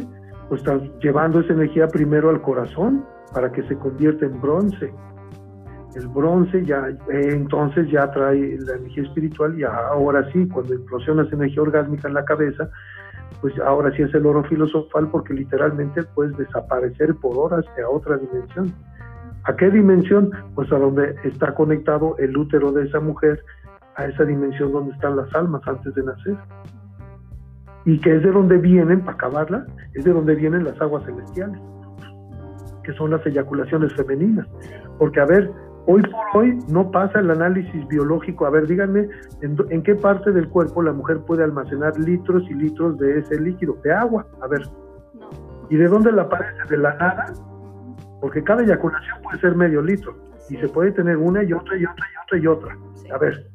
pues 0.49 0.61
estás 0.61 0.81
llevando 0.99 1.39
esa 1.39 1.53
energía 1.53 1.87
primero 1.87 2.29
al 2.29 2.41
corazón 2.41 3.05
para 3.33 3.51
que 3.51 3.61
se 3.67 3.75
convierta 3.77 4.25
en 4.25 4.41
bronce. 4.41 4.91
El 5.95 6.07
bronce 6.07 6.65
ya, 6.65 6.89
eh, 6.89 7.29
entonces 7.31 7.89
ya 7.91 8.11
trae 8.11 8.57
la 8.59 8.73
energía 8.73 9.03
espiritual 9.03 9.57
y 9.57 9.63
ahora 9.63 10.29
sí, 10.31 10.47
cuando 10.47 10.73
implosionas 10.73 11.31
energía 11.31 11.61
orgásmica 11.61 12.07
en 12.07 12.15
la 12.15 12.25
cabeza, 12.25 12.69
pues 13.41 13.57
ahora 13.59 13.91
sí 13.95 14.01
es 14.01 14.13
el 14.13 14.25
oro 14.25 14.43
filosofal 14.43 15.09
porque 15.09 15.33
literalmente 15.33 16.03
puedes 16.15 16.35
desaparecer 16.37 17.15
por 17.15 17.37
horas 17.37 17.65
a 17.67 17.89
otra 17.89 18.17
dimensión. 18.17 18.73
¿A 19.43 19.55
qué 19.55 19.69
dimensión? 19.69 20.31
Pues 20.55 20.71
a 20.71 20.77
donde 20.77 21.15
está 21.23 21.55
conectado 21.55 22.15
el 22.19 22.35
útero 22.37 22.71
de 22.71 22.85
esa 22.85 22.99
mujer, 22.99 23.43
a 23.95 24.05
esa 24.05 24.25
dimensión 24.25 24.71
donde 24.71 24.93
están 24.93 25.15
las 25.15 25.33
almas 25.33 25.61
antes 25.65 25.93
de 25.95 26.03
nacer 26.03 26.37
y 27.85 27.99
que 27.99 28.15
es 28.15 28.23
de 28.23 28.31
donde 28.31 28.57
vienen, 28.57 29.01
para 29.01 29.13
acabarla, 29.13 29.65
es 29.93 30.03
de 30.03 30.11
donde 30.11 30.35
vienen 30.35 30.63
las 30.63 30.79
aguas 30.81 31.03
celestiales, 31.05 31.59
que 32.83 32.93
son 32.93 33.11
las 33.11 33.25
eyaculaciones 33.25 33.93
femeninas. 33.93 34.47
Porque, 34.97 35.19
a 35.19 35.25
ver, 35.25 35.51
hoy 35.91 36.03
por 36.03 36.41
hoy 36.41 36.59
no 36.67 36.91
pasa 36.91 37.19
el 37.19 37.31
análisis 37.31 37.87
biológico. 37.87 38.45
A 38.45 38.51
ver, 38.51 38.67
díganme, 38.67 39.09
¿en, 39.41 39.81
qué 39.81 39.95
parte 39.95 40.31
del 40.31 40.47
cuerpo 40.47 40.83
la 40.83 40.93
mujer 40.93 41.19
puede 41.25 41.43
almacenar 41.43 41.97
litros 41.97 42.43
y 42.47 42.53
litros 42.53 42.97
de 42.99 43.19
ese 43.19 43.39
líquido, 43.41 43.75
de 43.83 43.91
agua? 43.91 44.27
A 44.41 44.47
ver. 44.47 44.61
¿Y 45.69 45.77
de 45.77 45.87
dónde 45.87 46.11
la 46.11 46.23
aparece? 46.23 46.57
¿De 46.69 46.77
la 46.77 46.93
nada? 46.95 47.33
Porque 48.21 48.43
cada 48.43 48.61
eyaculación 48.61 49.21
puede 49.23 49.39
ser 49.39 49.55
medio 49.55 49.81
litro. 49.81 50.15
Y 50.49 50.57
se 50.57 50.67
puede 50.67 50.91
tener 50.91 51.17
una 51.17 51.43
y 51.43 51.53
otra 51.53 51.75
y 51.75 51.85
otra 51.85 52.05
y 52.05 52.17
otra 52.23 52.37
y 52.37 52.47
otra. 52.47 52.77
A 53.15 53.17
ver, 53.17 53.47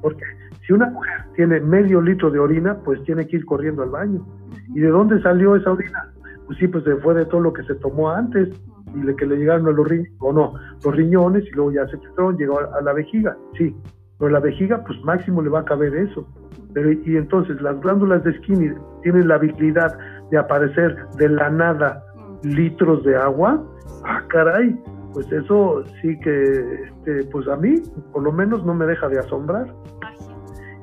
¿por 0.00 0.16
qué? 0.16 0.24
Si 0.66 0.72
una 0.72 0.86
mujer 0.86 1.24
tiene 1.34 1.60
medio 1.60 2.00
litro 2.00 2.30
de 2.30 2.38
orina, 2.38 2.78
pues 2.84 3.02
tiene 3.04 3.26
que 3.26 3.36
ir 3.36 3.44
corriendo 3.44 3.82
al 3.82 3.90
baño. 3.90 4.26
¿Y 4.74 4.80
de 4.80 4.88
dónde 4.88 5.20
salió 5.20 5.56
esa 5.56 5.72
orina? 5.72 6.10
Pues 6.46 6.58
sí, 6.58 6.68
pues 6.68 6.84
se 6.84 6.96
fue 6.96 7.14
de 7.14 7.24
todo 7.26 7.40
lo 7.40 7.52
que 7.52 7.62
se 7.64 7.74
tomó 7.76 8.10
antes 8.10 8.48
y 8.94 9.00
de 9.00 9.16
que 9.16 9.26
le 9.26 9.36
llegaron 9.36 9.66
a 9.66 9.72
los 9.72 9.86
riñones, 9.86 10.12
o 10.20 10.32
no, 10.32 10.54
los 10.84 10.96
riñones 10.96 11.44
y 11.44 11.50
luego 11.50 11.72
ya 11.72 11.86
se 11.88 11.98
filtraron, 11.98 12.36
llegó 12.36 12.60
a, 12.60 12.80
la 12.80 12.92
vejiga, 12.92 13.36
sí. 13.58 13.76
Pero 14.18 14.30
la 14.30 14.40
vejiga, 14.40 14.82
pues 14.84 14.98
máximo 15.04 15.42
le 15.42 15.50
va 15.50 15.60
a 15.60 15.64
caber 15.64 15.94
eso. 15.94 16.26
Pero, 16.72 16.92
y 16.92 17.16
entonces 17.16 17.60
las 17.60 17.78
glándulas 17.80 18.24
de 18.24 18.32
Skinny 18.38 18.72
tienen 19.02 19.28
la 19.28 19.34
habilidad 19.34 19.96
de 20.30 20.38
aparecer 20.38 20.96
de 21.18 21.28
la 21.28 21.50
nada 21.50 22.02
litros 22.42 23.04
de 23.04 23.16
agua. 23.16 23.62
Ah, 24.04 24.22
caray, 24.28 24.78
pues 25.12 25.30
eso 25.32 25.82
sí 26.00 26.18
que, 26.20 26.84
este, 26.84 27.24
pues 27.30 27.46
a 27.48 27.56
mí, 27.56 27.74
por 28.12 28.22
lo 28.22 28.32
menos, 28.32 28.64
no 28.64 28.74
me 28.74 28.86
deja 28.86 29.08
de 29.08 29.18
asombrar. 29.18 29.66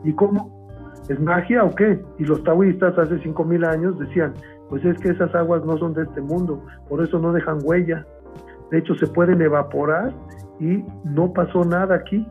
¿Y 0.04 0.14
cómo? 0.14 0.53
¿Es 1.10 1.20
magia 1.20 1.64
o 1.64 1.74
qué? 1.76 2.00
Y 2.18 2.26
los 2.26 2.44
taoístas 2.44 2.98
hace 2.98 3.16
5.000 3.16 3.68
años 3.68 4.00
decían, 4.00 4.34
pues 4.70 4.84
es 4.86 4.98
que 5.00 5.10
esas 5.10 5.34
aguas 5.36 5.66
no 5.66 5.78
son 5.78 5.94
de 5.94 6.04
este 6.04 6.22
mundo, 6.22 6.64
por 6.90 7.04
eso 7.04 7.20
no 7.20 7.34
dejan 7.34 7.60
huella. 7.64 8.06
De 8.72 8.80
hecho, 8.80 8.96
se 8.96 9.08
pueden 9.08 9.42
evaporar 9.42 10.14
y 10.60 10.84
no 11.04 11.32
pasó 11.34 11.64
nada 11.66 11.96
aquí. 11.96 12.28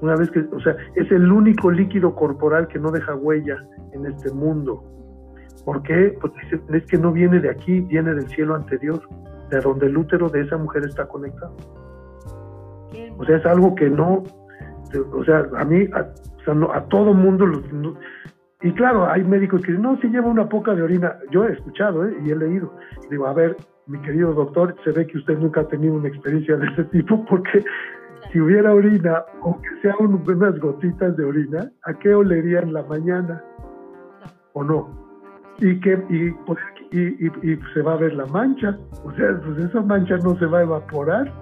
Una 0.00 0.16
vez 0.16 0.30
que, 0.30 0.40
o 0.40 0.60
sea, 0.60 0.76
es 0.94 1.10
el 1.10 1.30
único 1.32 1.70
líquido 1.70 2.14
corporal 2.14 2.68
que 2.68 2.78
no 2.78 2.90
deja 2.90 3.14
huella 3.14 3.56
en 3.92 4.06
este 4.06 4.30
mundo. 4.32 4.84
¿Por 5.64 5.82
qué? 5.82 6.16
Porque 6.20 6.38
es 6.68 6.86
que 6.86 6.98
no 6.98 7.12
viene 7.12 7.40
de 7.40 7.50
aquí, 7.50 7.80
viene 7.80 8.14
del 8.14 8.26
cielo 8.28 8.54
anterior, 8.54 9.00
de 9.50 9.60
donde 9.60 9.86
el 9.86 9.96
útero 9.96 10.28
de 10.28 10.42
esa 10.42 10.56
mujer 10.56 10.84
está 10.84 11.06
conectado. 11.06 11.56
O 13.18 13.24
sea, 13.24 13.36
es 13.36 13.46
algo 13.46 13.74
que 13.74 13.88
no, 13.88 14.22
o 15.12 15.24
sea, 15.24 15.46
a 15.56 15.64
mí, 15.64 15.88
a, 15.92 16.06
todo 16.88 17.14
mundo, 17.14 17.46
y 18.62 18.72
claro, 18.72 19.10
hay 19.10 19.22
médicos 19.22 19.60
que 19.60 19.68
dicen, 19.68 19.82
no, 19.82 19.98
si 20.00 20.08
lleva 20.08 20.28
una 20.28 20.48
poca 20.48 20.74
de 20.74 20.82
orina. 20.82 21.16
Yo 21.30 21.44
he 21.44 21.52
escuchado 21.52 22.06
¿eh? 22.06 22.16
y 22.24 22.30
he 22.30 22.36
leído. 22.36 22.72
Digo, 23.10 23.26
a 23.26 23.34
ver, 23.34 23.56
mi 23.86 24.00
querido 24.00 24.32
doctor, 24.32 24.74
se 24.82 24.92
ve 24.92 25.06
que 25.06 25.18
usted 25.18 25.38
nunca 25.38 25.60
ha 25.60 25.68
tenido 25.68 25.94
una 25.94 26.08
experiencia 26.08 26.56
de 26.56 26.66
ese 26.68 26.84
tipo, 26.84 27.24
porque 27.26 27.62
si 28.32 28.40
hubiera 28.40 28.74
orina, 28.74 29.24
aunque 29.42 29.68
sea 29.82 29.94
unas 29.98 30.58
gotitas 30.58 31.16
de 31.16 31.24
orina, 31.24 31.70
¿a 31.84 31.94
qué 31.94 32.14
olería 32.14 32.60
en 32.60 32.72
la 32.72 32.82
mañana? 32.84 33.42
¿O 34.54 34.64
no? 34.64 35.04
Y, 35.58 35.78
que, 35.80 35.96
pues, 36.46 36.58
y, 36.90 37.26
y, 37.26 37.60
se 37.74 37.82
va 37.82 37.92
a 37.92 37.96
ver 37.96 38.14
la 38.14 38.26
mancha. 38.26 38.78
O 39.04 39.12
sea, 39.12 39.38
pues 39.44 39.58
esa 39.58 39.80
mancha 39.82 40.16
no 40.18 40.36
se 40.38 40.46
va 40.46 40.58
a 40.58 40.62
evaporar. 40.62 41.32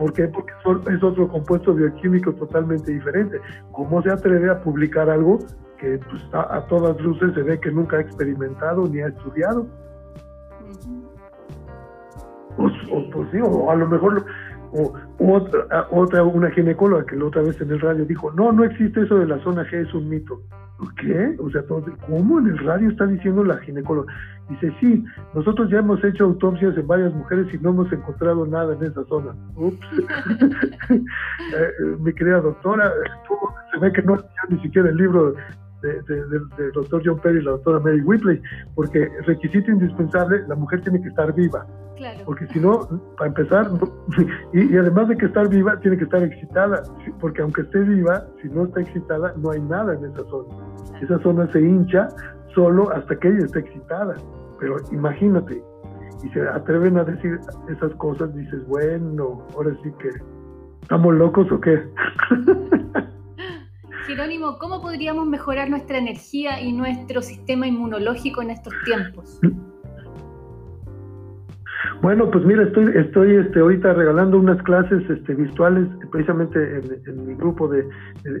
¿Por 0.00 0.14
qué? 0.14 0.28
Porque 0.28 0.50
es 0.94 1.02
otro 1.02 1.28
compuesto 1.28 1.74
bioquímico 1.74 2.32
totalmente 2.32 2.90
diferente. 2.90 3.38
¿Cómo 3.70 4.00
se 4.00 4.10
atreve 4.10 4.50
a 4.50 4.58
publicar 4.62 5.10
algo 5.10 5.40
que 5.76 5.98
pues, 5.98 6.22
a, 6.32 6.64
todas 6.68 6.98
luces 7.02 7.34
se 7.34 7.42
ve 7.42 7.60
que 7.60 7.70
nunca 7.70 7.98
ha 7.98 8.00
experimentado 8.00 8.88
ni 8.88 9.02
ha 9.02 9.08
estudiado? 9.08 9.66
Pues, 12.56 12.72
o, 12.90 13.10
pues, 13.10 13.28
o 13.42 13.70
a 13.70 13.74
lo 13.74 13.88
mejor 13.88 14.24
o, 14.72 14.92
otra, 15.18 15.88
otra, 15.90 16.22
una 16.22 16.50
ginecóloga 16.50 17.04
que 17.04 17.16
la 17.16 17.26
otra 17.26 17.42
vez 17.42 17.60
en 17.60 17.70
el 17.70 17.80
radio 17.80 18.04
dijo, 18.04 18.30
no, 18.32 18.52
no 18.52 18.64
existe 18.64 19.02
eso 19.02 19.18
de 19.18 19.26
la 19.26 19.38
zona 19.42 19.64
G, 19.64 19.86
es 19.86 19.94
un 19.94 20.08
mito. 20.08 20.40
¿Qué? 20.96 21.36
O 21.38 21.50
sea, 21.50 21.62
¿cómo 22.06 22.38
en 22.38 22.46
el 22.46 22.58
radio 22.58 22.88
está 22.88 23.06
diciendo 23.06 23.44
la 23.44 23.58
ginecóloga? 23.58 24.12
Dice, 24.48 24.72
sí, 24.80 25.04
nosotros 25.34 25.70
ya 25.70 25.78
hemos 25.78 26.02
hecho 26.02 26.24
autopsias 26.24 26.76
en 26.76 26.86
varias 26.86 27.12
mujeres 27.14 27.52
y 27.52 27.58
no 27.58 27.70
hemos 27.70 27.92
encontrado 27.92 28.46
nada 28.46 28.74
en 28.74 28.84
esa 28.84 29.04
zona. 29.04 29.34
Ups. 29.56 29.86
Eh, 31.56 31.96
mi 31.98 32.12
querida 32.12 32.40
doctora, 32.40 32.92
se 33.72 33.78
ve 33.78 33.92
que 33.92 34.02
no 34.02 34.16
ni 34.50 34.60
siquiera 34.60 34.88
el 34.90 34.96
libro 34.96 35.34
del 35.82 36.72
doctor 36.74 37.02
John 37.04 37.20
Perry 37.20 37.40
y 37.40 37.42
la 37.42 37.52
doctora 37.52 37.80
Mary 37.80 38.00
Whipley, 38.02 38.40
porque 38.74 39.08
requisito 39.26 39.70
indispensable, 39.70 40.42
la 40.48 40.54
mujer 40.54 40.82
tiene 40.82 41.00
que 41.00 41.08
estar 41.08 41.32
viva. 41.34 41.66
Porque 42.24 42.46
si 42.48 42.60
no, 42.60 42.88
para 43.18 43.28
empezar, 43.28 43.70
y, 44.54 44.76
además 44.76 45.08
de 45.08 45.16
que 45.16 45.26
estar 45.26 45.48
viva, 45.48 45.78
tiene 45.80 45.98
que 45.98 46.04
estar 46.04 46.22
excitada, 46.22 46.82
porque 47.20 47.42
aunque 47.42 47.62
esté 47.62 47.80
viva, 47.80 48.24
si 48.40 48.48
no 48.48 48.64
está 48.64 48.80
excitada, 48.80 49.34
no 49.36 49.50
hay 49.50 49.60
nada 49.60 49.94
en 49.94 50.06
esa 50.06 50.22
zona. 50.24 50.54
Esa 51.02 51.18
zona 51.20 51.50
se 51.52 51.60
hincha 51.60 52.08
solo 52.54 52.90
hasta 52.90 53.16
que 53.16 53.28
ella 53.28 53.44
esté 53.44 53.60
excitada. 53.60 54.14
Pero 54.58 54.76
imagínate, 54.92 55.62
y 56.22 56.28
se 56.30 56.40
atreven 56.48 56.96
a 56.98 57.04
decir 57.04 57.38
esas 57.68 57.94
cosas, 57.96 58.34
dices, 58.34 58.66
bueno, 58.66 59.46
ahora 59.54 59.70
sí 59.82 59.92
que, 59.98 60.10
¿estamos 60.82 61.14
locos 61.14 61.50
o 61.52 61.60
qué? 61.60 61.82
Jerónimo, 64.10 64.58
¿cómo 64.58 64.82
podríamos 64.82 65.28
mejorar 65.28 65.70
nuestra 65.70 65.96
energía 65.96 66.60
y 66.60 66.72
nuestro 66.72 67.22
sistema 67.22 67.68
inmunológico 67.68 68.42
en 68.42 68.50
estos 68.50 68.74
tiempos? 68.84 69.38
Bueno, 72.02 72.28
pues 72.28 72.44
mira, 72.44 72.64
estoy, 72.64 72.90
estoy 72.96 73.36
este, 73.36 73.60
ahorita 73.60 73.92
regalando 73.92 74.36
unas 74.38 74.60
clases 74.64 75.08
este, 75.08 75.32
virtuales 75.32 75.86
precisamente 76.10 76.80
en, 77.06 77.24
mi 77.24 77.34
grupo 77.36 77.68
de 77.68 77.88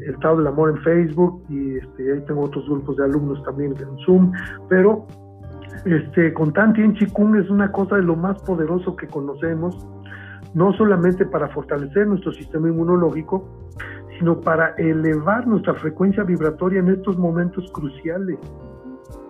Estado 0.08 0.38
del 0.38 0.48
Amor 0.48 0.70
en 0.70 0.82
Facebook 0.82 1.44
y 1.48 1.76
este, 1.76 2.14
ahí 2.14 2.20
tengo 2.26 2.42
otros 2.42 2.68
grupos 2.68 2.96
de 2.96 3.04
alumnos 3.04 3.40
también 3.44 3.72
en 3.78 3.96
Zoom, 4.04 4.32
pero 4.68 5.06
este, 5.84 6.34
con 6.34 6.52
Tantien 6.52 6.94
Chikung 6.96 7.36
es 7.36 7.48
una 7.48 7.70
cosa 7.70 7.94
de 7.94 8.02
lo 8.02 8.16
más 8.16 8.42
poderoso 8.42 8.96
que 8.96 9.06
conocemos, 9.06 9.86
no 10.52 10.72
solamente 10.72 11.26
para 11.26 11.48
fortalecer 11.50 12.08
nuestro 12.08 12.32
sistema 12.32 12.68
inmunológico, 12.68 13.60
sino 14.20 14.38
para 14.38 14.74
elevar 14.76 15.46
nuestra 15.46 15.74
frecuencia 15.74 16.22
vibratoria 16.22 16.80
en 16.80 16.90
estos 16.90 17.16
momentos 17.16 17.68
cruciales. 17.72 18.38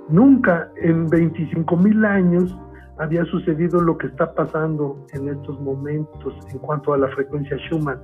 Nunca 0.09 0.69
en 0.83 1.07
25 1.07 1.77
mil 1.77 2.05
años 2.05 2.59
había 2.99 3.25
sucedido 3.27 3.81
lo 3.81 3.97
que 3.97 4.09
está 4.09 4.35
pasando 4.35 4.99
en 5.13 5.29
estos 5.29 5.59
momentos 5.61 6.35
en 6.53 6.59
cuanto 6.59 6.93
a 6.93 6.99
la 6.99 7.09
frecuencia 7.11 7.57
Schumann. 7.59 8.01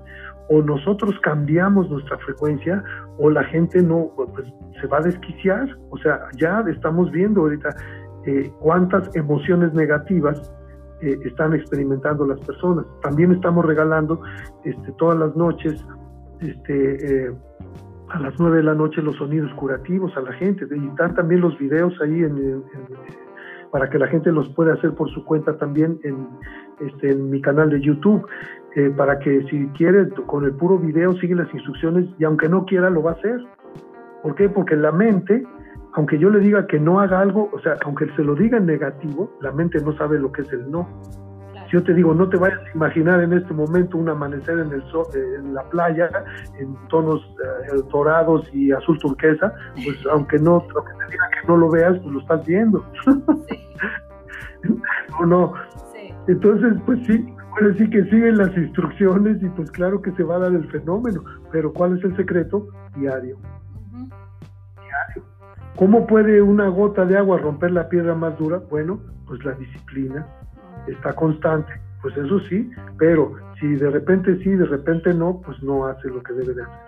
O 0.49 0.63
nosotros 0.63 1.13
cambiamos 1.23 1.91
nuestra 1.91 2.17
frecuencia 2.19 2.83
o 3.19 3.31
la 3.31 3.43
gente 3.45 3.83
no 3.83 4.13
pues, 4.15 4.47
se 4.81 4.87
va 4.87 4.99
a 4.99 5.03
desquiciar. 5.03 5.69
O 5.91 5.99
sea, 5.99 6.21
ya 6.37 6.65
estamos 6.71 7.11
viendo 7.11 7.41
ahorita 7.41 7.71
eh, 8.27 8.49
cuántas 8.61 9.15
emociones 9.17 9.75
negativas 9.75 10.55
eh, 11.03 11.19
están 11.25 11.53
experimentando 11.53 12.25
las 12.25 12.39
personas. 12.47 12.87
También 13.03 13.33
estamos 13.33 13.67
regalando 13.67 14.23
este, 14.65 14.93
todas 14.93 15.19
las 15.19 15.35
noches 15.35 15.85
este, 16.41 17.27
eh, 17.27 17.33
a 18.11 18.21
las 18.21 18.35
nueve 18.39 18.59
de 18.59 18.63
la 18.63 18.75
noche 18.75 19.03
los 19.03 19.17
sonidos 19.17 19.53
curativos 19.55 20.17
a 20.17 20.21
la 20.21 20.33
gente. 20.33 20.67
Y 20.71 20.87
están 20.89 21.15
también 21.15 21.41
los 21.41 21.59
videos 21.59 21.95
ahí 22.01 22.23
en 22.23 22.63
para 23.71 23.91
que 23.91 23.99
la 23.99 24.07
gente 24.07 24.33
los 24.33 24.49
pueda 24.51 24.75
hacer 24.75 24.95
por 24.95 25.11
su 25.11 25.25
cuenta 25.25 25.57
también 25.59 25.99
en, 26.03 26.29
este, 26.81 27.11
en 27.11 27.31
mi 27.31 27.41
canal 27.41 27.71
de 27.71 27.81
YouTube, 27.81 28.27
eh, 28.75 28.91
para 28.97 29.19
que 29.19 29.43
si 29.51 29.67
quiere 29.77 30.09
con 30.27 30.45
el 30.45 30.53
puro 30.53 30.79
video 30.79 31.13
sigue 31.15 31.35
las 31.35 31.53
instrucciones 31.53 32.07
y 32.19 32.25
aunque 32.25 32.49
no 32.49 32.65
quiera 32.65 32.91
lo 32.91 33.03
va 33.03 33.13
a 33.13 33.15
hacer. 33.15 33.45
¿Por 34.23 34.35
qué? 34.35 34.49
Porque 34.49 34.77
la 34.77 34.93
mente, 34.93 35.47
aunque 35.93 36.19
yo 36.19 36.31
le 36.31 36.41
diga 36.41 36.67
que 36.67 36.81
no 36.81 37.01
haga 37.01 37.21
algo, 37.21 37.51
o 37.53 37.61
sea, 37.61 37.77
aunque 37.85 38.07
se 38.17 38.25
lo 38.25 38.35
diga 38.35 38.59
en 38.59 38.67
negativo, 38.67 39.31
la 39.41 39.53
mente 39.53 39.79
no 39.83 39.97
sabe 39.97 40.19
lo 40.19 40.33
que 40.33 40.43
es 40.43 40.53
el 40.53 40.71
no. 40.71 40.89
Yo 41.77 41.83
te 41.83 41.93
digo, 41.93 42.15
no 42.15 42.27
te 42.27 42.39
vayas 42.39 42.61
a 42.61 42.71
imaginar 42.75 43.23
en 43.23 43.35
este 43.35 43.53
momento 43.53 43.99
un 43.99 44.09
amanecer 44.09 44.61
en, 44.61 44.73
el 44.73 44.81
eh, 44.81 45.41
en 45.41 45.53
la 45.53 45.63
playa 45.65 46.09
en 46.59 46.75
tonos 46.89 47.21
eh, 47.21 47.83
dorados 47.93 48.49
y 48.55 48.73
azul 48.73 48.99
turquesa, 48.99 49.53
pues 49.75 49.99
aunque 50.11 50.39
no, 50.39 50.53
aunque 50.53 50.93
te 50.99 51.13
diga 51.13 51.29
que 51.29 51.47
no 51.47 51.59
lo 51.59 51.69
veas, 51.69 51.99
pues 51.99 52.15
lo 52.15 52.21
estás 52.21 52.47
viendo. 52.47 52.83
¿O 55.21 55.27
no? 55.27 55.53
Entonces, 56.27 56.81
pues 56.87 56.99
sí, 57.07 57.31
puede 57.51 57.73
decir 57.73 57.91
que 57.91 58.05
siguen 58.05 58.39
las 58.39 58.57
instrucciones 58.57 59.43
y 59.43 59.49
pues 59.51 59.71
claro 59.71 60.01
que 60.01 60.13
se 60.13 60.23
va 60.23 60.37
a 60.37 60.39
dar 60.39 60.55
el 60.55 60.67
fenómeno, 60.71 61.25
pero 61.53 61.75
¿cuál 61.75 61.99
es 61.99 62.05
el 62.05 62.17
secreto? 62.17 62.69
Diario. 62.97 63.37
Diario. 63.93 65.25
¿Cómo 65.77 66.07
puede 66.07 66.41
una 66.41 66.69
gota 66.69 67.05
de 67.05 67.19
agua 67.19 67.37
romper 67.37 67.73
la 67.73 67.91
piedra 67.91 68.15
más 68.15 68.39
dura? 68.39 68.63
Bueno, 68.71 68.99
pues 69.27 69.45
la 69.45 69.53
disciplina, 69.53 70.27
está 70.89 71.13
constante, 71.15 71.73
pues 72.03 72.17
eso 72.17 72.41
sí, 72.49 72.71
pero 72.99 73.35
si 73.61 73.67
de 73.67 73.91
repente 73.91 74.37
sí, 74.43 74.51
de 74.51 74.67
repente 74.67 75.13
no, 75.15 75.41
pues 75.45 75.63
no 75.63 75.87
hace 75.87 76.09
lo 76.09 76.23
que 76.23 76.33
debe 76.33 76.55
de 76.55 76.63
hacer. 76.63 76.87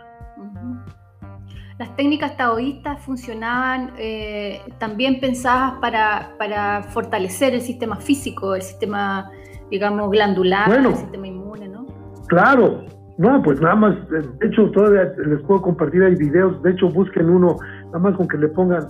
Las 1.78 1.94
técnicas 1.94 2.36
taoístas 2.36 3.00
funcionaban 3.04 3.92
eh, 3.98 4.60
también 4.78 5.20
pensadas 5.20 5.74
para, 5.80 6.30
para, 6.36 6.82
fortalecer 6.82 7.54
el 7.54 7.60
sistema 7.60 7.96
físico, 7.96 8.56
el 8.56 8.62
sistema, 8.62 9.30
digamos, 9.70 10.10
glandular, 10.10 10.68
el 10.72 10.94
sistema 10.96 11.28
inmune, 11.28 11.68
¿no? 11.68 11.86
Claro, 12.26 12.84
no, 13.18 13.42
pues 13.42 13.60
nada 13.60 13.76
más, 13.76 13.96
de 14.10 14.46
hecho 14.46 14.70
todavía 14.70 15.12
les 15.24 15.40
puedo 15.42 15.62
compartir, 15.62 16.02
hay 16.02 16.16
videos, 16.16 16.60
de 16.62 16.70
hecho 16.72 16.88
busquen 16.88 17.30
uno, 17.30 17.56
nada 17.86 17.98
más 17.98 18.16
con 18.16 18.26
que 18.26 18.38
le 18.38 18.48
pongan 18.48 18.86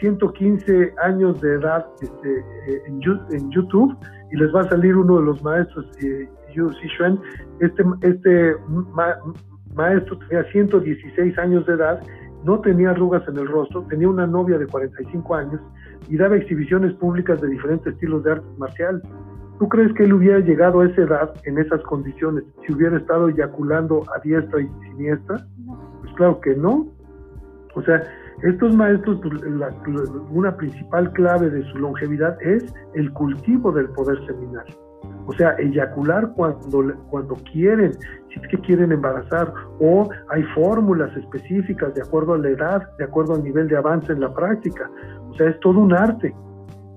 115 0.00 0.82
eh, 0.82 0.94
años 1.02 1.40
de 1.40 1.54
edad 1.54 1.86
este, 2.00 2.38
eh, 2.38 2.82
en, 2.86 3.00
en, 3.32 3.50
YouTube 3.50 3.96
y 4.30 4.36
les 4.36 4.54
va 4.54 4.62
a 4.62 4.68
salir 4.68 4.96
uno 4.96 5.18
de 5.18 5.24
los 5.24 5.42
maestros, 5.42 5.86
eh, 6.02 6.28
Yu 6.54 6.70
Xishuan. 6.72 7.20
Este, 7.60 7.84
este 8.02 8.56
maestro 9.74 10.18
tenía 10.18 10.44
116 10.50 11.38
años 11.38 11.66
de 11.66 11.74
edad, 11.74 12.00
no 12.44 12.60
tenía 12.60 12.90
arrugas 12.90 13.26
en 13.28 13.38
el 13.38 13.46
rostro, 13.46 13.82
tenía 13.88 14.08
una 14.08 14.26
novia 14.26 14.58
de 14.58 14.66
45 14.66 15.34
años 15.34 15.60
y 16.08 16.16
daba 16.16 16.36
exhibiciones 16.36 16.92
públicas 16.94 17.40
de 17.40 17.48
diferentes 17.48 17.92
estilos 17.92 18.24
de 18.24 18.32
artes 18.32 18.58
marciales. 18.58 19.02
¿Tú 19.58 19.68
crees 19.68 19.92
que 19.94 20.04
él 20.04 20.12
hubiera 20.12 20.38
llegado 20.40 20.80
a 20.80 20.86
esa 20.86 21.02
edad 21.02 21.34
en 21.44 21.58
esas 21.58 21.80
condiciones 21.82 22.44
si 22.66 22.74
hubiera 22.74 22.98
estado 22.98 23.28
eyaculando 23.28 24.02
a 24.14 24.20
diestra 24.20 24.60
y 24.60 24.68
siniestra? 24.90 25.46
Pues 26.00 26.12
claro 26.14 26.40
que 26.40 26.54
no. 26.54 26.86
O 27.74 27.82
sea, 27.82 28.02
estos 28.42 28.76
maestros, 28.76 29.18
pues, 29.22 30.10
una 30.30 30.56
principal 30.56 31.12
clave 31.12 31.50
de 31.50 31.62
su 31.70 31.78
longevidad 31.78 32.36
es 32.42 32.72
el 32.94 33.12
cultivo 33.12 33.72
del 33.72 33.88
poder 33.90 34.18
seminal. 34.26 34.64
O 35.26 35.32
sea, 35.32 35.56
eyacular 35.58 36.32
cuando, 36.34 36.94
cuando 37.10 37.34
quieren, 37.50 37.92
si 37.92 38.40
es 38.40 38.48
que 38.48 38.58
quieren 38.58 38.92
embarazar, 38.92 39.52
o 39.80 40.08
hay 40.28 40.42
fórmulas 40.54 41.16
específicas 41.16 41.94
de 41.94 42.02
acuerdo 42.02 42.34
a 42.34 42.38
la 42.38 42.48
edad, 42.48 42.96
de 42.98 43.04
acuerdo 43.04 43.34
al 43.34 43.42
nivel 43.42 43.68
de 43.68 43.76
avance 43.76 44.12
en 44.12 44.20
la 44.20 44.32
práctica. 44.32 44.90
O 45.30 45.34
sea, 45.34 45.48
es 45.48 45.58
todo 45.60 45.80
un 45.80 45.92
arte. 45.92 46.34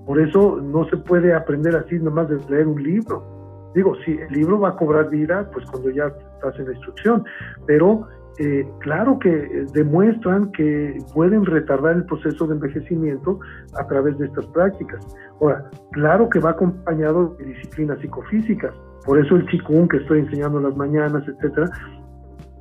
Por 0.06 0.20
eso 0.20 0.60
no 0.60 0.84
se 0.88 0.96
puede 0.96 1.34
aprender 1.34 1.74
así 1.76 1.98
nomás 1.98 2.28
de 2.28 2.38
leer 2.48 2.66
un 2.66 2.82
libro. 2.82 3.70
Digo, 3.74 3.94
si 4.04 4.12
el 4.12 4.32
libro 4.32 4.60
va 4.60 4.70
a 4.70 4.76
cobrar 4.76 5.08
vida, 5.08 5.48
pues 5.52 5.64
cuando 5.70 5.90
ya 5.90 6.06
estás 6.06 6.58
en 6.58 6.66
la 6.66 6.72
instrucción, 6.72 7.24
pero 7.66 8.06
eh, 8.42 8.66
claro 8.78 9.18
que 9.18 9.28
eh, 9.28 9.66
demuestran 9.74 10.50
que 10.52 10.96
pueden 11.12 11.44
retardar 11.44 11.96
el 11.96 12.06
proceso 12.06 12.46
de 12.46 12.54
envejecimiento 12.54 13.38
a 13.78 13.86
través 13.86 14.16
de 14.16 14.24
estas 14.28 14.46
prácticas. 14.46 15.06
Ahora, 15.42 15.68
claro 15.92 16.26
que 16.30 16.38
va 16.38 16.52
acompañado 16.52 17.36
de 17.38 17.44
disciplinas 17.44 17.98
psicofísicas, 18.00 18.72
por 19.04 19.18
eso 19.18 19.36
el 19.36 19.44
Qigong 19.44 19.88
que 19.88 19.98
estoy 19.98 20.20
enseñando 20.20 20.56
en 20.56 20.64
las 20.64 20.74
mañanas, 20.74 21.22
etcétera, 21.28 21.68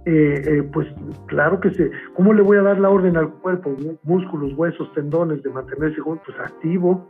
eh, 0.04 0.70
pues 0.74 0.86
claro 1.28 1.62
que 1.62 1.72
se, 1.72 1.90
¿cómo 2.14 2.34
le 2.34 2.42
voy 2.42 2.58
a 2.58 2.64
dar 2.64 2.78
la 2.78 2.90
orden 2.90 3.16
al 3.16 3.30
cuerpo, 3.36 3.74
músculos, 4.04 4.52
huesos, 4.58 4.92
tendones, 4.94 5.42
de 5.44 5.50
mantenerse 5.50 6.02
pues 6.04 6.40
activo? 6.42 7.08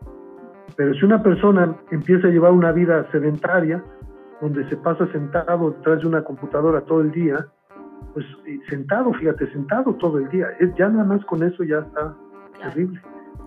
Pero 0.75 0.93
si 0.93 1.05
una 1.05 1.23
persona 1.23 1.75
empieza 1.89 2.27
a 2.27 2.29
llevar 2.29 2.51
una 2.51 2.71
vida 2.71 3.09
sedentaria, 3.11 3.83
donde 4.41 4.69
se 4.69 4.77
pasa 4.77 5.11
sentado 5.11 5.71
detrás 5.71 6.01
de 6.01 6.07
una 6.07 6.23
computadora 6.23 6.81
todo 6.81 7.01
el 7.01 7.11
día, 7.11 7.47
pues 8.13 8.25
sentado, 8.69 9.13
fíjate, 9.13 9.51
sentado 9.51 9.93
todo 9.95 10.17
el 10.17 10.29
día, 10.29 10.47
ya 10.77 10.89
nada 10.89 11.03
más 11.03 11.23
con 11.25 11.43
eso 11.43 11.63
ya 11.63 11.79
está 11.79 12.15
terrible. 12.61 13.01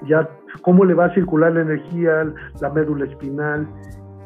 Ya, 0.07 0.29
¿cómo 0.63 0.85
le 0.85 0.95
va 0.95 1.07
a 1.07 1.15
circular 1.15 1.53
la 1.53 1.63
energía, 1.63 2.33
la 2.61 2.71
médula 2.71 3.05
espinal? 3.05 3.67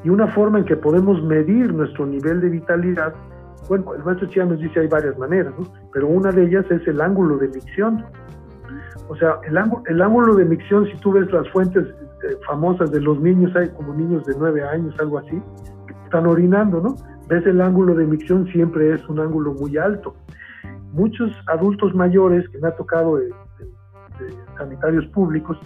Y 0.05 0.09
una 0.09 0.27
forma 0.29 0.59
en 0.59 0.65
que 0.65 0.77
podemos 0.77 1.23
medir 1.23 1.73
nuestro 1.73 2.07
nivel 2.07 2.41
de 2.41 2.49
vitalidad 2.49 3.15
bueno, 3.69 3.95
el 3.95 4.05
maestro 4.05 4.29
Chia 4.29 4.45
nos 4.45 4.61
dice 4.61 4.81
hay 4.81 4.89
varias 4.89 5.19
maneras, 5.19 5.53
¿no? 5.59 5.67
pero 5.93 6.07
una 6.09 6.31
de 6.31 6.45
ellas 6.45 6.65
es 6.71 6.87
el 6.87 7.01
ángulo 7.01 7.37
de 7.39 7.49
micción. 7.49 8.05
O 9.09 9.17
sea, 9.17 9.39
el, 9.47 9.57
ángulo, 9.57 9.83
el 9.87 10.03
ángulo 10.03 10.35
de 10.35 10.45
micción, 10.45 10.87
si 10.87 10.97
tú 10.99 11.13
ves 11.13 11.31
las 11.33 11.49
fuentes 11.51 11.85
eh, 11.85 12.37
famosas 12.47 12.91
de 12.91 13.01
los 13.01 13.21
niños, 13.21 13.55
hay 13.57 13.69
como 13.71 13.95
niños 13.95 14.25
de 14.27 14.35
nueve 14.39 14.63
años, 14.63 14.95
algo 14.99 15.19
así, 15.19 15.41
que 15.87 15.95
están 16.05 16.27
orinando, 16.27 16.81
¿no? 16.81 16.97
Ves 17.29 17.47
el 17.47 17.61
ángulo 17.61 17.95
de 17.95 18.07
micción, 18.07 18.47
siempre 18.49 18.95
es 18.95 19.09
un 19.09 19.21
ángulo 19.21 19.55
muy 19.55 19.77
alto. 19.77 20.15
Muchos 20.93 21.33
adultos 21.47 21.95
mayores 21.95 22.49
que 22.51 22.59
me 22.59 22.69
ha 22.69 22.77
tocado 22.77 23.17
de, 23.17 23.31
sanitarios 24.57 25.07
públicos, 25.09 25.59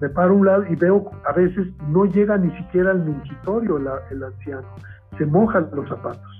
me 0.00 0.08
paro 0.08 0.32
a 0.32 0.36
un 0.36 0.46
lado 0.46 0.64
y 0.70 0.76
veo 0.76 1.10
a 1.28 1.32
veces 1.32 1.66
no 1.88 2.04
llega 2.04 2.36
ni 2.36 2.56
siquiera 2.56 2.92
al 2.92 3.04
mingitorio 3.04 3.78
el 4.10 4.22
anciano, 4.22 4.68
se 5.16 5.26
mojan 5.26 5.68
los 5.72 5.88
zapatos 5.88 6.38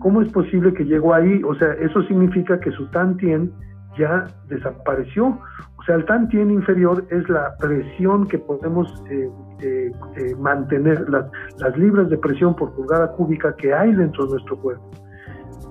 ¿Cómo 0.00 0.22
es 0.22 0.32
posible 0.32 0.72
que 0.72 0.84
llegó 0.84 1.12
ahí? 1.12 1.42
O 1.44 1.54
sea, 1.54 1.72
eso 1.74 2.02
significa 2.04 2.58
que 2.58 2.70
su 2.72 2.86
tantien 2.86 3.52
ya 3.98 4.24
desapareció. 4.48 5.38
O 5.76 5.82
sea, 5.84 5.96
el 5.96 6.06
tantien 6.06 6.50
inferior 6.50 7.04
es 7.10 7.28
la 7.28 7.54
presión 7.58 8.26
que 8.26 8.38
podemos 8.38 8.90
eh, 9.10 9.28
eh, 9.62 9.92
eh, 10.16 10.34
mantener, 10.36 11.08
las, 11.08 11.26
las 11.58 11.76
libras 11.76 12.08
de 12.08 12.18
presión 12.18 12.54
por 12.54 12.72
pulgada 12.72 13.12
cúbica 13.12 13.54
que 13.56 13.72
hay 13.72 13.92
dentro 13.94 14.24
de 14.26 14.32
nuestro 14.32 14.58
cuerpo. 14.58 14.90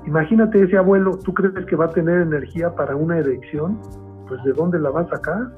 Imagínate 0.05 0.63
ese 0.63 0.77
abuelo, 0.77 1.17
¿tú 1.23 1.33
crees 1.33 1.65
que 1.65 1.75
va 1.75 1.85
a 1.85 1.89
tener 1.89 2.21
energía 2.21 2.73
para 2.73 2.95
una 2.95 3.17
erección? 3.17 3.79
Pues 4.27 4.43
¿de 4.43 4.53
dónde 4.53 4.79
la 4.79 4.89
va 4.89 5.01
a 5.01 5.07
sacar? 5.09 5.51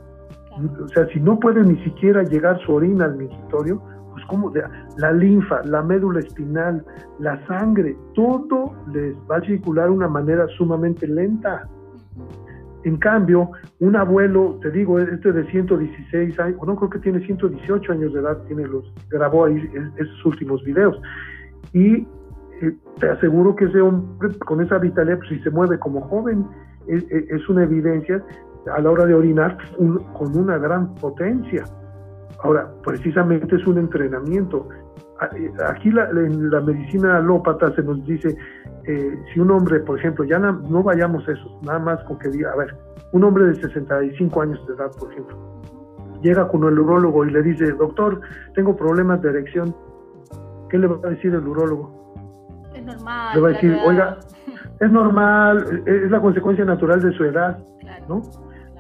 O 0.84 0.88
sea, 0.90 1.08
si 1.08 1.20
no 1.20 1.40
puede 1.40 1.64
ni 1.64 1.82
siquiera 1.84 2.24
llegar 2.24 2.60
su 2.66 2.74
orina 2.74 3.06
al 3.06 3.16
mingitorio, 3.16 3.82
pues 4.12 4.26
como 4.26 4.52
la 4.98 5.12
linfa, 5.14 5.62
la 5.64 5.82
médula 5.82 6.20
espinal, 6.20 6.84
la 7.20 7.46
sangre, 7.48 7.96
todo 8.14 8.74
les 8.92 9.16
va 9.30 9.38
a 9.38 9.42
circular 9.42 9.86
de 9.86 9.92
una 9.92 10.10
manera 10.10 10.48
sumamente 10.58 11.08
lenta. 11.08 11.68
En 12.84 12.98
cambio, 12.98 13.52
un 13.80 13.96
abuelo, 13.96 14.60
te 14.62 14.72
digo, 14.72 15.00
este 15.00 15.32
de 15.32 15.46
116 15.52 16.40
años, 16.40 16.58
no 16.66 16.76
creo 16.76 16.90
que 16.90 17.00
tiene 17.00 17.24
118 17.26 17.92
años 17.92 18.14
de 18.14 18.20
edad, 18.20 18.38
tiene 18.48 18.68
los, 18.68 18.92
grabó 19.10 19.46
ahí 19.46 19.70
esos 19.98 20.26
últimos 20.26 20.64
videos. 20.64 21.00
Y 21.74 22.08
eh, 22.62 22.76
te 23.00 23.10
aseguro 23.10 23.56
que 23.56 23.66
ese 23.66 23.82
hombre 23.82 24.30
con 24.40 24.62
esa 24.62 24.80
vitalidad, 24.80 25.18
pues, 25.18 25.30
si 25.30 25.40
se 25.40 25.50
mueve 25.50 25.78
como 25.80 26.02
joven, 26.02 26.46
es, 26.88 27.48
una 27.50 27.64
evidencia 27.64 28.24
a 28.76 28.82
la 28.82 28.90
hora 28.90 29.06
de 29.06 29.14
orinar 29.14 29.58
con 29.78 30.38
una 30.38 30.58
gran 30.58 30.94
potencia. 30.96 31.64
Ahora, 32.44 32.72
precisamente 32.84 33.56
es 33.56 33.66
un 33.68 33.78
entrenamiento. 33.78 34.68
Aquí 35.70 35.92
la, 35.92 36.10
en 36.10 36.50
la 36.50 36.62
medicina 36.62 37.18
alópata 37.18 37.74
se 37.76 37.84
nos 37.84 38.04
dice, 38.06 38.36
eh, 38.86 39.24
si 39.34 39.40
un 39.40 39.52
hombre, 39.52 39.80
por 39.80 40.00
ejemplo, 40.00 40.24
ya 40.26 40.40
no, 40.40 40.84
vayamos 40.84 41.28
a 41.28 41.32
eso, 41.32 41.60
nada 41.64 41.80
más 41.80 42.04
con 42.04 42.18
que 42.20 42.30
diga, 42.30 42.52
a 42.52 42.56
ver, 42.56 42.76
un 43.12 43.24
hombre 43.24 43.46
de 43.46 43.56
65 43.56 44.42
años 44.42 44.66
de 44.68 44.74
edad, 44.74 44.92
por 45.00 45.12
ejemplo, 45.12 45.38
llega 46.22 46.48
con 46.48 46.64
el 46.64 46.80
urólogo 46.80 47.26
y 47.26 47.32
le 47.32 47.42
dice, 47.42 47.72
doctor, 47.74 48.22
tengo 48.56 48.76
problemas 48.76 49.22
de 49.22 49.30
erección, 49.30 49.76
¿qué 50.70 50.78
le 50.78 50.88
va 50.88 50.98
a 51.04 51.12
decir 51.12 51.34
el 51.34 51.48
urólogo? 51.48 52.00
Es 52.74 52.84
normal. 52.84 53.36
Le 53.36 53.42
va 53.42 53.48
a 53.50 53.52
decir, 53.52 53.78
oiga, 53.86 54.18
es 54.80 54.92
normal, 54.92 55.84
es 55.86 56.10
la 56.10 56.22
consecuencia 56.22 56.66
natural 56.66 57.02
de 57.02 57.12
su 57.14 57.24
edad, 57.26 57.58
¿no? 58.08 58.22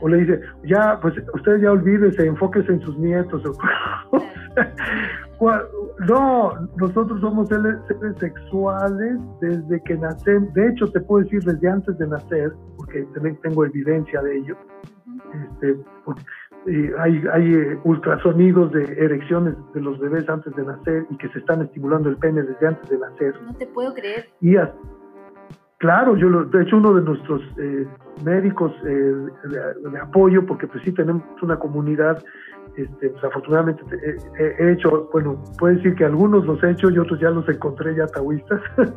o 0.02 0.10
le 0.10 0.18
dice, 0.18 0.41
ya, 0.64 0.99
pues 1.02 1.14
usted 1.34 1.62
ya 1.62 1.72
olvídese, 1.72 2.26
enfóquese 2.26 2.74
en 2.74 2.82
sus 2.82 2.97
nietos. 2.97 3.43
no, 6.07 6.53
nosotros 6.77 7.19
somos 7.21 7.49
seres, 7.49 7.77
sexuales 8.17 9.19
desde 9.39 9.81
que 9.83 9.95
nacemos, 9.95 10.53
de 10.53 10.69
hecho 10.69 10.87
te 10.91 10.99
puedo 11.01 11.23
decir 11.23 11.43
desde 11.43 11.67
antes 11.67 11.97
de 11.97 12.07
nacer, 12.07 12.53
porque 12.77 13.07
tengo 13.41 13.65
evidencia 13.65 14.21
de 14.21 14.37
ello, 14.37 14.55
este, 15.33 15.77
hay, 16.99 17.23
hay 17.33 17.53
eh, 17.53 17.79
ultrasonidos 17.83 18.71
de 18.71 18.83
erecciones 18.83 19.55
de 19.73 19.81
los 19.81 19.99
bebés 19.99 20.29
antes 20.29 20.55
de 20.55 20.63
nacer 20.63 21.07
y 21.09 21.17
que 21.17 21.27
se 21.29 21.39
están 21.39 21.61
estimulando 21.63 22.09
el 22.09 22.17
pene 22.17 22.43
desde 22.43 22.67
antes 22.67 22.87
de 22.89 22.99
nacer. 22.99 23.33
No 23.41 23.55
te 23.55 23.65
puedo 23.65 23.93
creer. 23.93 24.29
Y, 24.41 24.55
Claro, 25.81 26.15
yo 26.15 26.29
lo, 26.29 26.45
de 26.45 26.61
hecho 26.61 26.77
uno 26.77 26.93
de 26.93 27.01
nuestros 27.01 27.41
eh, 27.57 27.87
médicos 28.23 28.71
eh, 28.85 29.15
de, 29.49 29.99
apoyo, 29.99 30.45
porque 30.45 30.67
pues 30.67 30.83
sí 30.83 30.91
tenemos 30.91 31.23
una 31.41 31.57
comunidad, 31.57 32.23
este, 32.78 33.09
pues, 33.09 33.24
afortunadamente 33.24 33.84
he 34.38 34.72
hecho, 34.72 35.09
bueno, 35.11 35.41
puedo 35.59 35.76
decir 35.76 35.95
que 35.95 36.05
algunos 36.05 36.45
los 36.45 36.63
he 36.63 36.72
hecho 36.72 36.89
y 36.89 36.97
otros 36.97 37.19
ya 37.19 37.30
los 37.30 37.47
encontré 37.49 37.95
ya 37.95 38.07
taoístas, 38.07 38.61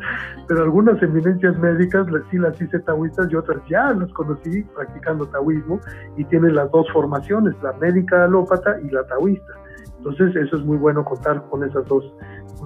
pero 0.48 0.62
algunas 0.62 1.02
eminencias 1.02 1.58
médicas 1.58 2.06
sí 2.30 2.38
las 2.38 2.60
hice 2.60 2.78
taoístas 2.80 3.30
y 3.30 3.36
otras 3.36 3.58
ya 3.68 3.92
las 3.92 4.12
conocí 4.12 4.62
practicando 4.74 5.26
taoísmo 5.26 5.80
y 6.16 6.24
tienen 6.24 6.54
las 6.54 6.70
dos 6.70 6.86
formaciones, 6.92 7.54
la 7.62 7.72
médica 7.74 8.24
alópata 8.24 8.78
y 8.80 8.90
la 8.90 9.04
taoísta. 9.06 9.52
Entonces 9.98 10.36
eso 10.36 10.56
es 10.56 10.64
muy 10.64 10.76
bueno 10.76 11.04
contar 11.04 11.42
con 11.48 11.64
esas 11.64 11.86
dos 11.86 12.04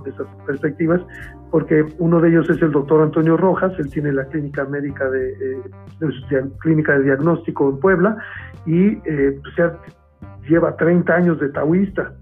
esas 0.07 0.27
perspectivas, 0.47 1.01
porque 1.51 1.85
uno 1.99 2.21
de 2.21 2.31
ellos 2.31 2.49
es 2.51 2.61
el 2.63 2.71
doctor 2.73 3.03
Antonio 3.03 3.37
Rojas, 3.37 3.73
él 3.79 3.91
tiene 3.91 4.13
la 4.13 4.25
clínica 4.27 4.65
médica 4.65 5.09
de, 5.11 5.31
eh, 5.31 6.51
clínica 6.61 6.99
de 6.99 7.05
diagnóstico 7.05 7.71
en 7.71 7.81
Puebla 7.81 8.17
y 8.67 8.99
eh, 9.05 9.41
pues, 9.43 9.73
lleva 10.49 10.77
30 10.77 11.13
años 11.13 11.41
de 11.41 11.49
taoísta. 11.51 12.13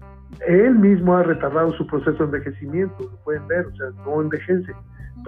Él 0.47 0.75
mismo 0.75 1.15
ha 1.15 1.23
retardado 1.23 1.71
su 1.73 1.87
proceso 1.87 2.17
de 2.17 2.23
envejecimiento, 2.25 2.95
lo 2.99 3.17
pueden 3.23 3.47
ver, 3.47 3.65
o 3.65 3.75
sea, 3.75 3.87
no 4.05 4.21
envejece, 4.21 4.71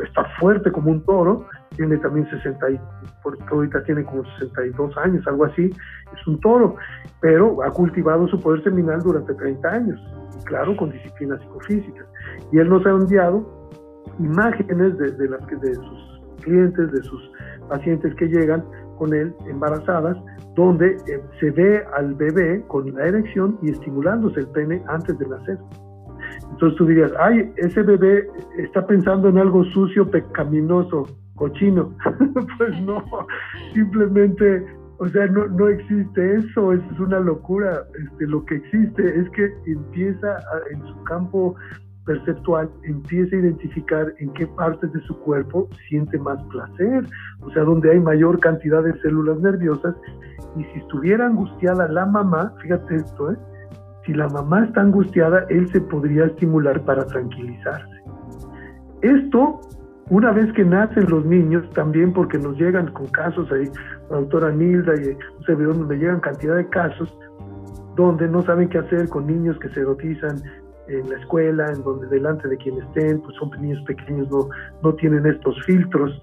está 0.03 0.23
fuerte 0.39 0.71
como 0.71 0.91
un 0.91 1.03
toro, 1.05 1.47
tiene 1.75 1.97
también 1.97 2.29
60, 2.29 2.71
y, 2.71 2.79
porque 3.23 3.43
ahorita 3.49 3.83
tiene 3.83 4.03
como 4.03 4.23
62 4.39 4.97
años, 4.97 5.25
algo 5.27 5.45
así, 5.45 5.65
es 5.65 6.27
un 6.27 6.39
toro, 6.41 6.75
pero 7.21 7.63
ha 7.63 7.71
cultivado 7.71 8.27
su 8.27 8.39
poder 8.39 8.63
seminal 8.63 9.01
durante 9.01 9.33
30 9.33 9.69
años, 9.69 9.99
y 10.39 10.43
claro, 10.43 10.75
con 10.75 10.91
disciplinas 10.91 11.39
psicofísicas. 11.41 12.05
Y 12.51 12.59
él 12.59 12.69
nos 12.69 12.85
ha 12.85 12.89
enviado 12.89 13.69
imágenes 14.19 14.97
de, 14.97 15.29
las 15.29 15.45
que, 15.47 15.55
de 15.55 15.75
sus 15.75 16.21
clientes, 16.41 16.91
de 16.91 17.01
sus 17.03 17.31
pacientes 17.69 18.13
que 18.15 18.27
llegan 18.27 18.63
con 18.99 19.13
él 19.13 19.33
embarazadas, 19.47 20.15
donde 20.55 20.97
eh, 21.07 21.21
se 21.39 21.49
ve 21.51 21.83
al 21.97 22.13
bebé 22.13 22.63
con 22.67 22.93
la 22.93 23.07
erección 23.07 23.57
y 23.63 23.71
estimulándose 23.71 24.41
el 24.41 24.47
pene 24.49 24.83
antes 24.87 25.17
de 25.17 25.27
nacer. 25.27 25.57
Entonces 26.51 26.77
tú 26.77 26.85
dirías, 26.85 27.11
ay, 27.19 27.51
ese 27.55 27.81
bebé 27.81 28.27
está 28.57 28.85
pensando 28.85 29.29
en 29.29 29.37
algo 29.37 29.63
sucio, 29.65 30.09
pecaminoso, 30.11 31.07
cochino. 31.35 31.95
pues 32.57 32.81
no, 32.81 33.03
simplemente, 33.73 34.65
o 34.97 35.07
sea, 35.07 35.25
no, 35.27 35.47
no 35.47 35.69
existe 35.69 36.35
eso, 36.35 36.73
es 36.73 36.99
una 36.99 37.19
locura. 37.19 37.83
Este, 38.05 38.27
lo 38.27 38.43
que 38.45 38.55
existe 38.55 39.19
es 39.19 39.29
que 39.31 39.53
empieza 39.65 40.37
en 40.71 40.85
su 40.85 41.03
campo 41.03 41.55
perceptual 42.05 42.69
empieza 42.83 43.35
a 43.35 43.39
identificar 43.39 44.13
en 44.19 44.31
qué 44.33 44.47
partes 44.47 44.91
de 44.93 45.01
su 45.01 45.17
cuerpo 45.19 45.67
siente 45.87 46.17
más 46.17 46.41
placer, 46.45 47.05
o 47.41 47.51
sea, 47.51 47.63
donde 47.63 47.91
hay 47.91 47.99
mayor 47.99 48.39
cantidad 48.39 48.83
de 48.83 48.99
células 49.01 49.39
nerviosas. 49.39 49.95
Y 50.57 50.63
si 50.63 50.79
estuviera 50.79 51.27
angustiada 51.27 51.87
la 51.87 52.05
mamá, 52.05 52.53
fíjate 52.61 52.95
esto, 52.95 53.31
¿eh? 53.31 53.37
si 54.05 54.13
la 54.13 54.27
mamá 54.29 54.65
está 54.65 54.81
angustiada, 54.81 55.45
él 55.49 55.69
se 55.71 55.81
podría 55.81 56.25
estimular 56.25 56.83
para 56.83 57.05
tranquilizarse. 57.05 58.01
Esto, 59.01 59.61
una 60.09 60.31
vez 60.31 60.51
que 60.53 60.65
nacen 60.65 61.09
los 61.09 61.25
niños, 61.25 61.69
también 61.73 62.11
porque 62.13 62.37
nos 62.37 62.57
llegan 62.57 62.91
con 62.91 63.07
casos 63.07 63.51
ahí, 63.51 63.69
la 64.09 64.17
doctora 64.17 64.51
Nilda 64.51 64.93
y 64.95 65.09
un 65.09 65.45
servidor, 65.45 65.77
donde 65.77 65.97
llegan 65.97 66.19
cantidad 66.19 66.55
de 66.55 66.67
casos 66.69 67.15
donde 67.99 68.27
no 68.29 68.41
saben 68.43 68.69
qué 68.69 68.77
hacer 68.77 69.09
con 69.09 69.27
niños 69.27 69.59
que 69.59 69.69
se 69.69 69.81
erotizan 69.81 70.41
en 70.89 71.09
la 71.09 71.17
escuela, 71.17 71.71
en 71.71 71.83
donde 71.83 72.07
delante 72.07 72.47
de 72.47 72.57
quien 72.57 72.81
estén, 72.81 73.21
pues 73.21 73.35
son 73.37 73.49
niños 73.61 73.81
pequeños, 73.85 74.29
no, 74.29 74.49
no 74.83 74.93
tienen 74.95 75.25
estos 75.25 75.55
filtros. 75.65 76.21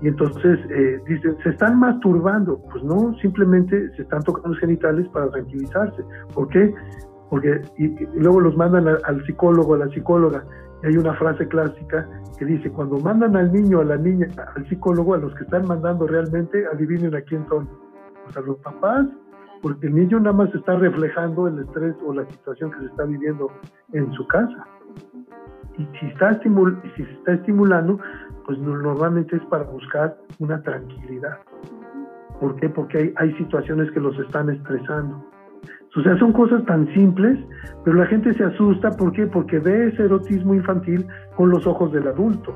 Y 0.00 0.08
entonces 0.08 0.58
eh, 0.70 1.00
dicen, 1.08 1.36
se 1.42 1.50
están 1.50 1.78
masturbando. 1.78 2.60
Pues 2.70 2.84
no, 2.84 3.14
simplemente 3.20 3.90
se 3.96 4.02
están 4.02 4.22
tocando 4.22 4.50
los 4.50 4.58
genitales 4.58 5.08
para 5.08 5.30
tranquilizarse. 5.30 6.02
¿Por 6.34 6.48
qué? 6.48 6.74
Porque 7.30 7.62
y, 7.78 7.88
luego 8.14 8.40
los 8.40 8.56
mandan 8.56 8.86
al 8.88 9.24
psicólogo, 9.26 9.74
a 9.74 9.78
la 9.78 9.88
psicóloga. 9.88 10.44
hay 10.82 10.96
una 10.96 11.14
frase 11.14 11.48
clásica 11.48 12.08
que 12.38 12.44
dice, 12.44 12.70
cuando 12.70 12.98
mandan 12.98 13.36
al 13.36 13.52
niño, 13.52 13.80
a 13.80 13.84
la 13.84 13.96
niña, 13.96 14.28
al 14.56 14.68
psicólogo, 14.68 15.14
a 15.14 15.18
los 15.18 15.34
que 15.34 15.44
están 15.44 15.66
mandando 15.66 16.06
realmente, 16.06 16.64
adivinen 16.72 17.14
a 17.14 17.20
quién 17.22 17.46
son. 17.48 17.68
Pues 18.24 18.36
a 18.36 18.40
los 18.40 18.58
papás, 18.58 19.06
porque 19.64 19.86
el 19.86 19.94
niño 19.94 20.20
nada 20.20 20.36
más 20.36 20.54
está 20.54 20.76
reflejando 20.76 21.48
el 21.48 21.58
estrés 21.58 21.96
o 22.06 22.12
la 22.12 22.26
situación 22.26 22.70
que 22.70 22.80
se 22.80 22.84
está 22.84 23.04
viviendo 23.04 23.50
en 23.94 24.12
su 24.12 24.26
casa. 24.26 24.66
Y 25.78 25.88
si, 25.98 26.06
está 26.08 26.32
estimul 26.32 26.78
si 26.94 27.02
se 27.02 27.10
está 27.12 27.32
estimulando, 27.32 27.98
pues 28.44 28.58
normalmente 28.58 29.36
es 29.36 29.42
para 29.46 29.64
buscar 29.64 30.18
una 30.38 30.60
tranquilidad. 30.60 31.38
¿Por 32.38 32.56
qué? 32.56 32.68
Porque 32.68 32.98
hay, 32.98 33.14
hay 33.16 33.34
situaciones 33.38 33.90
que 33.92 34.00
los 34.00 34.18
están 34.18 34.50
estresando. 34.50 35.24
O 35.96 36.02
sea, 36.02 36.14
son 36.18 36.34
cosas 36.34 36.62
tan 36.66 36.86
simples, 36.92 37.38
pero 37.86 37.96
la 37.96 38.04
gente 38.04 38.34
se 38.34 38.44
asusta. 38.44 38.90
¿Por 38.90 39.12
qué? 39.12 39.26
Porque 39.26 39.60
ve 39.60 39.88
ese 39.88 40.04
erotismo 40.04 40.54
infantil 40.54 41.06
con 41.36 41.48
los 41.48 41.66
ojos 41.66 41.90
del 41.90 42.06
adulto, 42.06 42.54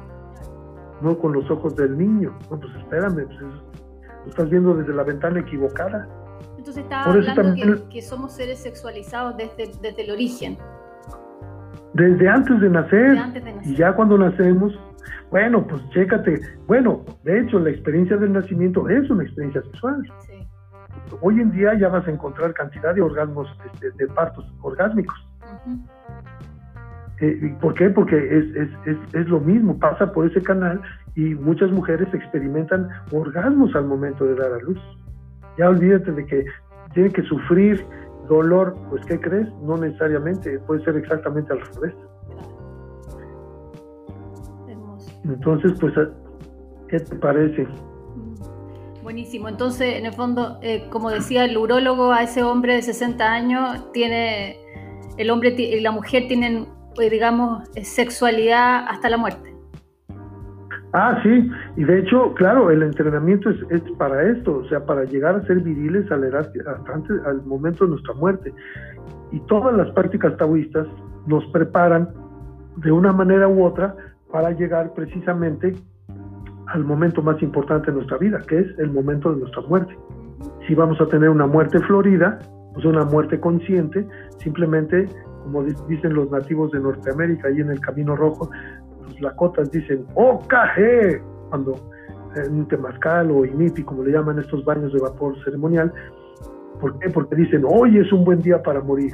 no 1.00 1.16
con 1.16 1.32
los 1.32 1.50
ojos 1.50 1.74
del 1.74 1.96
niño. 1.96 2.36
No, 2.50 2.60
pues 2.60 2.74
espérame, 2.76 3.24
pues 3.24 3.40
lo 3.40 4.28
estás 4.28 4.50
viendo 4.50 4.74
desde 4.74 4.92
la 4.92 5.04
ventana 5.04 5.40
equivocada. 5.40 6.06
Entonces 6.56 6.84
está 6.84 7.04
hablando 7.04 7.88
que, 7.88 8.02
somos 8.02 8.34
seres 8.34 8.58
sexualizados 8.58 9.36
desde, 9.36 9.72
desde 9.80 10.04
el 10.04 10.10
origen. 10.10 10.58
Desde 11.94 12.28
antes 12.28 12.60
de 12.60 12.68
nacer. 12.68 13.10
Desde 13.10 13.18
antes 13.18 13.44
de 13.44 13.52
nacer. 13.52 13.72
Y 13.72 13.76
ya 13.76 13.92
cuando 13.94 14.18
nacemos, 14.18 14.78
bueno, 15.30 15.66
pues 15.66 15.82
chécate. 15.90 16.40
Bueno, 16.66 17.04
de 17.24 17.40
hecho, 17.40 17.58
la 17.58 17.70
experiencia 17.70 18.16
del 18.16 18.32
nacimiento 18.32 18.88
es 18.88 19.08
una 19.10 19.24
experiencia 19.24 19.62
sexual. 19.62 20.02
Sí 20.26 20.48
hoy 21.20 21.40
en 21.40 21.50
día 21.52 21.74
ya 21.74 21.88
vas 21.88 22.06
a 22.06 22.10
encontrar 22.10 22.52
cantidad 22.54 22.94
de 22.94 23.02
orgasmos, 23.02 23.48
este, 23.72 23.90
de 23.92 24.06
partos 24.12 24.44
orgásmicos. 24.62 25.16
Eh, 27.20 27.56
¿Por 27.60 27.74
qué? 27.74 27.90
Porque 27.90 28.16
es, 28.16 28.70
es, 28.86 28.98
es, 29.12 29.28
lo 29.28 29.40
mismo, 29.40 29.78
pasa 29.78 30.12
por 30.12 30.26
ese 30.30 30.40
canal 30.40 30.80
y 31.16 31.34
muchas 31.34 31.70
mujeres 31.70 32.12
experimentan 32.14 32.88
orgasmos 33.10 33.74
al 33.74 33.86
momento 33.86 34.24
de 34.24 34.36
dar 34.36 34.52
a 34.52 34.58
luz. 34.58 34.78
Ya 35.58 35.68
olvídate 35.68 36.12
de 36.12 36.24
que 36.26 36.44
tiene 36.94 37.10
que 37.10 37.22
sufrir 37.22 37.84
dolor, 38.28 38.76
pues 38.90 39.04
¿qué 39.06 39.18
crees? 39.20 39.48
No 39.62 39.76
necesariamente, 39.76 40.58
puede 40.60 40.84
ser 40.84 40.96
exactamente 40.96 41.52
al 41.52 41.60
revés. 41.60 41.94
Entonces, 45.24 45.72
pues, 45.78 45.92
¿qué 46.88 47.00
te 47.00 47.16
parece? 47.16 47.66
Buenísimo. 49.02 49.48
Entonces, 49.48 49.96
en 49.96 50.06
el 50.06 50.12
fondo, 50.12 50.58
eh, 50.62 50.86
como 50.90 51.10
decía 51.10 51.44
el 51.44 51.56
urólogo, 51.56 52.12
a 52.12 52.22
ese 52.22 52.42
hombre 52.42 52.74
de 52.74 52.82
60 52.82 53.24
años 53.24 53.92
tiene, 53.92 54.58
el 55.16 55.30
hombre 55.30 55.54
y 55.56 55.80
la 55.80 55.90
mujer 55.90 56.28
tienen, 56.28 56.66
eh, 57.00 57.10
digamos, 57.10 57.68
eh, 57.74 57.84
sexualidad 57.84 58.86
hasta 58.88 59.08
la 59.08 59.16
muerte. 59.16 59.57
Ah, 60.92 61.20
sí, 61.22 61.50
y 61.76 61.84
de 61.84 61.98
hecho, 61.98 62.32
claro, 62.34 62.70
el 62.70 62.82
entrenamiento 62.82 63.50
es, 63.50 63.82
para 63.98 64.22
esto, 64.22 64.58
o 64.58 64.68
sea, 64.68 64.86
para 64.86 65.04
llegar 65.04 65.34
a 65.34 65.42
ser 65.42 65.60
viriles 65.60 66.10
al, 66.10 66.24
antes, 66.34 67.26
al 67.26 67.42
momento 67.44 67.84
de 67.84 67.90
nuestra 67.90 68.14
muerte. 68.14 68.54
Y 69.30 69.40
todas 69.40 69.76
las 69.76 69.90
prácticas 69.90 70.36
taoístas 70.38 70.86
nos 71.26 71.44
preparan 71.46 72.08
de 72.76 72.90
una 72.90 73.12
manera 73.12 73.48
u 73.48 73.64
otra 73.64 73.94
para 74.32 74.50
llegar 74.52 74.94
precisamente 74.94 75.74
al 76.68 76.84
momento 76.84 77.22
más 77.22 77.40
importante 77.42 77.90
de 77.90 77.96
nuestra 77.96 78.16
vida, 78.16 78.40
que 78.46 78.58
es 78.60 78.78
el 78.78 78.90
momento 78.90 79.32
de 79.32 79.40
nuestra 79.40 79.62
muerte. 79.62 79.94
Si 80.66 80.74
vamos 80.74 81.00
a 81.00 81.06
tener 81.06 81.28
una 81.28 81.46
muerte 81.46 81.80
florida, 81.80 82.38
pues 82.72 82.84
una 82.86 83.04
muerte 83.04 83.40
consciente, 83.40 84.06
simplemente, 84.38 85.06
como 85.42 85.64
dicen 85.64 86.14
los 86.14 86.30
nativos 86.30 86.70
de 86.72 86.80
Norteamérica, 86.80 87.48
ahí 87.48 87.60
en 87.60 87.70
el 87.70 87.80
Camino 87.80 88.16
Rojo, 88.16 88.50
los 89.08 89.20
lacotas 89.20 89.70
dicen, 89.70 90.06
¡Oh, 90.14 90.40
caje! 90.46 91.22
Cuando 91.50 91.74
en 92.36 92.66
temazcal 92.68 93.30
o 93.30 93.44
inipi, 93.44 93.82
como 93.82 94.04
le 94.04 94.12
llaman 94.12 94.38
estos 94.38 94.64
baños 94.64 94.92
de 94.92 95.00
vapor 95.00 95.34
ceremonial, 95.44 95.92
¿por 96.80 96.98
qué? 96.98 97.10
Porque 97.10 97.36
dicen, 97.36 97.64
hoy 97.66 97.98
es 97.98 98.12
un 98.12 98.24
buen 98.24 98.40
día 98.40 98.62
para 98.62 98.80
morir. 98.80 99.12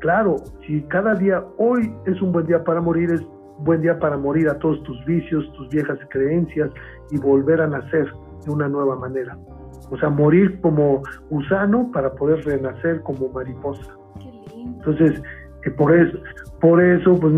Claro, 0.00 0.36
si 0.66 0.82
cada 0.82 1.14
día 1.14 1.42
hoy 1.56 1.94
es 2.06 2.20
un 2.20 2.32
buen 2.32 2.46
día 2.46 2.62
para 2.62 2.80
morir, 2.80 3.10
es 3.10 3.22
buen 3.58 3.80
día 3.80 3.98
para 3.98 4.18
morir 4.18 4.48
a 4.48 4.58
todos 4.58 4.82
tus 4.82 5.02
vicios, 5.06 5.50
tus 5.52 5.68
viejas 5.70 5.98
creencias 6.10 6.70
y 7.10 7.18
volver 7.18 7.60
a 7.60 7.66
nacer 7.66 8.12
de 8.44 8.50
una 8.50 8.68
nueva 8.68 8.96
manera. 8.96 9.38
O 9.90 9.96
sea, 9.98 10.10
morir 10.10 10.60
como 10.60 11.02
gusano 11.30 11.90
para 11.92 12.12
poder 12.12 12.44
renacer 12.44 13.00
como 13.02 13.28
mariposa. 13.28 13.96
Entonces, 14.54 15.22
que 15.62 15.70
por 15.70 15.94
eso, 15.94 16.18
por 16.64 16.82
eso 16.82 17.20
pues, 17.20 17.34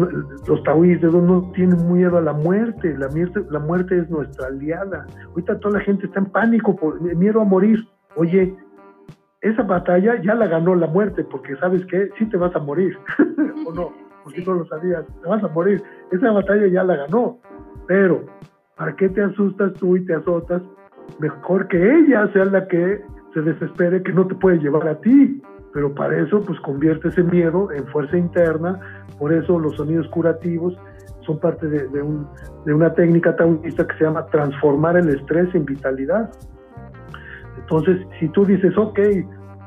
los 0.47 0.62
taoístas 0.62 1.12
no 1.12 1.51
tienen 1.51 1.93
miedo 1.93 2.16
a 2.16 2.20
la 2.20 2.33
muerte. 2.33 2.97
La 2.97 3.09
muerte. 3.09 3.45
La 3.51 3.59
muerte 3.59 3.99
es 3.99 4.09
nuestra 4.09 4.47
aliada. 4.47 5.05
Ahorita 5.31 5.59
toda 5.59 5.81
la 5.81 5.85
gente 5.85 6.07
está 6.07 6.20
en 6.20 6.27
pánico 6.27 6.77
por 6.77 7.03
miedo 7.03 7.41
a 7.41 7.45
morir. 7.45 7.85
Oye, 8.14 8.55
esa 9.41 9.64
batalla 9.64 10.22
ya 10.22 10.33
la 10.37 10.47
ganó 10.47 10.77
la 10.77 10.87
muerte, 10.87 11.24
porque 11.24 11.57
sabes 11.57 11.85
que 11.87 12.09
sí 12.16 12.27
te 12.27 12.37
vas 12.37 12.55
a 12.55 12.61
morir, 12.61 12.97
¿o 13.66 13.72
no? 13.72 13.93
porque 14.22 14.45
no 14.45 14.55
lo 14.55 14.66
sabías, 14.66 15.05
te 15.20 15.29
vas 15.29 15.43
a 15.43 15.49
morir. 15.49 15.83
Esa 16.12 16.31
batalla 16.31 16.68
ya 16.68 16.85
la 16.85 16.95
ganó, 16.95 17.41
pero 17.89 18.24
¿para 18.77 18.95
qué 18.95 19.09
te 19.09 19.24
asustas 19.24 19.72
tú 19.74 19.97
y 19.97 20.07
te 20.07 20.14
azotas? 20.14 20.62
Mejor 21.18 21.66
que 21.66 21.99
ella 21.99 22.31
sea 22.33 22.45
la 22.45 22.68
que 22.68 23.03
se 23.35 23.43
desespere 23.43 24.05
que 24.05 24.12
no 24.12 24.24
te 24.29 24.37
puede 24.37 24.59
llevar 24.59 24.87
a 24.87 25.01
ti. 25.01 25.43
Pero 25.77 25.95
para 25.95 26.18
eso, 26.18 26.41
pues 26.41 26.59
convierte 26.61 27.09
ese 27.09 27.22
miedo 27.22 27.70
en 27.70 27.87
fuerza 27.89 28.16
interna. 28.16 28.81
Por 29.18 29.31
eso 29.31 29.59
los 29.59 29.77
sonidos 29.77 30.09
curativos 30.09 30.74
son 31.27 31.39
parte 31.39 31.66
de, 31.66 31.87
de 32.64 32.74
una 32.74 32.95
técnica 32.95 33.37
taoísta 33.37 33.87
que 33.87 33.99
se 33.99 34.05
llama 34.05 34.24
transformar 34.29 34.97
el 34.97 35.11
estrés 35.11 35.55
en 35.55 35.66
vitalidad. 35.66 36.31
Entonces, 37.59 38.07
si 38.18 38.29
tú 38.31 38.47
dices, 38.47 38.72
ok, 38.79 38.99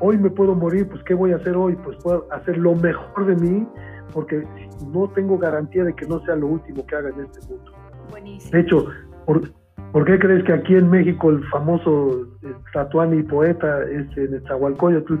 hoy 0.00 0.18
me 0.18 0.30
puedo 0.30 0.56
morir, 0.56 0.88
pues 0.88 1.00
¿qué 1.04 1.14
voy 1.14 1.30
a 1.30 1.36
hacer 1.36 1.56
hoy? 1.56 1.76
Pues 1.84 1.96
puedo 2.02 2.26
hacer 2.32 2.58
lo 2.58 2.74
mejor 2.74 3.26
de 3.26 3.36
mí 3.36 3.68
porque 4.12 4.44
no 4.92 5.08
tengo 5.10 5.38
garantía 5.38 5.84
de 5.84 5.94
que 5.94 6.06
no 6.06 6.18
sea 6.24 6.34
lo 6.34 6.48
último 6.48 6.84
que 6.86 6.96
haga 6.96 7.10
en 7.10 7.20
este 7.20 7.46
mundo. 7.46 7.70
Buenísimo. 8.10 8.50
De 8.50 8.60
hecho, 8.62 8.86
¿por, 9.26 10.04
qué 10.04 10.18
crees 10.18 10.42
que 10.42 10.54
aquí 10.54 10.74
en 10.74 10.90
México 10.90 11.30
el 11.30 11.44
famoso 11.50 12.26
eh, 12.42 12.52
tatuani 12.72 13.22
poeta 13.22 13.84
este, 13.84 14.26
Netzahualcoyotl 14.26 15.14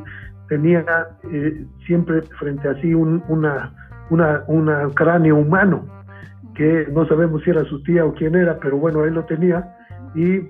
tenía 0.50 0.84
eh, 1.32 1.64
siempre 1.86 2.20
frente 2.38 2.68
a 2.68 2.74
sí 2.82 2.92
un 2.92 3.22
cráneo 4.94 5.36
humano? 5.36 6.00
que 6.60 6.86
no 6.92 7.06
sabemos 7.06 7.42
si 7.42 7.48
era 7.48 7.64
su 7.64 7.82
tía 7.82 8.04
o 8.04 8.12
quién 8.12 8.34
era, 8.34 8.58
pero 8.58 8.76
bueno, 8.76 9.04
él 9.06 9.14
lo 9.14 9.24
tenía 9.24 9.76
y 10.14 10.42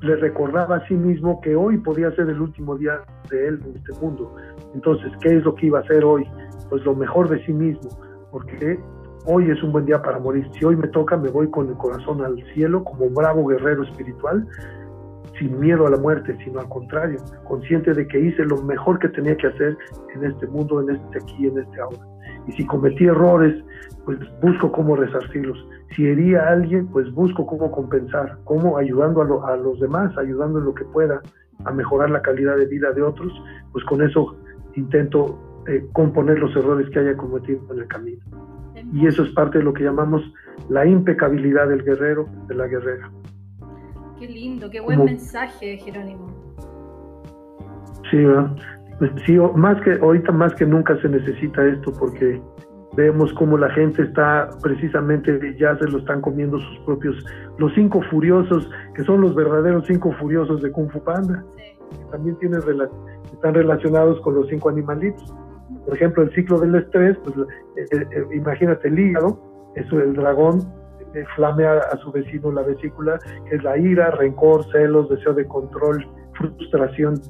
le 0.00 0.16
recordaba 0.16 0.76
a 0.76 0.88
sí 0.88 0.94
mismo 0.94 1.40
que 1.40 1.54
hoy 1.54 1.78
podía 1.78 2.10
ser 2.16 2.28
el 2.28 2.40
último 2.40 2.76
día 2.76 3.00
de 3.30 3.46
él 3.46 3.60
en 3.64 3.76
este 3.76 3.92
mundo. 4.00 4.34
Entonces, 4.74 5.12
¿qué 5.20 5.36
es 5.36 5.44
lo 5.44 5.54
que 5.54 5.66
iba 5.66 5.78
a 5.78 5.82
hacer 5.82 6.04
hoy? 6.04 6.26
Pues 6.68 6.84
lo 6.84 6.96
mejor 6.96 7.28
de 7.28 7.44
sí 7.46 7.52
mismo, 7.52 7.90
porque 8.32 8.80
hoy 9.26 9.50
es 9.52 9.62
un 9.62 9.70
buen 9.70 9.84
día 9.84 10.02
para 10.02 10.18
morir. 10.18 10.48
Si 10.58 10.64
hoy 10.64 10.74
me 10.74 10.88
toca, 10.88 11.16
me 11.16 11.28
voy 11.28 11.48
con 11.48 11.68
el 11.68 11.76
corazón 11.76 12.24
al 12.24 12.42
cielo 12.54 12.82
como 12.82 13.08
bravo 13.10 13.46
guerrero 13.46 13.84
espiritual, 13.84 14.44
sin 15.42 15.58
miedo 15.58 15.86
a 15.86 15.90
la 15.90 15.96
muerte, 15.96 16.36
sino 16.44 16.60
al 16.60 16.68
contrario, 16.68 17.18
consciente 17.44 17.92
de 17.92 18.06
que 18.06 18.20
hice 18.20 18.44
lo 18.44 18.62
mejor 18.62 18.98
que 19.00 19.08
tenía 19.08 19.36
que 19.36 19.48
hacer 19.48 19.76
en 20.14 20.24
este 20.24 20.46
mundo, 20.46 20.80
en 20.80 20.94
este 20.94 21.18
aquí, 21.18 21.46
en 21.46 21.58
este 21.58 21.80
ahora. 21.80 21.98
Y 22.46 22.52
si 22.52 22.64
cometí 22.64 23.04
errores, 23.04 23.62
pues 24.04 24.18
busco 24.40 24.70
cómo 24.70 24.96
resarcirlos. 24.96 25.58
Si 25.96 26.06
hería 26.06 26.42
a 26.42 26.52
alguien, 26.52 26.86
pues 26.88 27.12
busco 27.12 27.44
cómo 27.44 27.70
compensar, 27.72 28.38
cómo 28.44 28.78
ayudando 28.78 29.44
a, 29.44 29.56
los 29.56 29.80
demás, 29.80 30.16
ayudando 30.16 30.60
en 30.60 30.66
lo 30.66 30.74
que 30.74 30.84
pueda 30.84 31.20
a 31.64 31.72
mejorar 31.72 32.10
la 32.10 32.22
calidad 32.22 32.56
de 32.56 32.66
vida 32.66 32.92
de 32.92 33.02
otros, 33.02 33.32
pues 33.72 33.84
con 33.84 34.02
eso 34.02 34.36
intento 34.74 35.38
eh, 35.68 35.84
componer 35.92 36.38
los 36.38 36.54
errores 36.56 36.88
que 36.90 37.00
haya 37.00 37.16
cometido 37.16 37.60
en 37.72 37.80
el 37.80 37.88
camino. 37.88 38.22
Y 38.92 39.06
eso 39.06 39.22
es 39.22 39.30
parte 39.30 39.58
de 39.58 39.64
lo 39.64 39.72
que 39.72 39.84
llamamos 39.84 40.22
la 40.68 40.86
impecabilidad 40.86 41.68
del 41.68 41.82
guerrero, 41.82 42.28
de 42.48 42.54
la 42.54 42.66
guerrera. 42.66 43.10
Qué 44.22 44.28
lindo, 44.28 44.70
qué 44.70 44.78
buen 44.78 45.04
mensaje, 45.04 45.78
Jerónimo. 45.78 46.28
Sí, 48.08 48.18
¿verdad? 48.18 48.56
Pues 49.00 49.10
sí, 49.26 49.36
más 49.56 49.80
que 49.80 49.94
ahorita 49.94 50.30
más 50.30 50.54
que 50.54 50.64
nunca 50.64 50.96
se 51.02 51.08
necesita 51.08 51.66
esto 51.66 51.92
porque 51.98 52.40
vemos 52.96 53.32
cómo 53.32 53.58
la 53.58 53.68
gente 53.70 54.04
está 54.04 54.48
precisamente 54.62 55.56
ya 55.58 55.76
se 55.76 55.88
lo 55.88 55.98
están 55.98 56.20
comiendo 56.20 56.60
sus 56.60 56.78
propios 56.84 57.16
los 57.58 57.74
cinco 57.74 58.00
furiosos 58.12 58.70
que 58.94 59.02
son 59.02 59.22
los 59.22 59.34
verdaderos 59.34 59.86
cinco 59.88 60.12
furiosos 60.20 60.62
de 60.62 60.70
Kung 60.70 60.88
Fu 60.92 61.02
Panda 61.02 61.44
también 62.12 62.36
tienen 62.38 62.60
están 63.32 63.54
relacionados 63.54 64.20
con 64.20 64.36
los 64.36 64.46
cinco 64.46 64.68
animalitos. 64.68 65.34
Por 65.84 65.96
ejemplo 65.96 66.22
el 66.22 66.32
ciclo 66.32 66.60
del 66.60 66.76
estrés 66.76 67.18
pues 67.24 67.34
eh, 67.38 68.06
eh, 68.12 68.24
imagínate 68.36 68.86
el 68.86 69.00
hígado 69.00 69.72
eso 69.74 69.98
el 69.98 70.14
dragón 70.14 70.60
flamea 71.36 71.78
a 71.78 71.96
su 71.98 72.10
vecino 72.12 72.50
la 72.50 72.62
vesícula 72.62 73.18
que 73.48 73.56
es 73.56 73.62
la 73.62 73.76
ira 73.76 74.10
rencor 74.10 74.64
celos 74.72 75.08
deseo 75.08 75.34
de 75.34 75.46
control 75.46 76.06
frustración 76.34 77.20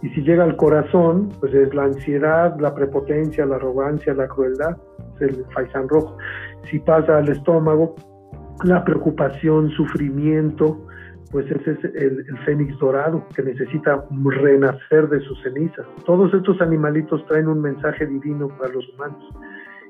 y 0.00 0.08
si 0.10 0.22
llega 0.22 0.44
al 0.44 0.56
corazón, 0.56 1.30
pues 1.40 1.52
es 1.54 1.74
la 1.74 1.84
ansiedad, 1.84 2.56
la 2.60 2.74
prepotencia, 2.74 3.44
la 3.44 3.56
arrogancia, 3.56 4.14
la 4.14 4.28
crueldad. 4.28 4.76
es 5.16 5.22
el 5.22 5.44
faisán 5.52 5.88
rojo. 5.88 6.16
Si 6.70 6.78
pasa 6.78 7.18
al 7.18 7.28
estómago, 7.28 7.96
la 8.62 8.84
preocupación, 8.84 9.70
sufrimiento, 9.70 10.78
pues 11.32 11.46
ese 11.50 11.72
es 11.72 11.84
el, 11.84 12.24
el, 12.28 12.38
fénix 12.44 12.78
dorado 12.78 13.26
que 13.34 13.42
necesita 13.42 14.04
renacer 14.24 15.08
de 15.08 15.20
sus 15.20 15.42
cenizas. 15.42 15.86
Todos 16.06 16.32
estos 16.32 16.60
animalitos 16.60 17.26
traen 17.26 17.48
un 17.48 17.60
mensaje 17.60 18.06
divino 18.06 18.48
para 18.48 18.72
los 18.72 18.88
humanos. 18.94 19.24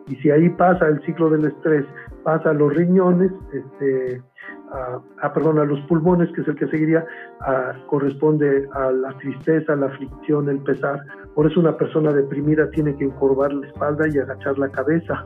Y 0.08 0.16
si 0.16 0.30
ahí 0.30 0.48
pasa 0.50 0.86
el 0.86 1.00
ciclo 1.04 1.28
del 1.30 1.44
estrés, 1.44 1.84
pasa 2.24 2.50
a 2.50 2.54
los 2.54 2.74
riñones, 2.74 3.30
este, 3.52 4.22
a, 5.22 5.32
perdón, 5.32 5.58
a 5.58 5.64
los 5.64 5.80
pulmones, 5.82 6.30
que 6.32 6.40
es 6.40 6.48
el 6.48 6.56
que 6.56 6.66
seguiría, 6.68 7.04
corresponde 7.86 8.68
a 8.72 8.90
la 8.90 9.16
tristeza, 9.18 9.76
la 9.76 9.86
aflicción, 9.86 10.48
el 10.48 10.60
pesar. 10.60 11.00
Por 11.34 11.50
eso 11.50 11.60
una 11.60 11.76
persona 11.76 12.12
deprimida 12.12 12.70
tiene 12.70 12.96
que 12.96 13.04
encorvar 13.04 13.52
la 13.52 13.66
espalda 13.66 14.06
y 14.08 14.18
agachar 14.18 14.58
la 14.58 14.70
cabeza. 14.70 15.24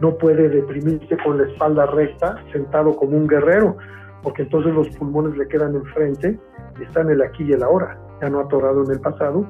No 0.00 0.16
puede 0.16 0.48
deprimirse 0.48 1.16
con 1.24 1.38
la 1.38 1.44
espalda 1.44 1.86
recta, 1.86 2.36
sentado 2.52 2.96
como 2.96 3.16
un 3.16 3.26
guerrero, 3.26 3.76
porque 4.22 4.42
entonces 4.42 4.74
los 4.74 4.88
pulmones 4.96 5.36
le 5.36 5.46
quedan 5.48 5.74
enfrente, 5.74 6.38
están 6.80 7.10
el 7.10 7.22
aquí 7.22 7.44
y 7.44 7.52
el 7.52 7.62
ahora, 7.62 7.98
ya 8.20 8.28
no 8.30 8.40
atorado 8.40 8.84
en 8.84 8.90
el 8.90 9.00
pasado, 9.00 9.46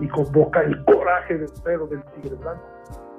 y 0.00 0.08
convoca 0.08 0.62
el 0.62 0.82
coraje 0.84 1.38
del 1.38 1.50
perro 1.62 1.86
del 1.86 2.02
tigre 2.04 2.36
blanco. 2.36 2.62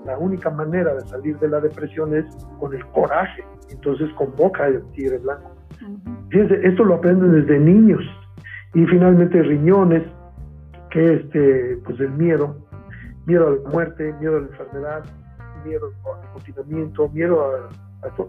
La 0.05 0.17
única 0.17 0.49
manera 0.49 0.93
de 0.93 1.01
salir 1.01 1.37
de 1.39 1.49
la 1.49 1.59
depresión 1.59 2.15
es 2.15 2.25
con 2.59 2.73
el 2.73 2.85
coraje, 2.87 3.43
entonces 3.69 4.09
convoca 4.13 4.67
el 4.67 4.83
tigre 4.91 5.17
blanco. 5.17 5.55
Fíjense, 6.29 6.59
esto 6.63 6.83
lo 6.83 6.95
aprenden 6.95 7.31
desde 7.31 7.59
niños. 7.59 8.01
Y 8.73 8.85
finalmente 8.85 9.41
riñones, 9.41 10.03
que 10.91 11.13
este, 11.13 11.77
pues 11.85 11.99
el 11.99 12.11
miedo, 12.11 12.55
miedo 13.25 13.47
a 13.47 13.51
la 13.51 13.69
muerte, 13.69 14.13
miedo 14.19 14.37
a 14.37 14.41
la 14.41 14.47
enfermedad, 14.47 15.03
miedo 15.65 15.91
al 16.05 16.31
confinamiento, 16.31 17.09
miedo 17.09 17.43
a 17.43 17.69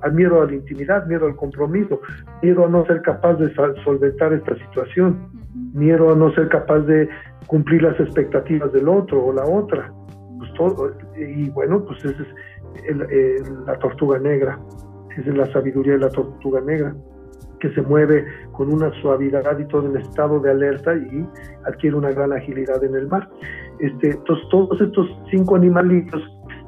al 0.03 0.13
miedo 0.13 0.43
a 0.43 0.47
la 0.47 0.55
intimidad, 0.55 1.07
miedo 1.07 1.27
al 1.27 1.37
compromiso, 1.37 2.01
miedo 2.43 2.65
a 2.65 2.69
no 2.69 2.85
ser 2.87 3.03
capaz 3.03 3.35
de 3.35 3.53
solventar 3.85 4.33
esta 4.33 4.55
situación, 4.57 5.29
miedo 5.75 6.13
a 6.13 6.17
no 6.17 6.33
ser 6.33 6.49
capaz 6.49 6.81
de 6.81 7.09
cumplir 7.47 7.83
las 7.83 7.99
expectativas 8.01 8.73
del 8.73 8.89
otro 8.89 9.25
o 9.25 9.33
la 9.33 9.45
otra. 9.45 9.93
Pues 10.39 10.51
y 11.17 11.51
bueno, 11.51 11.85
pues 11.85 12.05
esa 12.05 12.23
es 12.85 13.51
la 13.67 13.79
tortuga 13.79 14.19
negra, 14.19 14.59
esa 15.17 15.31
es 15.31 15.37
la 15.37 15.51
sabiduría 15.53 15.95
de 15.95 16.01
la 16.01 16.11
tortuga 16.11 16.61
negra 16.61 16.95
que 17.61 17.73
se 17.73 17.83
mueve 17.83 18.27
con 18.53 18.73
una 18.73 18.91
suavidad 19.01 19.59
y 19.59 19.65
todo 19.67 19.87
en 19.87 19.97
estado 19.97 20.41
de 20.41 20.51
alerta 20.51 20.95
y 20.95 21.27
adquiere 21.65 21.97
una 21.97 22.11
gran 22.11 22.33
agilidad 22.33 22.83
en 22.85 22.95
el 22.95 23.09
mar. 23.09 23.29
Este, 23.81 24.11
entonces, 24.11 24.47
todos 24.51 24.81
estos 24.81 25.09
cinco 25.31 25.57
animalitos 25.57 26.23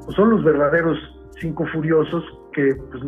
pues, 0.05 0.15
son 0.15 0.31
los 0.31 0.43
verdaderos 0.43 0.97
cinco 1.39 1.65
furiosos 1.67 2.23
que 2.53 2.75
pues, 2.91 3.03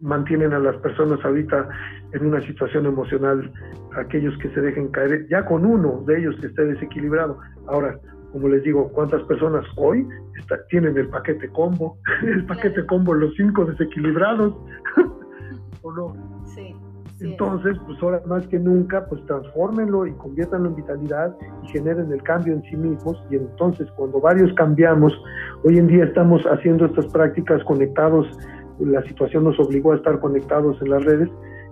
mantienen 0.00 0.52
a 0.52 0.58
las 0.58 0.76
personas 0.76 1.22
ahorita 1.24 1.68
en 2.12 2.26
una 2.26 2.40
situación 2.40 2.86
emocional, 2.86 3.52
aquellos 3.96 4.36
que 4.38 4.48
se 4.50 4.60
dejen 4.60 4.88
caer, 4.88 5.28
ya 5.28 5.44
con 5.44 5.64
uno 5.64 6.02
de 6.06 6.20
ellos 6.20 6.36
que 6.40 6.48
esté 6.48 6.64
desequilibrado. 6.64 7.38
Ahora, 7.68 7.98
como 8.32 8.48
les 8.48 8.62
digo, 8.62 8.88
¿cuántas 8.92 9.22
personas 9.22 9.64
hoy 9.76 10.06
tienen 10.68 10.96
el 10.96 11.08
paquete 11.08 11.48
combo? 11.50 11.98
El 12.22 12.46
paquete 12.46 12.84
combo, 12.86 13.14
los 13.14 13.34
cinco 13.36 13.64
desequilibrados. 13.64 14.54
¿O 15.82 15.92
no? 15.92 16.14
Sí. 16.46 16.74
Entonces, 17.20 17.76
pues 17.86 18.02
ahora 18.02 18.22
más 18.26 18.46
que 18.46 18.58
nunca, 18.58 19.04
pues 19.06 19.24
transfórmenlo 19.26 20.06
y 20.06 20.12
conviértanlo 20.12 20.70
en 20.70 20.76
vitalidad 20.76 21.36
y 21.62 21.68
generen 21.68 22.10
el 22.12 22.22
cambio 22.22 22.54
en 22.54 22.62
sí 22.62 22.76
mismos. 22.76 23.22
Y 23.30 23.36
entonces, 23.36 23.88
cuando 23.96 24.20
varios 24.20 24.52
cambiamos, 24.54 25.12
hoy 25.64 25.78
en 25.78 25.86
día 25.86 26.04
estamos 26.04 26.42
haciendo 26.44 26.86
estas 26.86 27.06
prácticas 27.08 27.62
conectados, 27.64 28.26
la 28.78 29.02
situación 29.02 29.44
nos 29.44 29.58
obligó 29.60 29.92
a 29.92 29.96
estar 29.96 30.18
conectados 30.20 30.80
en 30.80 30.90
las 30.90 31.04
redes, 31.04 31.28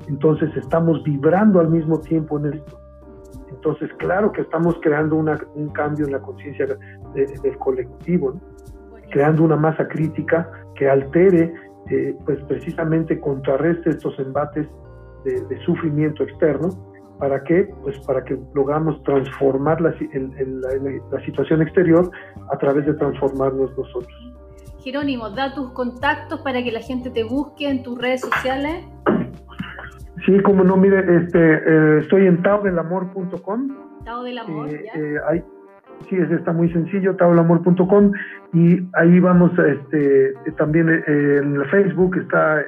entonces 0.06 0.50
estamos 0.54 1.02
vibrando 1.02 1.61
al 1.61 1.70
mismo 1.70 1.98
tiempo 2.00 2.38
en 2.38 2.52
esto. 2.52 2.88
Entonces, 3.59 3.90
claro 3.98 4.30
que 4.30 4.42
estamos 4.42 4.76
creando 4.82 5.16
un 5.16 5.68
cambio 5.70 6.06
en 6.06 6.12
la 6.12 6.20
conciencia 6.20 6.64
del 7.14 7.59
colectivo, 7.59 8.40
creando 9.11 9.42
una 9.42 9.56
masa 9.56 9.88
crítica 9.88 10.48
que 10.76 10.88
altere, 10.88 11.52
eh, 11.90 12.16
pues 12.24 12.38
precisamente 12.44 13.18
contrarreste 13.18 13.90
estos 13.90 14.16
embates 14.20 14.68
de, 15.24 15.64
sufrimiento 15.66 16.22
externo. 16.22 16.68
¿Para 17.18 17.42
qué? 17.42 17.68
Pues 17.82 17.98
para 18.06 18.22
que 18.22 18.38
logramos 18.54 19.02
transformar 19.02 19.80
la, 19.80 19.90
la, 19.90 21.24
situación 21.24 21.61
exterior 21.61 22.09
a 22.52 22.59
través 22.59 22.86
de 22.86 22.94
transformarnos 22.94 23.76
nosotros. 23.76 24.34
Jerónimo, 24.84 25.30
da 25.30 25.52
tus 25.52 25.72
contactos 25.72 26.40
para 26.42 26.62
que 26.62 26.70
la 26.70 26.80
gente 26.80 27.11
te 27.11 27.24
busque 27.24 27.68
en 27.68 27.82
tus 27.82 27.98
redes 27.98 28.20
sociales. 28.20 28.86
Sí, 30.25 30.41
como 30.41 30.64
no, 30.64 30.77
mire, 30.77 30.99
este, 31.16 31.39
eh, 31.39 31.99
estoy 32.01 32.27
en 32.27 32.43
taodelamor.com. 32.43 33.69
Tao 34.05 34.23
del 34.23 34.39
Amor, 34.39 34.69
eh, 34.69 34.87
eh, 34.95 35.45
sí, 36.09 36.16
es, 36.16 36.31
está 36.31 36.53
muy 36.53 36.73
sencillo, 36.73 37.14
taodelamor.com 37.16 38.12
y 38.53 38.81
ahí 38.95 39.21
vamos, 39.21 39.53
este, 39.59 40.33
también 40.57 40.89
en 41.07 41.62
Facebook 41.66 42.16
está 42.16 42.64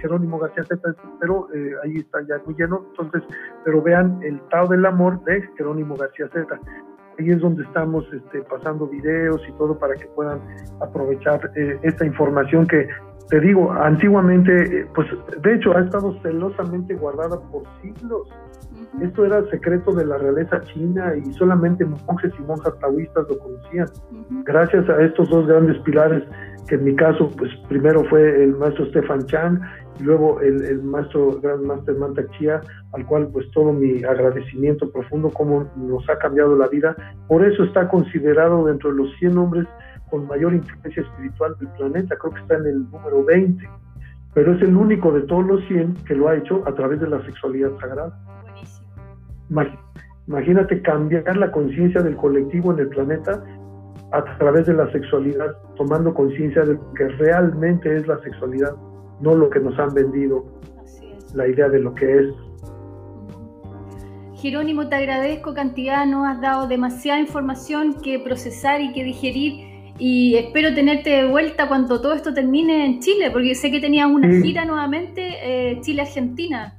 Jerónimo 0.00 0.38
García 0.38 0.62
Z, 0.64 0.94
pero 1.18 1.48
ahí 1.82 1.96
está 1.96 2.20
ya 2.28 2.40
muy 2.46 2.54
lleno, 2.54 2.84
entonces, 2.90 3.22
pero 3.64 3.82
vean 3.82 4.20
el 4.22 4.40
Tao 4.50 4.68
del 4.68 4.86
Amor 4.86 5.22
de 5.24 5.42
Jerónimo 5.56 5.96
García 5.96 6.28
Z 6.32 6.60
ahí 7.18 7.30
es 7.30 7.40
donde 7.40 7.64
estamos 7.64 8.04
este, 8.12 8.42
pasando 8.42 8.86
videos 8.86 9.42
y 9.46 9.52
todo 9.52 9.78
para 9.78 9.94
que 9.94 10.06
puedan 10.06 10.40
aprovechar 10.80 11.50
esta 11.82 12.06
información 12.06 12.66
que 12.66 12.88
te 13.30 13.40
digo, 13.40 13.72
antiguamente, 13.72 14.80
eh, 14.80 14.86
pues 14.92 15.06
de 15.40 15.54
hecho 15.54 15.76
ha 15.76 15.80
estado 15.80 16.20
celosamente 16.20 16.94
guardada 16.94 17.40
por 17.40 17.62
siglos. 17.80 18.28
Esto 19.00 19.24
era 19.24 19.48
secreto 19.50 19.92
de 19.92 20.04
la 20.04 20.18
realeza 20.18 20.60
china 20.62 21.14
y 21.16 21.32
solamente 21.34 21.84
monjes 21.84 22.32
y 22.36 22.42
monjas 22.42 22.76
taoístas 22.80 23.26
lo 23.28 23.38
conocían. 23.38 23.86
Gracias 24.44 24.88
a 24.88 25.00
estos 25.02 25.30
dos 25.30 25.46
grandes 25.46 25.78
pilares, 25.82 26.24
que 26.66 26.74
en 26.74 26.84
mi 26.84 26.96
caso, 26.96 27.30
pues 27.38 27.52
primero 27.68 28.04
fue 28.06 28.42
el 28.42 28.56
maestro 28.56 28.86
Stefan 28.86 29.24
Chan 29.26 29.60
y 30.00 30.02
luego 30.02 30.40
el, 30.40 30.64
el 30.64 30.82
maestro, 30.82 31.38
gran 31.40 31.64
master 31.64 31.94
Manta 31.96 32.26
Chia, 32.32 32.60
al 32.94 33.06
cual 33.06 33.28
pues 33.32 33.48
todo 33.52 33.72
mi 33.72 34.02
agradecimiento 34.02 34.90
profundo, 34.90 35.30
como 35.30 35.70
nos 35.76 36.08
ha 36.10 36.18
cambiado 36.18 36.56
la 36.56 36.66
vida. 36.66 36.96
Por 37.28 37.44
eso 37.44 37.62
está 37.62 37.88
considerado 37.88 38.66
dentro 38.66 38.90
de 38.90 38.96
los 38.96 39.16
100 39.18 39.38
hombres 39.38 39.68
con 40.10 40.26
mayor 40.26 40.54
inteligencia 40.54 41.02
espiritual 41.02 41.56
del 41.58 41.68
planeta, 41.68 42.16
creo 42.16 42.32
que 42.32 42.40
está 42.40 42.56
en 42.56 42.66
el 42.66 42.90
número 42.90 43.24
20, 43.24 43.68
pero 44.34 44.54
es 44.54 44.62
el 44.62 44.76
único 44.76 45.12
de 45.12 45.22
todos 45.22 45.46
los 45.46 45.64
100 45.66 45.94
que 46.06 46.14
lo 46.14 46.28
ha 46.28 46.36
hecho 46.36 46.62
a 46.66 46.74
través 46.74 47.00
de 47.00 47.08
la 47.08 47.24
sexualidad 47.24 47.70
sagrada. 47.80 48.18
Imagínate 50.26 50.80
cambiar 50.82 51.36
la 51.36 51.50
conciencia 51.50 52.02
del 52.02 52.16
colectivo 52.16 52.72
en 52.72 52.80
el 52.80 52.88
planeta 52.88 53.42
a 54.12 54.38
través 54.38 54.66
de 54.66 54.74
la 54.74 54.90
sexualidad, 54.92 55.56
tomando 55.76 56.14
conciencia 56.14 56.62
de 56.62 56.74
lo 56.74 56.92
que 56.94 57.08
realmente 57.08 57.96
es 57.96 58.06
la 58.06 58.20
sexualidad, 58.20 58.74
no 59.20 59.34
lo 59.34 59.50
que 59.50 59.60
nos 59.60 59.78
han 59.78 59.92
vendido, 59.94 60.44
la 61.34 61.46
idea 61.46 61.68
de 61.68 61.80
lo 61.80 61.94
que 61.94 62.18
es. 62.18 62.26
Jerónimo, 64.34 64.88
te 64.88 64.96
agradezco 64.96 65.52
cantidad, 65.54 66.06
nos 66.06 66.26
has 66.26 66.40
dado 66.40 66.66
demasiada 66.66 67.20
información 67.20 67.94
que 68.02 68.18
procesar 68.18 68.80
y 68.80 68.92
que 68.92 69.04
digerir 69.04 69.69
y 70.00 70.34
espero 70.36 70.74
tenerte 70.74 71.10
de 71.10 71.28
vuelta 71.28 71.68
cuando 71.68 72.00
todo 72.00 72.14
esto 72.14 72.32
termine 72.32 72.86
en 72.86 73.00
Chile, 73.00 73.30
porque 73.30 73.54
sé 73.54 73.70
que 73.70 73.80
tenías 73.80 74.08
una 74.08 74.28
gira 74.40 74.64
nuevamente 74.64 75.20
eh, 75.42 75.78
Chile-Argentina. 75.82 76.74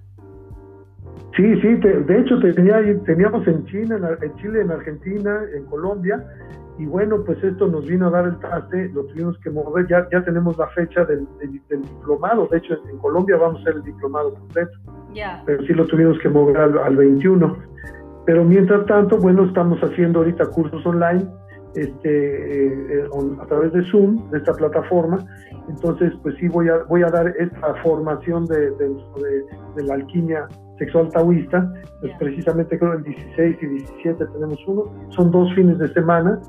Sí, 1.37 1.43
sí, 1.61 1.67
de 1.75 2.19
hecho 2.19 2.39
tenía, 2.39 2.81
teníamos 3.05 3.47
en 3.47 3.63
China, 3.65 4.17
en 4.21 4.35
Chile, 4.37 4.61
en 4.61 4.71
Argentina, 4.71 5.39
en 5.55 5.63
Colombia, 5.65 6.25
y 6.79 6.85
bueno, 6.85 7.23
pues 7.23 7.41
esto 7.43 7.67
nos 7.67 7.85
vino 7.85 8.07
a 8.07 8.09
dar 8.09 8.25
el 8.25 8.39
traste, 8.39 8.89
lo 8.89 9.05
tuvimos 9.05 9.37
que 9.37 9.51
mover, 9.51 9.87
ya, 9.87 10.07
ya 10.11 10.23
tenemos 10.23 10.57
la 10.57 10.67
fecha 10.69 11.05
del, 11.05 11.27
diplomado, 11.39 12.47
de 12.51 12.57
hecho 12.57 12.73
en, 12.89 12.97
Colombia 12.97 13.37
vamos 13.37 13.59
a 13.59 13.61
hacer 13.61 13.75
el 13.75 13.83
diplomado 13.83 14.33
completo, 14.33 14.71
pero 15.45 15.63
sí 15.63 15.73
lo 15.73 15.85
tuvimos 15.85 16.17
que 16.19 16.27
mover 16.27 16.57
al, 16.57 16.77
al 16.79 16.95
21. 16.95 17.71
Pero 18.25 18.43
mientras 18.43 18.85
tanto, 18.85 19.17
bueno, 19.17 19.45
estamos 19.45 19.79
haciendo 19.81 20.19
ahorita 20.19 20.45
cursos 20.47 20.85
online, 20.85 21.25
este, 21.75 22.97
eh, 22.97 23.07
a 23.41 23.45
través 23.45 23.71
de 23.73 23.83
Zoom, 23.89 24.29
de 24.31 24.39
esta 24.39 24.53
plataforma. 24.53 25.17
Entonces, 25.69 26.13
pues 26.21 26.35
sí, 26.37 26.47
voy 26.47 26.69
a, 26.69 26.83
voy 26.89 27.03
a 27.03 27.07
dar 27.07 27.27
esta 27.39 27.75
formación 27.83 28.45
de, 28.45 28.71
de, 28.71 29.83
la 29.83 29.93
alquimia 29.95 30.47
sexual 30.77 31.09
taoísta. 31.11 31.71
Pues 32.01 32.11
precisamente 32.19 32.77
creo 32.77 32.93
el 32.93 33.03
16 33.03 33.57
y 33.61 33.65
17 33.65 34.25
tenemos 34.33 34.59
uno. 34.67 34.91
Son 35.09 35.31
dos 35.31 35.53
fines 35.53 35.77
de 35.77 35.87
semana, 35.93 36.39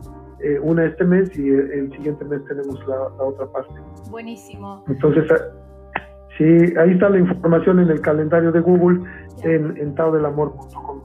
eh, 0.41 0.59
una 0.61 0.87
este 0.87 1.05
mes 1.05 1.31
y 1.39 1.49
el, 1.51 1.93
siguiente 1.93 2.25
mes 2.25 2.45
tenemos 2.47 2.85
la, 2.87 3.03
otra 3.25 3.47
parte. 3.47 3.75
Buenísimo. 4.11 4.85
Entonces, 4.89 5.31
ah, 5.31 6.01
sí, 6.37 6.75
ahí 6.79 6.93
está 6.93 7.11
la 7.11 7.19
información 7.19 7.81
en 7.81 7.91
el 7.91 8.01
calendario 8.01 8.51
de 8.51 8.61
Google 8.61 9.01
en, 9.45 9.77
en 9.77 9.95
taodelamor.com. 9.95 11.02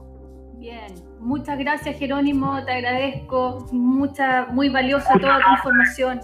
Muchas 1.28 1.58
gracias 1.58 1.98
Jerónimo, 1.98 2.64
te 2.64 2.72
agradezco, 2.72 3.66
mucha, 3.70 4.46
muy 4.46 4.70
valiosa 4.70 5.12
toda 5.20 5.38
tu 5.40 5.50
información. 5.50 6.20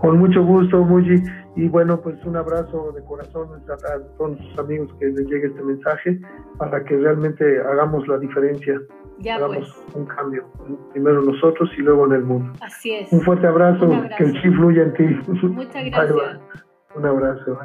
Con 0.00 0.18
mucho 0.18 0.42
gusto, 0.42 0.82
Muji. 0.82 1.22
Y 1.54 1.68
bueno, 1.68 2.00
pues 2.00 2.16
un 2.24 2.34
abrazo 2.36 2.92
de 2.92 3.04
corazón 3.04 3.50
a, 3.68 4.16
todos 4.16 4.38
sus 4.38 4.58
amigos 4.58 4.88
que 4.98 5.04
les 5.04 5.26
llegue 5.26 5.48
este 5.48 5.62
mensaje 5.62 6.18
para 6.56 6.82
que 6.82 6.96
realmente 6.96 7.44
hagamos 7.60 8.08
la 8.08 8.16
diferencia. 8.16 8.80
Ya 9.18 9.36
hagamos 9.36 9.84
pues. 9.84 9.96
un 9.96 10.06
cambio. 10.06 10.46
Primero 10.92 11.20
nosotros 11.20 11.68
y 11.76 11.82
luego 11.82 12.06
en 12.06 12.12
el 12.12 12.24
mundo. 12.24 12.54
Así 12.62 12.94
es. 12.94 13.12
Un 13.12 13.20
fuerte 13.20 13.46
abrazo, 13.46 13.86
que 14.16 14.24
el 14.24 14.32
chi 14.40 14.48
fluya 14.48 14.84
en 14.84 14.94
ti. 14.94 15.04
Muchas 15.42 15.84
gracias. 15.90 16.40
Un 16.94 17.04
abrazo. 17.04 17.58